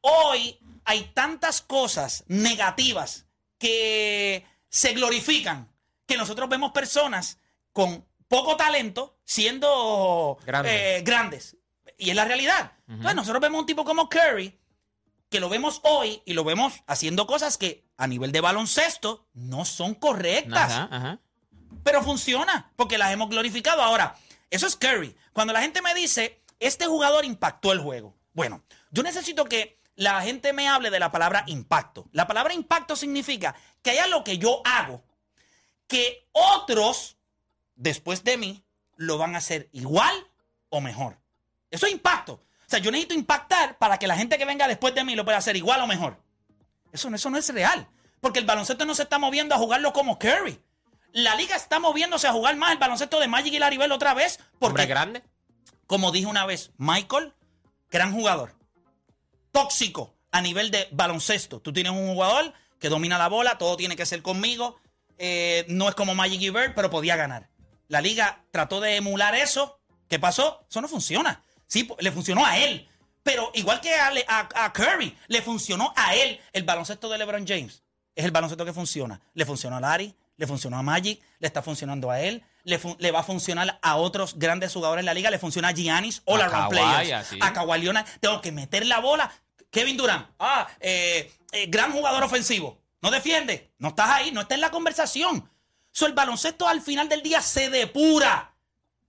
Hoy 0.00 0.58
hay 0.84 1.10
tantas 1.14 1.60
cosas 1.60 2.24
negativas 2.26 3.26
que 3.58 4.44
se 4.68 4.94
glorifican 4.94 5.73
que 6.06 6.16
nosotros 6.16 6.48
vemos 6.48 6.72
personas 6.72 7.38
con 7.72 8.04
poco 8.28 8.56
talento 8.56 9.16
siendo 9.24 10.38
Grande. 10.44 10.98
eh, 10.98 11.02
grandes. 11.02 11.56
Y 11.98 12.10
es 12.10 12.16
la 12.16 12.24
realidad. 12.24 12.72
Entonces 12.88 13.14
nosotros 13.14 13.40
vemos 13.40 13.60
un 13.60 13.66
tipo 13.66 13.84
como 13.84 14.08
Curry 14.08 14.58
que 15.30 15.40
lo 15.40 15.48
vemos 15.48 15.80
hoy 15.84 16.22
y 16.24 16.34
lo 16.34 16.44
vemos 16.44 16.74
haciendo 16.86 17.26
cosas 17.26 17.58
que 17.58 17.84
a 17.96 18.06
nivel 18.06 18.30
de 18.32 18.40
baloncesto 18.40 19.26
no 19.32 19.64
son 19.64 19.94
correctas. 19.94 20.72
Ajá, 20.72 20.88
ajá. 20.90 21.18
Pero 21.82 22.02
funciona, 22.02 22.72
porque 22.76 22.98
las 22.98 23.12
hemos 23.12 23.28
glorificado. 23.30 23.82
Ahora, 23.82 24.16
eso 24.50 24.66
es 24.66 24.76
Curry. 24.76 25.14
Cuando 25.32 25.52
la 25.52 25.60
gente 25.60 25.82
me 25.82 25.94
dice, 25.94 26.40
este 26.60 26.86
jugador 26.86 27.24
impactó 27.24 27.72
el 27.72 27.80
juego. 27.80 28.14
Bueno, 28.32 28.62
yo 28.90 29.02
necesito 29.02 29.44
que 29.44 29.78
la 29.96 30.20
gente 30.22 30.52
me 30.52 30.68
hable 30.68 30.90
de 30.90 30.98
la 31.00 31.10
palabra 31.12 31.44
impacto. 31.46 32.06
La 32.12 32.26
palabra 32.26 32.54
impacto 32.54 32.96
significa 32.96 33.54
que 33.82 33.90
haya 33.90 34.06
lo 34.06 34.24
que 34.24 34.38
yo 34.38 34.62
hago, 34.64 35.04
que 35.86 36.26
otros, 36.32 37.16
después 37.74 38.24
de 38.24 38.36
mí, 38.36 38.64
lo 38.96 39.18
van 39.18 39.34
a 39.34 39.38
hacer 39.38 39.68
igual 39.72 40.14
o 40.68 40.80
mejor. 40.80 41.18
Eso 41.70 41.86
es 41.86 41.92
impacto. 41.92 42.34
O 42.34 42.68
sea, 42.68 42.78
yo 42.78 42.90
necesito 42.90 43.14
impactar 43.14 43.76
para 43.78 43.98
que 43.98 44.06
la 44.06 44.16
gente 44.16 44.38
que 44.38 44.44
venga 44.44 44.66
después 44.68 44.94
de 44.94 45.04
mí 45.04 45.14
lo 45.14 45.24
pueda 45.24 45.38
hacer 45.38 45.56
igual 45.56 45.80
o 45.80 45.86
mejor. 45.86 46.16
Eso, 46.92 47.10
no- 47.10 47.16
eso 47.16 47.28
no 47.30 47.38
es 47.38 47.52
real. 47.52 47.88
Porque 48.20 48.38
el 48.38 48.46
baloncesto 48.46 48.84
no 48.86 48.94
se 48.94 49.02
está 49.02 49.18
moviendo 49.18 49.54
a 49.54 49.58
jugarlo 49.58 49.92
como 49.92 50.18
Curry. 50.18 50.60
La 51.12 51.34
liga 51.36 51.54
está 51.56 51.78
moviéndose 51.78 52.26
a 52.26 52.32
jugar 52.32 52.56
más 52.56 52.72
el 52.72 52.78
baloncesto 52.78 53.20
de 53.20 53.28
Magic 53.28 53.52
y 53.54 53.58
Larry 53.58 53.76
Bird 53.78 53.92
otra 53.92 54.14
vez. 54.14 54.38
Porque, 54.58 54.66
Hombre 54.82 54.86
grande. 54.86 55.22
como 55.86 56.10
dije 56.10 56.26
una 56.26 56.46
vez, 56.46 56.70
Michael, 56.78 57.34
gran 57.90 58.12
jugador. 58.12 58.54
Tóxico 59.52 60.14
a 60.32 60.40
nivel 60.40 60.70
de 60.70 60.88
baloncesto. 60.90 61.60
Tú 61.60 61.72
tienes 61.72 61.92
un 61.92 62.12
jugador 62.14 62.52
que 62.80 62.88
domina 62.88 63.18
la 63.18 63.28
bola, 63.28 63.58
todo 63.58 63.76
tiene 63.76 63.94
que 63.96 64.06
ser 64.06 64.22
conmigo. 64.22 64.80
Eh, 65.18 65.64
no 65.68 65.88
es 65.88 65.94
como 65.94 66.14
Magic 66.14 66.40
y 66.40 66.50
Bird, 66.50 66.74
pero 66.74 66.90
podía 66.90 67.16
ganar. 67.16 67.48
La 67.88 68.00
liga 68.00 68.44
trató 68.50 68.80
de 68.80 68.96
emular 68.96 69.34
eso. 69.34 69.80
¿Qué 70.08 70.18
pasó? 70.18 70.64
Eso 70.68 70.80
no 70.80 70.88
funciona. 70.88 71.42
Sí, 71.66 71.88
le 71.98 72.12
funcionó 72.12 72.44
a 72.44 72.58
él. 72.58 72.88
Pero 73.22 73.50
igual 73.54 73.80
que 73.80 73.94
a, 73.94 74.10
Le- 74.10 74.24
a- 74.28 74.48
a 74.54 74.72
Curry, 74.72 75.16
le 75.28 75.40
funcionó 75.42 75.92
a 75.96 76.14
él 76.14 76.40
el 76.52 76.62
baloncesto 76.64 77.08
de 77.08 77.18
LeBron 77.18 77.46
James. 77.46 77.82
Es 78.14 78.24
el 78.24 78.30
baloncesto 78.30 78.64
que 78.64 78.72
funciona. 78.72 79.20
Le 79.32 79.44
funcionó 79.46 79.76
a 79.76 79.80
Larry, 79.80 80.14
le 80.36 80.46
funcionó 80.46 80.76
a 80.78 80.82
Magic, 80.82 81.20
le 81.38 81.46
está 81.46 81.62
funcionando 81.62 82.10
a 82.10 82.20
él, 82.20 82.42
le, 82.64 83.10
va 83.10 83.20
a 83.20 83.22
funcionar 83.22 83.78
a 83.82 83.96
otros 83.96 84.38
grandes 84.38 84.72
jugadores 84.72 85.00
en 85.02 85.06
la 85.06 85.14
liga, 85.14 85.30
le 85.30 85.38
funciona 85.38 85.68
a 85.68 85.72
Giannis, 85.72 86.22
all 86.26 86.40
A 86.42 86.46
around 86.46 86.70
Kawhi, 86.74 86.96
players, 86.96 87.34
a 87.40 87.52
Kawhi 87.52 87.80
Leonard. 87.80 88.06
Tengo 88.20 88.40
que 88.40 88.52
meter 88.52 88.86
la 88.86 89.00
bola. 89.00 89.30
Kevin 89.70 89.96
Durant, 89.96 90.26
ah, 90.38 90.68
eh, 90.80 91.32
eh, 91.52 91.66
gran 91.68 91.92
jugador 91.92 92.22
ofensivo. 92.22 92.78
No 93.04 93.10
defiende, 93.10 93.70
no 93.76 93.88
estás 93.88 94.08
ahí, 94.08 94.32
no 94.32 94.40
está 94.40 94.54
en 94.54 94.62
la 94.62 94.70
conversación. 94.70 95.50
So, 95.92 96.06
el 96.06 96.14
baloncesto 96.14 96.66
al 96.66 96.80
final 96.80 97.06
del 97.06 97.22
día 97.22 97.42
se 97.42 97.68
depura 97.68 98.56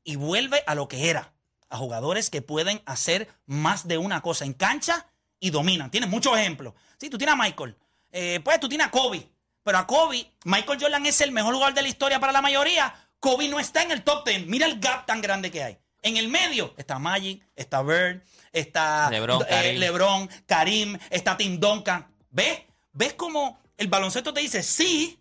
y 0.03 0.17
vuelve 0.17 0.65
a 0.67 0.75
lo 0.75 0.89
que 0.89 1.09
era. 1.09 1.31
A 1.69 1.77
jugadores 1.77 2.29
que 2.29 2.41
pueden 2.41 2.81
hacer 2.85 3.29
más 3.45 3.87
de 3.87 3.97
una 3.97 4.21
cosa 4.21 4.43
en 4.43 4.51
cancha 4.51 5.07
y 5.39 5.49
dominan. 5.49 5.91
Tienes 5.91 6.09
muchos 6.09 6.37
ejemplos. 6.37 6.73
Sí, 6.99 7.09
tú 7.09 7.17
tienes 7.17 7.35
a 7.35 7.37
Michael. 7.37 7.77
Eh, 8.11 8.41
pues 8.43 8.59
tú 8.59 8.67
tienes 8.67 8.85
a 8.85 8.91
Kobe. 8.91 9.29
Pero 9.63 9.77
a 9.77 9.87
Kobe, 9.87 10.29
Michael 10.43 10.77
Jordan 10.81 11.05
es 11.05 11.21
el 11.21 11.31
mejor 11.31 11.53
jugador 11.53 11.73
de 11.73 11.83
la 11.83 11.87
historia 11.87 12.19
para 12.19 12.33
la 12.33 12.41
mayoría. 12.41 12.93
Kobe 13.21 13.47
no 13.47 13.61
está 13.61 13.81
en 13.81 13.91
el 13.91 14.03
top 14.03 14.27
10. 14.27 14.47
Mira 14.47 14.65
el 14.65 14.81
gap 14.81 15.05
tan 15.05 15.21
grande 15.21 15.49
que 15.51 15.63
hay. 15.63 15.77
En 16.01 16.17
el 16.17 16.27
medio 16.27 16.73
está 16.75 16.99
Magic, 16.99 17.47
está 17.55 17.81
Bird, 17.81 18.21
está 18.51 19.09
LeBron, 19.09 19.41
eh, 19.43 19.45
Karim. 19.49 19.79
LeBron, 19.79 20.29
Karim, 20.45 20.99
está 21.09 21.37
Tim 21.37 21.61
Duncan. 21.61 22.05
¿Ves? 22.29 22.59
¿Ves 22.91 23.13
cómo 23.13 23.63
el 23.77 23.87
baloncesto 23.87 24.33
te 24.33 24.41
dice, 24.41 24.63
sí, 24.63 25.19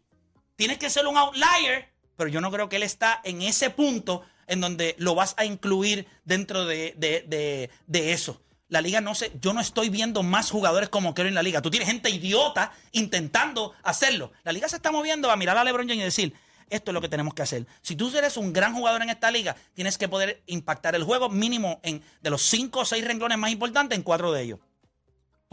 tienes 0.57 0.79
que 0.79 0.91
ser 0.91 1.07
un 1.07 1.17
outlier, 1.17 1.89
pero 2.17 2.29
yo 2.29 2.41
no 2.41 2.51
creo 2.51 2.69
que 2.69 2.77
él 2.77 2.83
está 2.83 3.21
en 3.25 3.43
ese 3.43 3.71
punto 3.71 4.23
en 4.47 4.61
donde 4.61 4.95
lo 4.99 5.15
vas 5.15 5.35
a 5.39 5.45
incluir 5.45 6.07
dentro 6.25 6.65
de, 6.65 6.95
de- 6.97 7.71
de- 7.87 8.13
eso. 8.13 8.41
La 8.69 8.81
liga 8.81 9.01
no 9.01 9.15
sé, 9.15 9.33
yo 9.41 9.53
no 9.53 9.61
estoy 9.61 9.89
viendo 9.89 10.23
más 10.23 10.51
jugadores 10.51 10.89
como 10.89 11.15
Curry 11.15 11.29
en 11.29 11.35
la 11.35 11.43
liga. 11.43 11.63
Tú 11.63 11.71
tienes 11.71 11.89
gente 11.89 12.11
idiota 12.11 12.73
intentando 12.93 13.73
hacerlo. 13.83 14.33
La 14.43 14.53
liga 14.53 14.69
se 14.69 14.77
está 14.77 14.91
moviendo 14.91 15.31
a 15.31 15.37
mirar 15.37 15.57
a 15.59 15.65
LeBron 15.65 15.87
James 15.87 16.01
y 16.01 16.05
decir, 16.05 16.35
esto 16.71 16.91
es 16.91 16.95
lo 16.95 17.01
que 17.01 17.09
tenemos 17.09 17.35
que 17.35 17.43
hacer. 17.43 17.67
Si 17.83 17.95
tú 17.95 18.11
eres 18.17 18.37
un 18.37 18.53
gran 18.53 18.75
jugador 18.75 19.03
en 19.03 19.11
esta 19.11 19.31
liga, 19.31 19.55
tienes 19.75 19.99
que 19.99 20.09
poder 20.09 20.43
impactar 20.47 20.95
el 20.95 21.05
juego 21.05 21.29
mínimo 21.29 21.79
en 21.83 22.03
de 22.23 22.31
los 22.31 22.43
cinco 22.43 22.81
o 22.81 22.85
seis 22.85 23.05
renglones 23.05 23.39
más 23.39 23.51
importantes 23.51 23.97
en 23.97 24.03
cuatro 24.03 24.33
de 24.33 24.43
ellos. 24.43 24.59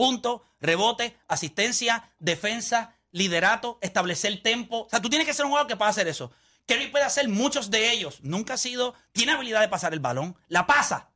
Punto, 0.01 0.43
rebote, 0.59 1.15
asistencia, 1.27 2.11
defensa, 2.17 2.95
liderato, 3.11 3.77
establecer 3.81 4.41
tempo. 4.41 4.85
O 4.85 4.89
sea, 4.89 4.99
tú 4.99 5.09
tienes 5.09 5.27
que 5.27 5.33
ser 5.35 5.45
un 5.45 5.51
jugador 5.51 5.67
que 5.67 5.75
pueda 5.75 5.91
hacer 5.91 6.07
eso. 6.07 6.31
Kerry 6.65 6.87
puede 6.87 7.05
hacer 7.05 7.29
muchos 7.29 7.69
de 7.69 7.91
ellos. 7.91 8.17
Nunca 8.23 8.55
ha 8.55 8.57
sido. 8.57 8.95
Tiene 9.11 9.33
habilidad 9.33 9.61
de 9.61 9.67
pasar 9.67 9.93
el 9.93 9.99
balón. 9.99 10.35
¿La 10.47 10.65
pasa? 10.65 11.11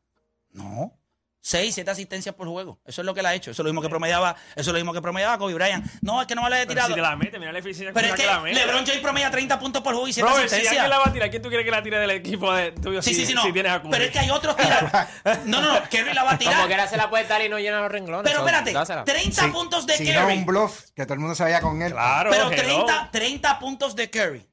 No. 0.52 1.00
Seis, 1.48 1.76
siete 1.76 1.92
asistencias 1.92 2.34
por 2.34 2.48
juego. 2.48 2.80
Eso 2.88 3.02
es 3.02 3.06
lo 3.06 3.14
que 3.14 3.20
él 3.20 3.26
ha 3.28 3.36
hecho. 3.36 3.52
Eso 3.52 3.62
es 3.62 3.66
lo 3.66 3.70
mismo 3.70 3.80
que 3.84 3.88
promediaba, 3.88 4.32
eso 4.56 4.62
es 4.62 4.68
lo 4.70 4.74
mismo 4.74 4.94
que 4.94 5.00
promediaba 5.00 5.38
Kobe 5.38 5.54
Bryant. 5.54 5.86
No, 6.02 6.20
es 6.20 6.26
que 6.26 6.34
no 6.34 6.42
vale 6.42 6.56
de 6.56 6.62
Pero 6.66 6.74
tirado. 6.74 6.88
si 6.88 6.96
te 6.96 7.02
la 7.02 7.16
mete, 7.16 7.38
mira 7.38 7.52
la 7.52 7.60
eficiencia 7.60 7.94
Pero 7.94 8.08
con 8.08 8.16
es 8.16 8.20
que 8.20 8.28
que 8.28 8.34
la 8.34 8.40
mete. 8.40 8.56
LeBron 8.66 8.84
James 8.84 9.02
promedia 9.02 9.30
30 9.30 9.60
puntos 9.60 9.84
por 9.84 9.94
juego 9.94 10.08
y 10.08 10.14
7 10.14 10.28
Robert, 10.28 10.50
si 10.50 10.56
asistencias. 10.56 10.72
alguien 10.84 10.90
la 10.90 10.98
va 10.98 11.06
a 11.08 11.14
tirar, 11.14 11.30
¿quién 11.30 11.44
tú 11.44 11.50
quieres 11.50 11.64
que 11.64 11.70
la 11.70 11.84
tire 11.84 12.00
del 12.00 12.10
equipo 12.10 12.52
de 12.52 12.72
tuyo? 12.72 13.00
Sí, 13.04 13.14
si, 13.14 13.20
sí, 13.22 13.26
sí, 13.28 13.34
no. 13.36 13.44
si 13.44 13.54
tienes 13.54 13.72
a 13.74 13.80
Curry? 13.80 13.92
Pero 13.92 14.04
es 14.06 14.10
que 14.12 14.18
hay 14.20 14.30
otros 14.32 14.56
tiradores. 14.58 14.92
No, 15.46 15.62
no, 15.62 15.74
no. 15.80 15.88
Kerry 15.88 16.14
la 16.16 16.24
va 16.24 16.32
a 16.32 16.38
tirar. 16.40 16.56
Como 16.56 16.66
quiera 16.66 16.88
se 16.88 16.98
la 16.98 17.12
puede 17.12 17.26
dar 17.26 17.40
y 17.44 17.48
no 17.50 17.60
llena 17.60 17.80
los 17.80 17.92
renglones. 17.92 18.24
Pero 18.32 18.40
espérate, 18.44 18.74
dásela. 18.74 19.04
30 19.04 19.44
Sí, 19.44 19.48
puntos 19.52 19.86
de 19.86 19.98
si 19.98 20.06
no 20.06 20.22
Kerry. 20.22 20.38
un 20.40 20.46
bluff, 20.48 20.82
que 20.96 21.04
todo 21.06 21.14
el 21.14 21.20
mundo 21.20 21.36
se 21.36 21.44
vaya 21.44 21.62
con 21.62 21.80
él. 21.80 21.92
Claro, 21.92 22.32
Pero 22.32 22.50
hello. 22.52 22.86
30, 22.88 23.10
30 23.12 23.60
puntos 23.60 23.96
de 23.96 24.10
Curry. 24.10 24.50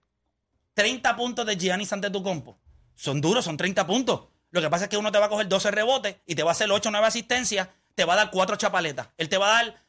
30 0.75 1.17
puntos 1.17 1.47
de 1.47 1.57
Giannis 1.57 1.91
Antetokounmpo. 1.91 2.61
Son 2.95 3.19
duros, 3.19 3.47
son 3.47 3.57
30 3.57 3.87
puntos. 3.87 4.29
Lo 4.53 4.61
que 4.61 4.71
pasa 4.71 4.85
es 4.85 4.91
que 4.91 4.99
uno 4.99 5.11
te 5.11 5.19
va 5.19 5.27
a 5.27 5.29
coger 5.29 5.49
12 5.49 5.71
rebotes 5.71 6.17
y 6.27 6.35
te 6.35 6.43
va 6.43 6.51
a 6.51 6.53
hacer 6.53 6.71
8 6.71 6.88
o 6.88 6.93
9 6.93 7.07
asistencias, 7.07 7.69
te 7.95 8.05
va 8.05 8.12
a 8.12 8.17
dar 8.17 8.31
4 8.31 8.57
chapaletas. 8.57 9.09
Él 9.17 9.29
te 9.29 9.38
va 9.38 9.47
a 9.47 9.65
dar 9.65 9.83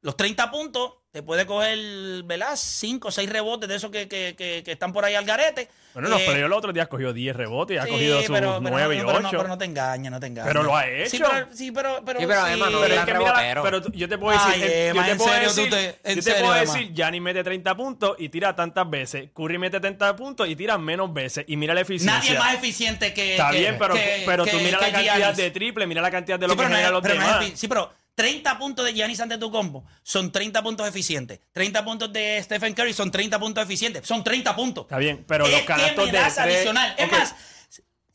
los 0.00 0.16
30 0.16 0.50
puntos 0.50 0.94
te 1.10 1.22
puede 1.22 1.46
coger, 1.46 1.78
¿verdad? 2.24 2.50
Cinco 2.56 3.08
o 3.08 3.10
seis 3.10 3.30
rebotes 3.30 3.66
de 3.68 3.76
esos 3.76 3.90
que, 3.90 4.06
que, 4.08 4.34
que, 4.36 4.62
que 4.62 4.72
están 4.72 4.92
por 4.92 5.04
ahí 5.06 5.14
al 5.14 5.24
garete. 5.24 5.68
Bueno, 5.94 6.10
no, 6.10 6.18
Eh, 6.18 6.24
pero 6.26 6.38
yo 6.38 6.48
los 6.48 6.58
otros 6.58 6.74
días 6.74 6.86
cogió 6.86 7.14
10 7.14 7.34
rebotes 7.34 7.76
y 7.76 7.78
ha 7.78 7.84
sí, 7.84 7.90
cogido 7.90 8.18
sus 8.20 8.28
pero- 8.30 8.60
pero 8.62 8.70
9 8.76 8.94
y 8.94 8.98
no, 8.98 9.04
8. 9.04 9.12
pero 9.16 9.22
no, 9.22 9.30
pero 9.30 9.48
no 9.48 9.58
te 9.58 9.64
engañes, 9.64 10.12
no 10.12 10.20
te 10.20 10.26
engañes. 10.26 10.48
Pero 10.48 10.62
lo 10.62 10.76
ha 10.76 10.86
hecho. 10.86 11.10
Sí, 11.10 11.18
pero, 11.18 11.48
sí, 11.54 11.72
pero, 11.72 12.02
pero, 12.04 12.20
Sí, 12.20 12.26
pero 12.26 12.46
sí. 12.46 12.52
Emma 12.52 12.70
no 12.70 12.80
Pero 12.80 12.94
es 12.94 13.00
que 13.06 13.14
mira, 13.14 13.60
pero 13.62 13.82
yo 13.92 14.08
te 14.08 14.18
puedo 14.18 14.38
decir, 14.38 14.52
Ay, 14.54 14.62
eh, 14.70 14.88
Emma, 14.88 15.00
yo 15.00 15.06
te 15.06 15.10
en 15.12 15.18
puedo 15.18 15.32
serio, 15.32 15.48
decir, 15.48 15.70
te- 15.70 15.86
en 16.10 16.16
yo 16.16 16.22
te 16.22 16.30
serio, 16.30 16.46
puedo 16.46 16.60
Emma. 16.62 16.72
decir, 16.74 16.92
Gianni 16.92 17.20
mete 17.20 17.42
30 17.42 17.74
puntos 17.74 18.16
y 18.18 18.28
tira 18.28 18.54
tantas 18.54 18.88
veces, 18.90 19.30
Curry 19.34 19.58
mete 19.58 19.80
30 19.80 20.14
puntos 20.14 20.46
y 20.46 20.54
tira 20.56 20.76
menos 20.76 21.12
veces 21.12 21.44
y 21.48 21.56
mira 21.56 21.72
la 21.72 21.80
eficiencia. 21.80 22.18
Nadie 22.20 22.32
es 22.34 22.38
más 22.38 22.54
eficiente 22.54 23.14
que. 23.14 23.32
Está 23.32 23.50
que- 23.50 23.58
bien, 23.60 23.76
pero, 23.78 23.94
que- 23.94 24.22
pero 24.26 24.44
tú 24.46 24.56
mira 24.58 24.78
la 24.78 24.90
cantidad 24.92 25.16
Giannis. 25.16 25.36
de 25.38 25.50
triple, 25.52 25.86
mira 25.86 26.02
la 26.02 26.10
cantidad 26.10 26.38
de 26.38 26.46
lo 26.46 26.52
Sí, 26.52 26.58
que 26.58 26.62
pero 26.64 26.68
generan 26.76 26.92
los 26.92 27.02
pero 27.02 27.14
demás. 27.14 27.44
sí, 27.54 27.66
pero 27.66 27.90
30 28.18 28.58
puntos 28.58 28.84
de 28.84 28.94
Giannis 28.94 29.20
Antetokounmpo 29.20 29.84
son 30.02 30.32
30 30.32 30.60
puntos 30.60 30.88
eficientes. 30.88 31.38
30 31.52 31.84
puntos 31.84 32.12
de 32.12 32.42
Stephen 32.42 32.74
Curry 32.74 32.92
son 32.92 33.12
30 33.12 33.38
puntos 33.38 33.62
eficientes. 33.62 34.04
Son 34.08 34.24
30 34.24 34.56
puntos. 34.56 34.86
Está 34.86 34.98
bien, 34.98 35.24
pero 35.28 35.46
es 35.46 35.52
los 35.52 35.60
que 35.60 35.66
canastos 35.68 36.06
me 36.06 36.10
de 36.10 36.18
das 36.18 36.34
tres- 36.34 36.56
adicional. 36.56 36.94
Es 36.98 37.06
Ok. 37.06 37.12
más, 37.12 37.34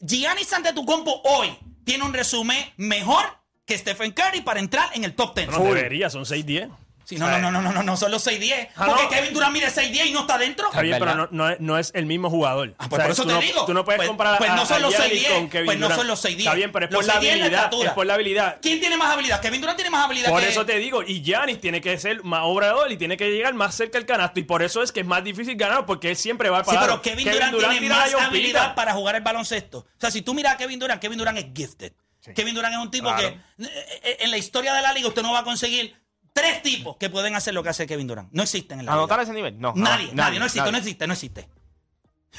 Giannis 0.01 0.51
Antetokounmpo 0.51 1.21
hoy 1.23 1.55
tiene 1.85 2.03
un 2.03 2.13
resumen 2.13 2.57
mejor 2.75 3.23
que 3.65 3.77
Stephen 3.77 4.11
Curry 4.11 4.41
para 4.41 4.59
entrar 4.59 4.89
en 4.93 5.05
el 5.05 5.15
top 5.15 5.35
10. 5.37 5.47
No 5.51 5.63
debería, 5.63 6.09
son 6.09 6.25
6-10. 6.25 6.69
Sí, 7.05 7.17
no, 7.17 7.29
no, 7.29 7.37
no, 7.39 7.51
no, 7.51 7.61
no, 7.61 7.71
no, 7.73 7.83
no, 7.83 7.97
son 7.97 8.11
los 8.11 8.25
6-10. 8.25 8.69
Ah, 8.75 8.85
porque 8.87 9.03
no. 9.03 9.09
Kevin 9.09 9.33
Durant 9.33 9.53
mide 9.53 9.67
6-10 9.67 10.05
y 10.07 10.11
no 10.11 10.21
está 10.21 10.37
dentro. 10.37 10.67
Está 10.69 10.81
bien, 10.81 10.97
pero 10.99 11.15
no, 11.15 11.27
no 11.31 11.49
es, 11.49 11.59
no 11.59 11.77
es 11.77 11.91
el 11.95 12.05
mismo 12.05 12.29
jugador. 12.29 12.73
Ah, 12.77 12.87
pues 12.89 13.01
por 13.01 13.11
eso 13.11 13.21
tú 13.23 13.27
te 13.27 13.33
no, 13.35 13.41
digo. 13.41 13.65
Tú 13.65 13.73
no 13.73 13.83
puedes 13.83 13.97
Pues- 13.99 14.07
comparar 14.07 14.37
pues 14.37 14.49
a, 14.49 14.55
no 14.55 14.65
son 14.65 14.77
a 14.77 14.79
los 14.79 14.95
Giannis 14.95 15.23
6'10, 15.27 15.33
con 15.35 15.49
Kevin 15.49 15.65
pues 15.65 15.77
no 15.79 15.85
Durant. 15.87 15.99
son 15.99 16.07
los 16.07 16.23
6'10. 16.25 16.37
Está 16.39 16.53
bien, 16.53 16.71
pero 16.71 16.85
es 16.85 16.91
Los 16.91 16.99
por 17.05 17.07
la 17.07 17.13
6'10 17.15 17.17
es 17.17 17.23
la 17.23 17.31
habilidad. 17.45 17.63
estatura. 17.63 17.89
Es 17.89 17.95
por 17.95 18.05
la 18.05 18.13
habilidad. 18.13 18.57
¿Quién 18.61 18.79
tiene 18.79 18.97
más 18.97 19.13
habilidad? 19.13 19.41
Kevin 19.41 19.59
Durant 19.61 19.77
tiene 19.77 19.89
más 19.89 20.05
habilidad 20.05 20.29
Por 20.29 20.41
que 20.41 20.47
eso 20.49 20.65
te 20.65 20.77
digo, 20.79 21.03
y 21.03 21.21
Giannis 21.21 21.59
tiene 21.59 21.81
que 21.81 21.97
ser 21.97 22.23
más 22.23 22.41
obrador 22.43 22.91
y 22.91 22.97
tiene 22.97 23.17
que 23.17 23.29
llegar 23.31 23.53
más 23.53 23.75
cerca 23.75 23.97
al 23.97 24.05
canasto. 24.05 24.39
Y 24.39 24.43
por 24.43 24.63
eso 24.63 24.81
es 24.81 24.91
que 24.91 25.01
es 25.01 25.05
más 25.05 25.23
difícil 25.23 25.55
ganar, 25.55 25.85
porque 25.85 26.09
él 26.09 26.15
siempre 26.15 26.49
va 26.49 26.59
Sí, 26.63 26.67
para 26.67 26.81
pero 26.81 27.01
Kevin, 27.01 27.29
Durant, 27.29 27.57
tiene 27.69 27.89
más 27.89 28.13
habilidad 28.13 28.75
para 28.75 28.93
jugar 28.93 29.15
el 29.15 29.21
baloncesto. 29.23 29.79
O 29.79 29.85
sea, 29.99 30.09
si 30.09 30.21
tú 30.21 30.33
miras 30.33 30.53
a 30.53 30.57
Kevin 30.57 30.79
Durant, 30.79 31.01
Kevin 31.01 31.17
Durant 31.17 31.37
es 31.37 31.45
gifted. 31.53 31.91
Kevin 32.33 32.55
Durant 32.55 32.73
es 32.75 32.79
un 32.79 32.89
tipo 32.89 33.09
Claro. 33.13 33.19
que 33.57 33.65
eh, 33.65 33.99
eh, 34.03 34.17
en 34.21 34.31
la 34.31 34.37
historia 34.37 34.73
de 34.73 34.81
la 34.81 34.93
liga 34.93 35.09
usted 35.09 35.21
no 35.21 35.33
va 35.33 35.39
a 35.39 35.43
conseguir 35.43 35.93
tres 36.33 36.61
tipos 36.63 36.97
que 36.97 37.09
pueden 37.09 37.35
hacer 37.35 37.53
lo 37.53 37.63
que 37.63 37.69
hace 37.69 37.85
Kevin 37.87 38.07
Durant. 38.07 38.29
No 38.31 38.43
existen 38.43 38.79
en 38.79 38.85
la 38.87 38.93
¿Anotar 38.93 39.19
ese 39.21 39.33
nivel? 39.33 39.59
No. 39.59 39.73
Nadie, 39.75 40.09
nadie, 40.13 40.39
no 40.39 40.45
existe, 40.45 40.59
nadie. 40.61 40.71
no 40.71 40.77
existe, 40.79 41.07
no 41.07 41.13
existe. 41.13 41.49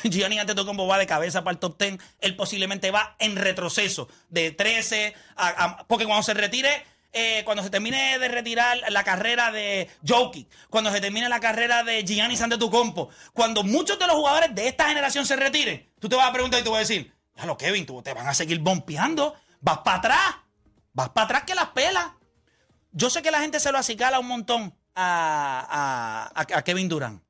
Gianni 0.03 0.39
Antetokounmpo 0.41 0.87
va 0.89 0.99
de 0.99 1.07
cabeza 1.07 1.45
para 1.45 1.53
el 1.53 1.59
top 1.61 1.79
10. 1.81 1.99
Él 2.21 2.35
posiblemente 2.37 2.91
va 2.91 3.15
en 3.21 3.37
retroceso 3.37 4.09
de 4.29 4.51
13 4.51 5.15
a, 5.37 5.49
a- 5.65 5.87
porque 5.87 6.05
cuando 6.05 6.23
se 6.25 6.35
retire 6.35 6.85
eh, 7.17 7.43
cuando 7.45 7.63
se 7.63 7.71
termine 7.71 8.19
de 8.19 8.27
retirar 8.27 8.77
la 8.89 9.05
carrera 9.05 9.53
de 9.53 9.89
Jokic, 10.05 10.49
cuando 10.69 10.91
se 10.91 11.01
termine 11.01 11.29
la 11.29 11.39
carrera 11.39 11.85
de 11.85 12.03
Giannis 12.05 12.43
Antetokounmpo, 12.43 13.09
cuando 13.33 13.63
muchos 13.63 14.01
de 14.01 14.09
los 14.09 14.17
jugadores 14.17 14.53
de 14.53 14.67
esta 14.67 14.89
generación 14.89 15.25
se 15.25 15.37
retiren, 15.37 15.89
tú 16.01 16.09
te 16.09 16.17
vas 16.17 16.29
a 16.29 16.33
preguntar 16.33 16.59
y 16.59 16.65
te 16.65 16.71
vas 16.71 16.79
a 16.79 16.81
decir, 16.81 17.15
lo 17.45 17.57
Kevin, 17.57 17.87
tú 17.87 18.03
te 18.03 18.13
van 18.13 18.27
a 18.27 18.35
seguir 18.35 18.59
bompeando, 18.59 19.37
vas 19.61 19.79
para 19.85 19.99
atrás, 19.99 20.35
vas 20.93 21.11
para 21.11 21.25
atrás 21.27 21.43
que 21.45 21.55
las 21.55 21.67
pelas. 21.69 22.07
Yo 22.97 23.11
sé 23.11 23.23
que 23.23 23.33
la 23.33 23.41
gente 23.41 23.59
se 23.59 23.73
lo 23.73 23.79
acicala 23.79 24.21
un 24.21 24.29
montón 24.29 24.73
a, 24.95 26.63
Kevin 26.65 26.89
Durant 26.89 27.21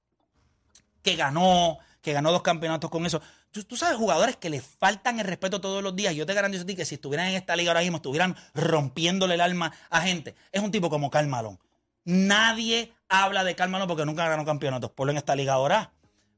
que 1.03 1.16
ganó, 1.16 1.79
que 2.03 2.12
ganó 2.12 2.33
dos 2.33 2.42
campeonatos 2.42 2.90
con 2.90 3.07
eso. 3.07 3.22
Tú, 3.50 3.64
tú 3.64 3.77
sabes, 3.77 3.96
jugadores 3.96 4.37
que 4.37 4.50
le 4.50 4.61
faltan 4.61 5.18
el 5.20 5.27
respeto 5.27 5.62
todos 5.62 5.83
los 5.83 5.96
días. 5.96 6.14
Yo 6.14 6.27
te 6.27 6.35
garantizo 6.35 6.64
a 6.64 6.66
ti 6.66 6.77
que 6.77 6.85
si 6.85 6.96
estuvieran 6.96 7.29
en 7.29 7.35
esta 7.37 7.57
liga 7.57 7.70
ahora 7.70 7.81
mismo, 7.81 7.96
estuvieran 7.96 8.37
rompiéndole 8.53 9.35
el 9.35 9.40
alma 9.40 9.72
a 9.88 10.03
gente. 10.03 10.35
Es 10.53 10.62
un 10.62 10.70
tipo 10.70 10.90
como 10.90 11.11
Karl 11.11 11.29
Malone. 11.29 11.59
Nadie 12.05 12.92
habla 13.09 13.42
de 13.42 13.57
Karl 13.57 13.70
Malone 13.70 13.88
porque 13.88 14.05
nunca 14.05 14.29
ganó 14.29 14.44
campeonatos. 14.44 14.90
Ponlo 14.90 15.12
en 15.12 15.16
esta 15.16 15.35
liga 15.35 15.55
ahora. 15.55 15.92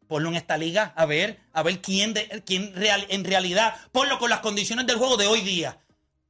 Ponlo 0.07 0.29
en 0.29 0.37
esta 0.37 0.57
liga 0.57 0.93
a 0.95 1.05
ver, 1.05 1.41
a 1.53 1.65
ver 1.65 1.81
quién, 1.81 2.15
de, 2.15 2.45
quién 2.47 2.73
real, 2.77 3.05
en 3.09 3.25
realidad, 3.25 3.75
ponlo 3.91 4.21
con 4.21 4.31
las 4.31 4.39
condiciones 4.39 4.87
del 4.87 4.99
juego 4.99 5.17
de 5.17 5.27
hoy 5.27 5.41
día. 5.41 5.81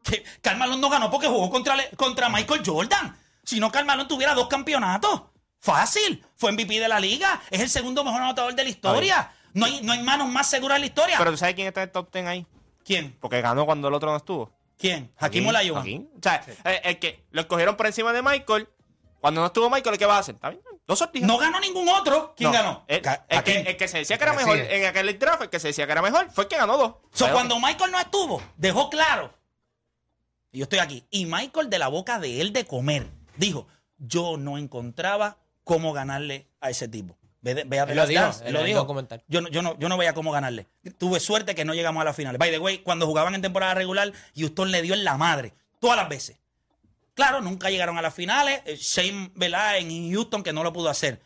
Que 0.08 0.24
Karl 0.40 0.56
Malone 0.56 0.80
no 0.80 0.88
ganó 0.88 1.10
porque 1.10 1.26
jugó 1.26 1.50
contra, 1.50 1.76
contra 1.96 2.28
Michael 2.28 2.62
Jordan. 2.64 3.16
Si 3.42 3.58
no, 3.58 3.72
Karl 3.72 3.86
Malone 3.86 4.08
tuviera 4.08 4.34
dos 4.34 4.46
campeonatos. 4.46 5.22
Fácil. 5.58 6.24
Fue 6.36 6.52
MVP 6.52 6.78
de 6.78 6.88
la 6.88 7.00
liga. 7.00 7.40
Es 7.50 7.60
el 7.60 7.68
segundo 7.68 8.04
mejor 8.04 8.22
anotador 8.22 8.54
de 8.54 8.62
la 8.62 8.70
historia. 8.70 9.32
No 9.52 9.66
hay, 9.66 9.80
no 9.82 9.92
hay 9.92 10.02
manos 10.02 10.28
más 10.28 10.48
seguras 10.48 10.76
en 10.76 10.82
la 10.82 10.86
historia. 10.86 11.18
Pero 11.18 11.30
tú 11.32 11.36
sabes 11.36 11.54
quién 11.54 11.66
está 11.66 11.82
en 11.82 11.88
el 11.88 11.92
top 11.92 12.12
10 12.12 12.26
ahí. 12.26 12.46
¿Quién? 12.84 13.16
Porque 13.20 13.40
ganó 13.40 13.66
cuando 13.66 13.88
el 13.88 13.94
otro 13.94 14.10
no 14.10 14.16
estuvo. 14.16 14.52
¿Quién? 14.78 15.12
Hakim 15.18 15.46
Olajuwon. 15.46 15.80
Hakim. 15.80 16.08
O 16.16 16.22
sea, 16.22 16.44
eh, 16.64 16.80
el, 16.84 16.98
que 16.98 17.24
lo 17.30 17.40
escogieron 17.40 17.76
por 17.76 17.86
encima 17.86 18.12
de 18.12 18.22
Michael. 18.22 18.68
Cuando 19.20 19.40
no 19.40 19.48
estuvo 19.48 19.68
Michael, 19.70 19.98
¿qué 19.98 20.06
va 20.06 20.16
a 20.16 20.18
hacer? 20.20 20.36
¿Está 20.36 20.50
bien? 20.50 20.62
Dos 20.86 20.98
sortijas. 21.00 21.26
No 21.26 21.38
ganó 21.38 21.58
ningún 21.58 21.88
otro. 21.88 22.34
¿Quién 22.36 22.52
No, 22.52 22.56
ganó? 22.56 22.84
El, 22.86 23.02
que, 23.02 23.08
Hakim. 23.08 23.66
el 23.66 23.76
que 23.76 23.88
se 23.88 23.98
decía 23.98 24.18
que 24.18 24.24
era 24.24 24.34
mejor 24.34 24.56
en 24.56 24.84
aquel 24.86 25.18
draft, 25.18 25.42
el 25.42 25.50
que 25.50 25.58
se 25.58 25.68
decía 25.68 25.86
que 25.86 25.92
era 25.92 26.02
mejor, 26.02 26.30
fue 26.30 26.44
el 26.44 26.48
que 26.48 26.56
ganó 26.56 26.76
dos. 26.76 26.92
So, 27.12 27.32
cuando 27.32 27.58
Michael 27.58 27.90
no 27.90 27.98
estuvo, 27.98 28.40
dejó 28.56 28.88
claro. 28.88 29.34
Y 30.52 30.59
Yo 30.59 30.64
estoy 30.64 30.78
aquí. 30.78 31.04
Y 31.11 31.26
Michael, 31.26 31.68
de 31.70 31.78
la 31.78 31.88
boca 31.88 32.18
de 32.18 32.40
él 32.40 32.52
de 32.52 32.64
comer, 32.66 33.06
dijo: 33.37 33.66
Yo 33.98 34.37
no 34.37 34.59
encontraba 34.59 35.38
cómo 35.64 35.92
ganarle 35.92 36.46
a 36.61 36.70
ese 36.70 36.88
tipo. 36.88 37.16
Ve, 37.42 37.54
de- 37.54 37.64
ve 37.64 37.78
a 37.80 37.85
Él 37.85 37.96
lo 37.96 38.06
dijo 38.06 38.24
él 38.44 38.54
lo 38.54 38.62
dijo. 38.64 38.87
Yo 39.28 39.40
no, 39.40 39.48
yo, 39.48 39.62
no, 39.62 39.78
yo 39.78 39.88
no 39.88 39.96
veía 39.96 40.14
cómo 40.14 40.32
ganarle. 40.32 40.66
Tuve 40.98 41.20
suerte 41.20 41.54
que 41.54 41.64
no 41.64 41.74
llegamos 41.74 42.00
a 42.00 42.04
la 42.04 42.12
final. 42.12 42.38
By 42.38 42.50
the 42.50 42.59
way, 42.59 42.78
cuando 42.78 43.06
jugaban 43.06 43.35
en 43.35 43.42
temporada 43.42 43.74
regular, 43.74 44.12
Houston 44.37 44.70
le 44.72 44.82
dio 44.82 44.94
en 44.94 45.04
la 45.04 45.16
madre. 45.16 45.52
Todas 45.78 45.96
las 45.96 46.09
veces. 46.09 46.38
Claro, 47.14 47.40
nunca 47.40 47.70
llegaron 47.70 47.96
a 47.98 48.02
las 48.02 48.12
finales. 48.14 48.62
Eh, 48.64 48.76
Shane, 48.76 49.30
¿verdad? 49.35 49.78
En 49.78 50.12
Houston, 50.12 50.42
que 50.42 50.52
no 50.52 50.62
lo 50.64 50.72
pudo 50.72 50.88
hacer. 50.90 51.20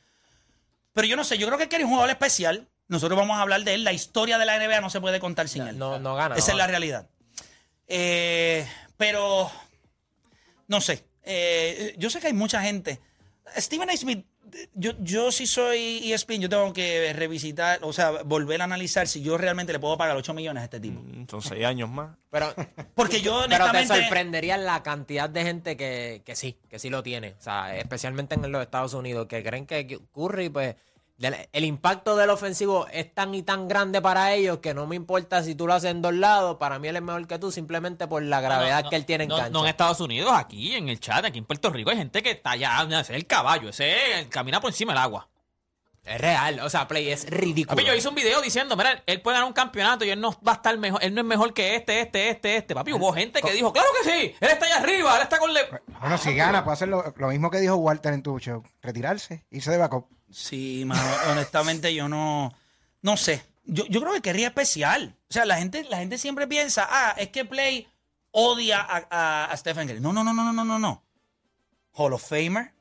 Pero 0.92 1.06
yo 1.06 1.16
no 1.16 1.24
sé, 1.24 1.38
yo 1.38 1.46
creo 1.46 1.58
que 1.58 1.74
es 1.76 1.82
un 1.84 1.88
jugador 1.90 2.10
especial. 2.10 2.68
Nosotros 2.88 3.18
vamos 3.18 3.38
a 3.38 3.42
hablar 3.42 3.62
de 3.64 3.74
él. 3.74 3.84
La 3.84 3.92
historia 3.92 4.36
de 4.38 4.44
la 4.44 4.58
NBA 4.58 4.80
no 4.80 4.90
se 4.90 5.00
puede 5.00 5.20
contar 5.20 5.48
sin 5.48 5.66
él. 5.66 5.78
No, 5.78 5.98
no 5.98 6.16
gana. 6.16 6.34
Esa 6.36 6.48
no 6.48 6.52
es 6.52 6.58
la 6.58 6.66
realidad. 6.66 7.08
Eh, 7.86 8.66
pero, 9.00 9.50
no 10.68 10.78
sé. 10.82 11.02
Eh, 11.22 11.94
yo 11.96 12.10
sé 12.10 12.20
que 12.20 12.26
hay 12.26 12.34
mucha 12.34 12.60
gente. 12.60 13.00
Steven 13.56 13.88
A. 13.88 13.96
Smith, 13.96 14.26
yo, 14.74 14.92
yo 14.98 15.32
sí 15.32 15.46
soy 15.46 16.12
ESPN, 16.12 16.42
yo 16.42 16.48
tengo 16.50 16.70
que 16.74 17.14
revisitar, 17.14 17.78
o 17.82 17.94
sea, 17.94 18.10
volver 18.24 18.60
a 18.60 18.64
analizar 18.64 19.08
si 19.08 19.22
yo 19.22 19.38
realmente 19.38 19.72
le 19.72 19.78
puedo 19.78 19.96
pagar 19.96 20.18
8 20.18 20.34
millones 20.34 20.60
a 20.60 20.64
este 20.64 20.80
tipo. 20.80 21.00
Mm, 21.00 21.26
Son 21.30 21.40
seis 21.40 21.64
años 21.64 21.88
más. 21.88 22.14
Pero, 22.28 22.54
Porque 22.94 23.22
yo 23.22 23.44
pero 23.48 23.64
te 23.64 23.70
honestamente... 23.70 24.02
sorprendería 24.02 24.58
la 24.58 24.82
cantidad 24.82 25.30
de 25.30 25.44
gente 25.44 25.78
que, 25.78 26.20
que 26.26 26.36
sí, 26.36 26.58
que 26.68 26.78
sí 26.78 26.90
lo 26.90 27.02
tiene. 27.02 27.36
O 27.38 27.42
sea, 27.42 27.74
especialmente 27.78 28.34
en 28.34 28.52
los 28.52 28.60
Estados 28.60 28.92
Unidos, 28.92 29.28
que 29.28 29.42
creen 29.42 29.64
que 29.64 29.98
Curry, 30.12 30.50
pues, 30.50 30.76
el 31.20 31.64
impacto 31.64 32.16
del 32.16 32.30
ofensivo 32.30 32.86
es 32.92 33.12
tan 33.14 33.34
y 33.34 33.42
tan 33.42 33.68
grande 33.68 34.00
para 34.00 34.32
ellos 34.32 34.58
que 34.58 34.72
no 34.72 34.86
me 34.86 34.96
importa 34.96 35.42
si 35.42 35.54
tú 35.54 35.66
lo 35.66 35.74
haces 35.74 35.90
en 35.90 36.00
dos 36.00 36.14
lados, 36.14 36.56
para 36.56 36.78
mí 36.78 36.88
él 36.88 36.96
es 36.96 37.02
mejor 37.02 37.26
que 37.26 37.38
tú 37.38 37.52
simplemente 37.52 38.08
por 38.08 38.22
la 38.22 38.40
gravedad 38.40 38.78
No, 38.78 38.84
no, 38.84 38.90
que 38.90 38.96
él 38.96 39.04
tiene 39.04 39.24
en 39.24 39.28
no, 39.30 39.36
cancha. 39.36 39.50
No 39.50 39.60
en 39.64 39.66
Estados 39.68 40.00
Unidos, 40.00 40.32
aquí 40.34 40.74
en 40.74 40.88
el 40.88 40.98
chat, 40.98 41.24
aquí 41.24 41.38
en 41.38 41.44
Puerto 41.44 41.70
Rico, 41.70 41.90
hay 41.90 41.98
gente 41.98 42.22
que 42.22 42.30
está 42.30 42.52
allá, 42.52 42.82
ese 42.88 43.00
es 43.00 43.10
el 43.10 43.26
caballo, 43.26 43.68
ese 43.68 44.20
es- 44.20 44.26
camina 44.28 44.60
por 44.60 44.70
encima 44.70 44.92
del 44.94 45.02
agua. 45.02 45.28
Es 46.02 46.18
real, 46.18 46.60
o 46.60 46.70
sea, 46.70 46.88
Play 46.88 47.10
es 47.10 47.28
ridículo. 47.28 47.76
Papi, 47.76 47.86
yo 47.86 47.94
hice 47.94 48.08
un 48.08 48.14
video 48.14 48.40
diciendo, 48.40 48.74
mira, 48.74 49.02
él 49.04 49.20
puede 49.20 49.34
ganar 49.34 49.46
un 49.46 49.52
campeonato 49.52 50.06
y 50.06 50.08
él 50.10 50.18
no 50.18 50.30
va 50.40 50.52
a 50.52 50.54
estar 50.54 50.76
mejor, 50.78 51.04
él 51.04 51.14
no 51.14 51.20
es 51.20 51.26
mejor 51.26 51.52
que 51.52 51.76
este, 51.76 52.00
este, 52.00 52.30
este, 52.30 52.56
este. 52.56 52.74
Papi, 52.74 52.94
hubo 52.94 53.12
gente 53.12 53.42
que 53.42 53.52
dijo, 53.52 53.70
claro 53.74 53.88
que 54.02 54.10
sí, 54.10 54.34
él 54.40 54.48
está 54.48 54.64
allá 54.64 54.78
arriba, 54.78 55.16
él 55.16 55.22
está 55.24 55.38
con... 55.38 55.52
Le 55.52 55.60
Bueno, 56.00 56.16
si 56.16 56.34
gana, 56.34 56.64
puede 56.64 56.72
hacer 56.72 56.88
lo, 56.88 57.12
lo 57.14 57.28
mismo 57.28 57.50
que 57.50 57.58
dijo 57.58 57.76
Walter 57.76 58.14
en 58.14 58.22
tu 58.22 58.38
show. 58.38 58.62
Retirarse, 58.80 59.44
irse 59.50 59.70
de 59.70 59.76
backup. 59.76 60.08
Sí, 60.30 60.84
mano, 60.86 61.02
honestamente 61.30 61.94
yo 61.94 62.08
no, 62.08 62.52
no 63.02 63.16
sé. 63.16 63.42
Yo, 63.64 63.84
yo 63.86 64.00
creo 64.00 64.12
que 64.14 64.22
querría 64.22 64.48
especial. 64.48 65.14
O 65.28 65.32
sea, 65.32 65.44
la 65.44 65.56
gente, 65.58 65.84
la 65.90 65.98
gente 65.98 66.18
siempre 66.18 66.46
piensa, 66.46 66.86
ah, 66.90 67.14
es 67.16 67.28
que 67.28 67.44
Play 67.44 67.88
odia 68.32 68.80
a, 68.80 69.06
a- 69.10 69.44
a 69.46 69.56
Stephen 69.56 69.86
Curry. 69.88 70.00
No, 70.00 70.12
no, 70.12 70.22
no, 70.24 70.32
no, 70.32 70.52
no, 70.52 70.64
no, 70.64 70.78
no. 70.78 71.02
Hall 71.92 72.12
of 72.12 72.26
Famer 72.26 72.72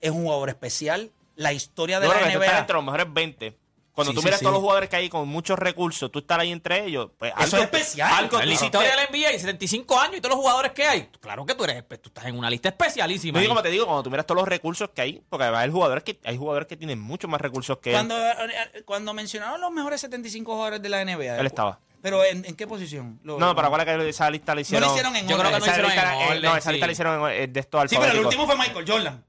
es 0.00 0.10
un 0.10 0.22
jugador 0.24 0.48
especial. 0.50 1.10
La 1.34 1.52
historia 1.52 1.98
de 1.98 2.06
Yo 2.06 2.12
creo 2.12 2.22
la 2.26 2.30
que 2.32 2.36
tú 2.36 2.42
estás 2.42 2.54
NBA. 2.54 2.60
entre 2.60 2.74
los 2.74 2.84
mejores 2.84 3.12
20. 3.12 3.58
Cuando 3.94 4.12
Sí, 4.12 4.14
tú 4.14 4.20
sí, 4.22 4.24
miras 4.26 4.38
sí. 4.40 4.44
todos 4.44 4.54
los 4.54 4.62
jugadores 4.62 4.88
que 4.88 4.96
hay 4.96 5.08
con 5.10 5.28
muchos 5.28 5.58
recursos, 5.58 6.10
tú 6.10 6.20
estar 6.20 6.40
ahí 6.40 6.50
entre 6.50 6.84
ellos, 6.86 7.10
pues 7.18 7.32
Eso 7.38 7.58
es 7.58 7.64
especial. 7.64 8.10
Algo 8.12 8.38
la 8.38 8.46
historia 8.52 8.96
del 8.96 9.06
NBA, 9.10 9.32
75 9.38 10.00
años 10.00 10.16
y 10.16 10.20
todos 10.22 10.34
los 10.34 10.40
jugadores 10.40 10.72
que 10.72 10.86
hay. 10.86 11.08
Claro 11.20 11.44
que 11.44 11.54
tú 11.54 11.64
eres, 11.64 11.84
tú 12.00 12.08
estás 12.08 12.24
en 12.24 12.38
una 12.38 12.48
lista 12.48 12.70
especialísima. 12.70 13.36
No, 13.36 13.40
y 13.40 13.44
ahí. 13.44 13.48
como 13.48 13.62
te 13.62 13.68
digo, 13.68 13.84
cuando 13.84 14.02
tú 14.02 14.10
miras 14.10 14.24
todos 14.26 14.40
los 14.40 14.48
recursos 14.48 14.88
que 14.94 15.02
hay, 15.02 15.22
porque 15.28 15.44
hay 15.44 15.70
jugadores 15.70 16.04
que 16.04 16.18
hay 16.24 16.36
jugadores 16.38 16.66
que 16.68 16.76
tienen 16.78 16.98
mucho 17.00 17.28
más 17.28 17.40
recursos 17.40 17.78
que 17.78 17.90
él. 17.90 17.96
Cuando, 17.96 18.16
eh, 18.18 18.82
cuando 18.86 19.12
mencionaron 19.12 19.60
los 19.60 19.70
mejores 19.70 20.00
75 20.00 20.52
jugadores 20.54 20.80
de 20.80 20.88
la 20.88 21.04
NBA. 21.04 21.38
Él 21.38 21.46
estaba. 21.46 21.78
Pero 22.00 22.24
¿en, 22.24 22.44
en 22.46 22.56
qué 22.56 22.66
posición? 22.66 23.20
Lo- 23.22 23.38
No, 23.38 23.54
pero 23.54 23.66
acuérdate 23.68 23.96
que 23.98 24.08
esa 24.08 24.28
lista 24.30 24.54
la 24.54 24.62
hicieron. 24.62 24.88
hicieron 24.90 25.14
en 25.16 25.28
Yo 25.28 25.36
creo 25.38 25.52
que 25.52 25.58
no 25.58 25.64
esa 25.64 25.70
hicieron 25.70 25.90
lista, 25.92 26.14
en 26.14 26.20
eh, 26.20 26.24
no, 26.24 26.30
orden, 26.50 26.58
esa 26.58 26.60
sí. 26.62 26.70
lista 26.72 26.86
la 26.86 26.92
hicieron 26.92 27.30
en- 27.30 27.42
eh, 27.42 27.46
de 27.46 27.60
estos 27.60 27.90
Sí, 27.90 27.96
pero 28.00 28.12
el 28.12 28.24
último 28.24 28.46
fue 28.46 28.56
Michael 28.56 28.84
Jordan. 28.88 29.24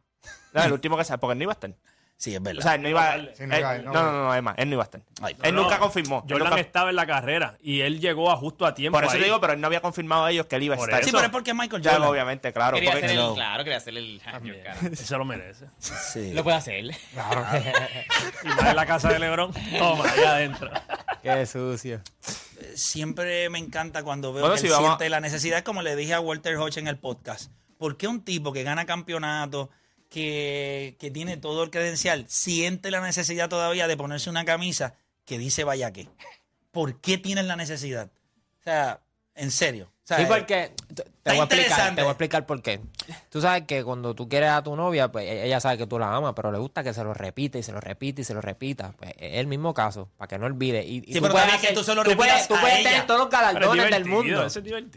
No, 0.54 0.64
el 0.64 0.72
último 0.72 0.98
que 0.98 1.04
sea, 1.04 1.18
porque 1.18 1.36
no 1.36 1.44
iba 1.44 1.52
a 1.52 1.56
estar. 1.56 1.72
Sí, 2.24 2.34
es 2.34 2.42
verdad. 2.42 2.60
O 2.60 2.62
sea, 2.64 2.76
él 2.76 2.82
no 2.84 2.88
iba, 2.88 3.18
Sí, 3.36 3.46
no 3.46 3.54
él- 3.54 3.84
no 3.84 3.92
no, 3.92 4.04
no, 4.14 4.34
no, 4.34 4.42
más, 4.42 4.56
él 4.58 4.70
no 4.70 4.76
iba 4.76 4.84
a 4.84 4.86
estar. 4.86 5.02
Ay, 5.22 5.36
él 5.44 5.54
No, 5.54 5.64
nunca 5.64 5.76
no. 5.76 5.82
confirmó. 5.82 6.22
Jordan 6.22 6.52
nunca- 6.52 6.62
estaba 6.62 6.90
en 6.90 6.96
la 6.96 7.06
carrera 7.06 7.58
y 7.62 7.82
él 7.82 8.00
llegó 8.00 8.32
a 8.32 8.38
justo 8.38 8.66
a 8.66 8.74
tiempo. 8.74 8.96
por 8.98 9.04
eso 9.04 9.14
ahí. 9.16 9.20
te 9.20 9.26
digo, 9.26 9.42
pero 9.42 9.52
él 9.52 9.60
no 9.60 9.68
había 9.68 9.82
confirmado 9.82 10.24
a 10.24 10.32
ellos 10.32 10.46
que 10.46 10.56
él 10.56 10.64
iba 10.64 10.76
a 10.76 10.78
estar. 10.78 11.04
sí, 11.04 11.12
pero 11.12 11.26
es 11.26 11.30
porque 11.32 11.54
Michael 11.54 11.82
Ya, 11.82 11.92
Jordan. 11.92 12.08
obviamente, 12.10 12.54
claro. 12.54 12.76
Quería 12.76 12.92
porque- 12.92 13.06
hacer 13.08 13.18
el, 13.20 13.24
no. 13.26 13.34
claro, 13.36 13.64
quería 13.66 13.78
hacer 13.78 13.98
el 13.98 14.22
año, 14.26 14.54
se 14.94 15.18
lo 15.18 15.26
merece. 15.26 15.66
Sí. 15.80 16.32
Lo 16.34 16.46
puede 16.46 16.56
hacer. 16.56 16.86
Y 18.44 18.48
más 18.48 18.66
en 18.70 18.76
la 18.78 18.86
casa 18.86 19.10
de 19.10 19.20
Lebron. 19.20 19.52
Toma, 19.78 20.10
ahí 20.10 20.24
adentro. 20.24 20.70
Qué 21.22 21.46
sucio. 21.46 22.00
siempre 22.76 23.50
me 23.50 23.60
encanta 23.60 24.04
cuando 24.04 24.32
veo 24.34 24.42
Bueno, 24.44 24.56
que 24.56 24.62
si 24.62 24.68
él 24.68 24.72
vamos 24.74 24.88
a- 24.88 24.92
siente 24.94 25.10
la 25.10 25.20
necesidad, 25.20 25.64
como 25.64 25.82
le 25.82 25.96
dije 25.96 26.14
a 26.14 26.20
Walter 26.22 26.56
Hodge 26.58 26.78
en 26.78 26.88
el 26.88 26.98
podcast. 26.98 27.52
¿Por 27.78 27.98
qué 27.98 28.08
un 28.08 28.24
tipo 28.24 28.54
que 28.54 28.64
gana 28.64 28.86
campeonato, 28.86 29.70
que, 30.14 30.96
que 31.00 31.10
tiene 31.10 31.38
todo 31.38 31.64
el 31.64 31.72
credencial, 31.72 32.26
siente 32.30 32.92
la 32.92 33.02
necesidad 33.02 33.50
todavía 33.50 33.88
de 33.88 33.98
ponerse 33.98 34.30
una 34.30 34.46
camisa 34.46 34.94
que 35.26 35.40
dice 35.40 35.64
vaya 35.64 35.92
qué? 35.92 36.08
¿Por 36.72 37.02
qué 37.02 37.18
tienes 37.18 37.46
la 37.46 37.56
necesidad? 37.56 38.12
O 38.60 38.64
sea, 38.64 39.00
en 39.34 39.50
serio. 39.50 39.90
O 39.92 40.06
sea, 40.06 40.18
Sí, 40.18 40.26
porque 40.28 40.72
te, 40.94 41.04
te 41.24 41.32
voy 41.32 41.40
a 41.40 41.44
explicar, 41.46 41.96
te 41.96 42.02
voy 42.02 42.10
a 42.10 42.12
explicar 42.12 42.46
por 42.46 42.62
qué. 42.62 42.80
Tú 43.30 43.42
sabes 43.42 43.64
que 43.66 43.84
cuando 43.84 44.14
tú 44.14 44.30
quieres 44.30 44.50
a 44.50 44.62
tu 44.62 44.76
novia, 44.76 45.12
pues 45.12 45.26
e- 45.26 45.46
ella 45.46 45.60
sabe 45.60 45.78
que 45.80 45.88
tú 45.88 45.98
la 45.98 46.14
amas, 46.14 46.34
pero 46.36 46.52
le 46.52 46.60
gusta 46.60 46.84
que 46.84 46.94
se 46.94 47.04
lo 47.04 47.14
repite 47.14 47.58
y 47.60 47.64
se 47.64 47.72
lo 47.72 47.80
repite 47.80 48.22
y 48.22 48.26
se 48.26 48.34
lo 48.36 48.42
repita. 48.42 48.94
Pues 48.98 49.12
es 49.18 49.40
el 49.40 49.48
mismo 49.48 49.74
caso, 49.74 50.10
para 50.18 50.28
que 50.28 50.38
no 50.38 50.46
olvide. 50.46 50.84
Y, 50.86 51.02
tú 51.02 51.22
pero 51.22 51.34
puedes 51.34 51.56
que 51.60 51.74
tú 51.74 51.84
se 51.84 51.96
lo 51.96 52.04
tú 52.04 52.16
puedes, 52.16 52.48
tú 52.48 52.56
tener 52.56 53.08
todos 53.08 53.22
los 53.22 53.30
galardones 53.30 53.90
del 53.90 54.06
mundo. 54.06 54.46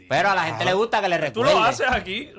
Pero 0.09 0.29
a 0.29 0.35
la 0.35 0.43
gente 0.43 0.65
le 0.65 0.73
gusta 0.73 1.01
que 1.01 1.09
le 1.09 1.15
Tú 1.17 1.21
recuerde. 1.41 1.53
lo 1.53 1.63
haces 1.63 1.87
aquí. 1.89 2.29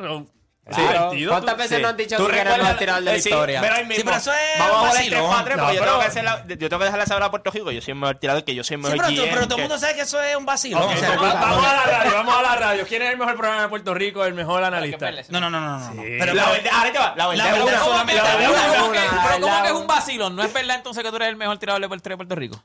Es 0.69 0.77
Claro. 0.77 1.11
¿Cuántas 1.29 1.55
tú- 1.55 1.59
veces 1.63 1.77
Sí. 1.77 1.83
nos 1.83 1.91
han 1.91 1.97
dicho 1.97 2.17
Tú 2.17 2.27
que 2.27 2.33
eres 2.33 2.39
el 2.41 2.45
recuerdas- 2.49 2.63
mejor 2.67 2.79
tirador 2.79 3.03
de 3.05 3.11
la 3.11 3.17
eh, 3.17 3.21
sí, 3.23 3.29
historia? 3.31 3.61
pero 3.61 3.75
ahí 3.75 3.85
mismo, 3.87 3.95
Sí, 3.97 4.03
pero 4.05 4.17
eso 4.19 4.33
es 4.33 4.39
Vamos 4.59 4.75
a 4.75 4.79
jugar 4.79 4.91
el 4.93 4.99
vacilón. 4.99 5.31
3 5.31 5.45
3 5.45 5.57
No, 5.57 5.63
porque 5.63 5.75
yo, 5.77 5.81
pero- 5.81 5.91
tengo 5.93 6.01
que 6.03 6.07
hacer 6.09 6.25
la- 6.25 6.47
yo 6.47 6.57
tengo 6.69 6.79
que 6.79 6.85
dejarle 6.85 7.07
saber 7.07 7.23
a 7.23 7.31
Puerto 7.31 7.51
Rico 7.51 7.71
yo 7.73 7.81
soy 7.81 7.93
el 7.93 7.99
mejor 7.99 8.17
tirador, 8.17 8.45
que 8.45 8.55
yo 8.55 8.65
soy 8.65 8.75
el 8.75 8.81
Sí, 8.81 8.83
mejor 8.83 8.99
pero, 8.99 9.09
tú- 9.09 9.15
GM, 9.23 9.35
pero 9.35 9.47
todo 9.49 9.57
el 9.57 9.63
mundo 9.63 9.79
sabe 9.79 9.95
que 9.95 10.01
eso 10.03 10.23
es 10.23 10.37
un 10.37 10.45
vacilón. 10.47 10.83
Ok, 10.83 10.91
o 10.95 10.97
sea, 10.99 11.09
vamos, 11.17 11.35
vamos 11.35 11.67
a 11.67 11.73
la 11.75 11.83
radio, 11.85 12.13
vamos 12.13 12.35
a 12.37 12.43
la 12.43 12.57
radio. 12.57 12.87
¿Quién 12.87 13.03
es 13.03 13.11
el 13.13 13.17
mejor 13.19 13.37
programa 13.37 13.63
de 13.63 13.69
Puerto 13.69 13.95
Rico? 13.95 14.25
El 14.25 14.35
mejor 14.35 14.63
analista. 14.65 15.11
no, 15.31 15.41
no, 15.41 15.49
no, 15.51 15.61
no, 15.61 15.79
no. 15.79 15.95
no. 15.95 16.03
Pero, 16.03 16.35
La 16.35 16.43
pero- 16.45 16.53
verdad, 16.53 16.73
ahora 16.75 16.93
te 16.93 16.99
va, 16.99 17.15
la 17.17 17.27
verdad, 17.29 17.45
La 17.47 17.53
verdad 17.65 17.85
solamente- 17.85 18.15
la 18.23 18.23
la 18.29 18.37
verdad, 18.37 18.51
verdad- 18.51 18.69
una- 18.69 18.79
¿Cómo 18.79 18.93
que- 18.93 18.99
una- 18.99 19.23
pero 19.29 19.41
¿cómo 19.41 19.55
la- 19.55 19.63
que 19.63 19.69
es 19.69 19.75
un 19.75 19.87
vacilón? 19.87 20.37
¿No 20.37 20.43
es 20.43 20.53
verdad 20.53 20.77
entonces 20.77 21.03
que 21.03 21.11
tú 21.11 21.17
eres 21.17 21.29
el 21.29 21.37
mejor 21.37 21.59
tirador 21.59 21.81
de 21.81 21.89
Puerto 21.89 22.09
de 22.11 22.17
Puerto 22.17 22.35
Rico? 22.35 22.63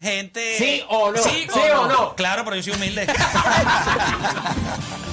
gente. 0.00 0.58
Sí 0.58 0.84
o 0.88 1.12
no. 1.12 1.22
Sí 1.22 1.46
Sí 1.50 1.60
o 1.74 1.80
o 1.82 1.86
no. 1.86 2.14
Claro, 2.14 2.44
pero 2.44 2.56
yo 2.56 2.62
soy 2.62 2.72
humilde. 2.74 3.06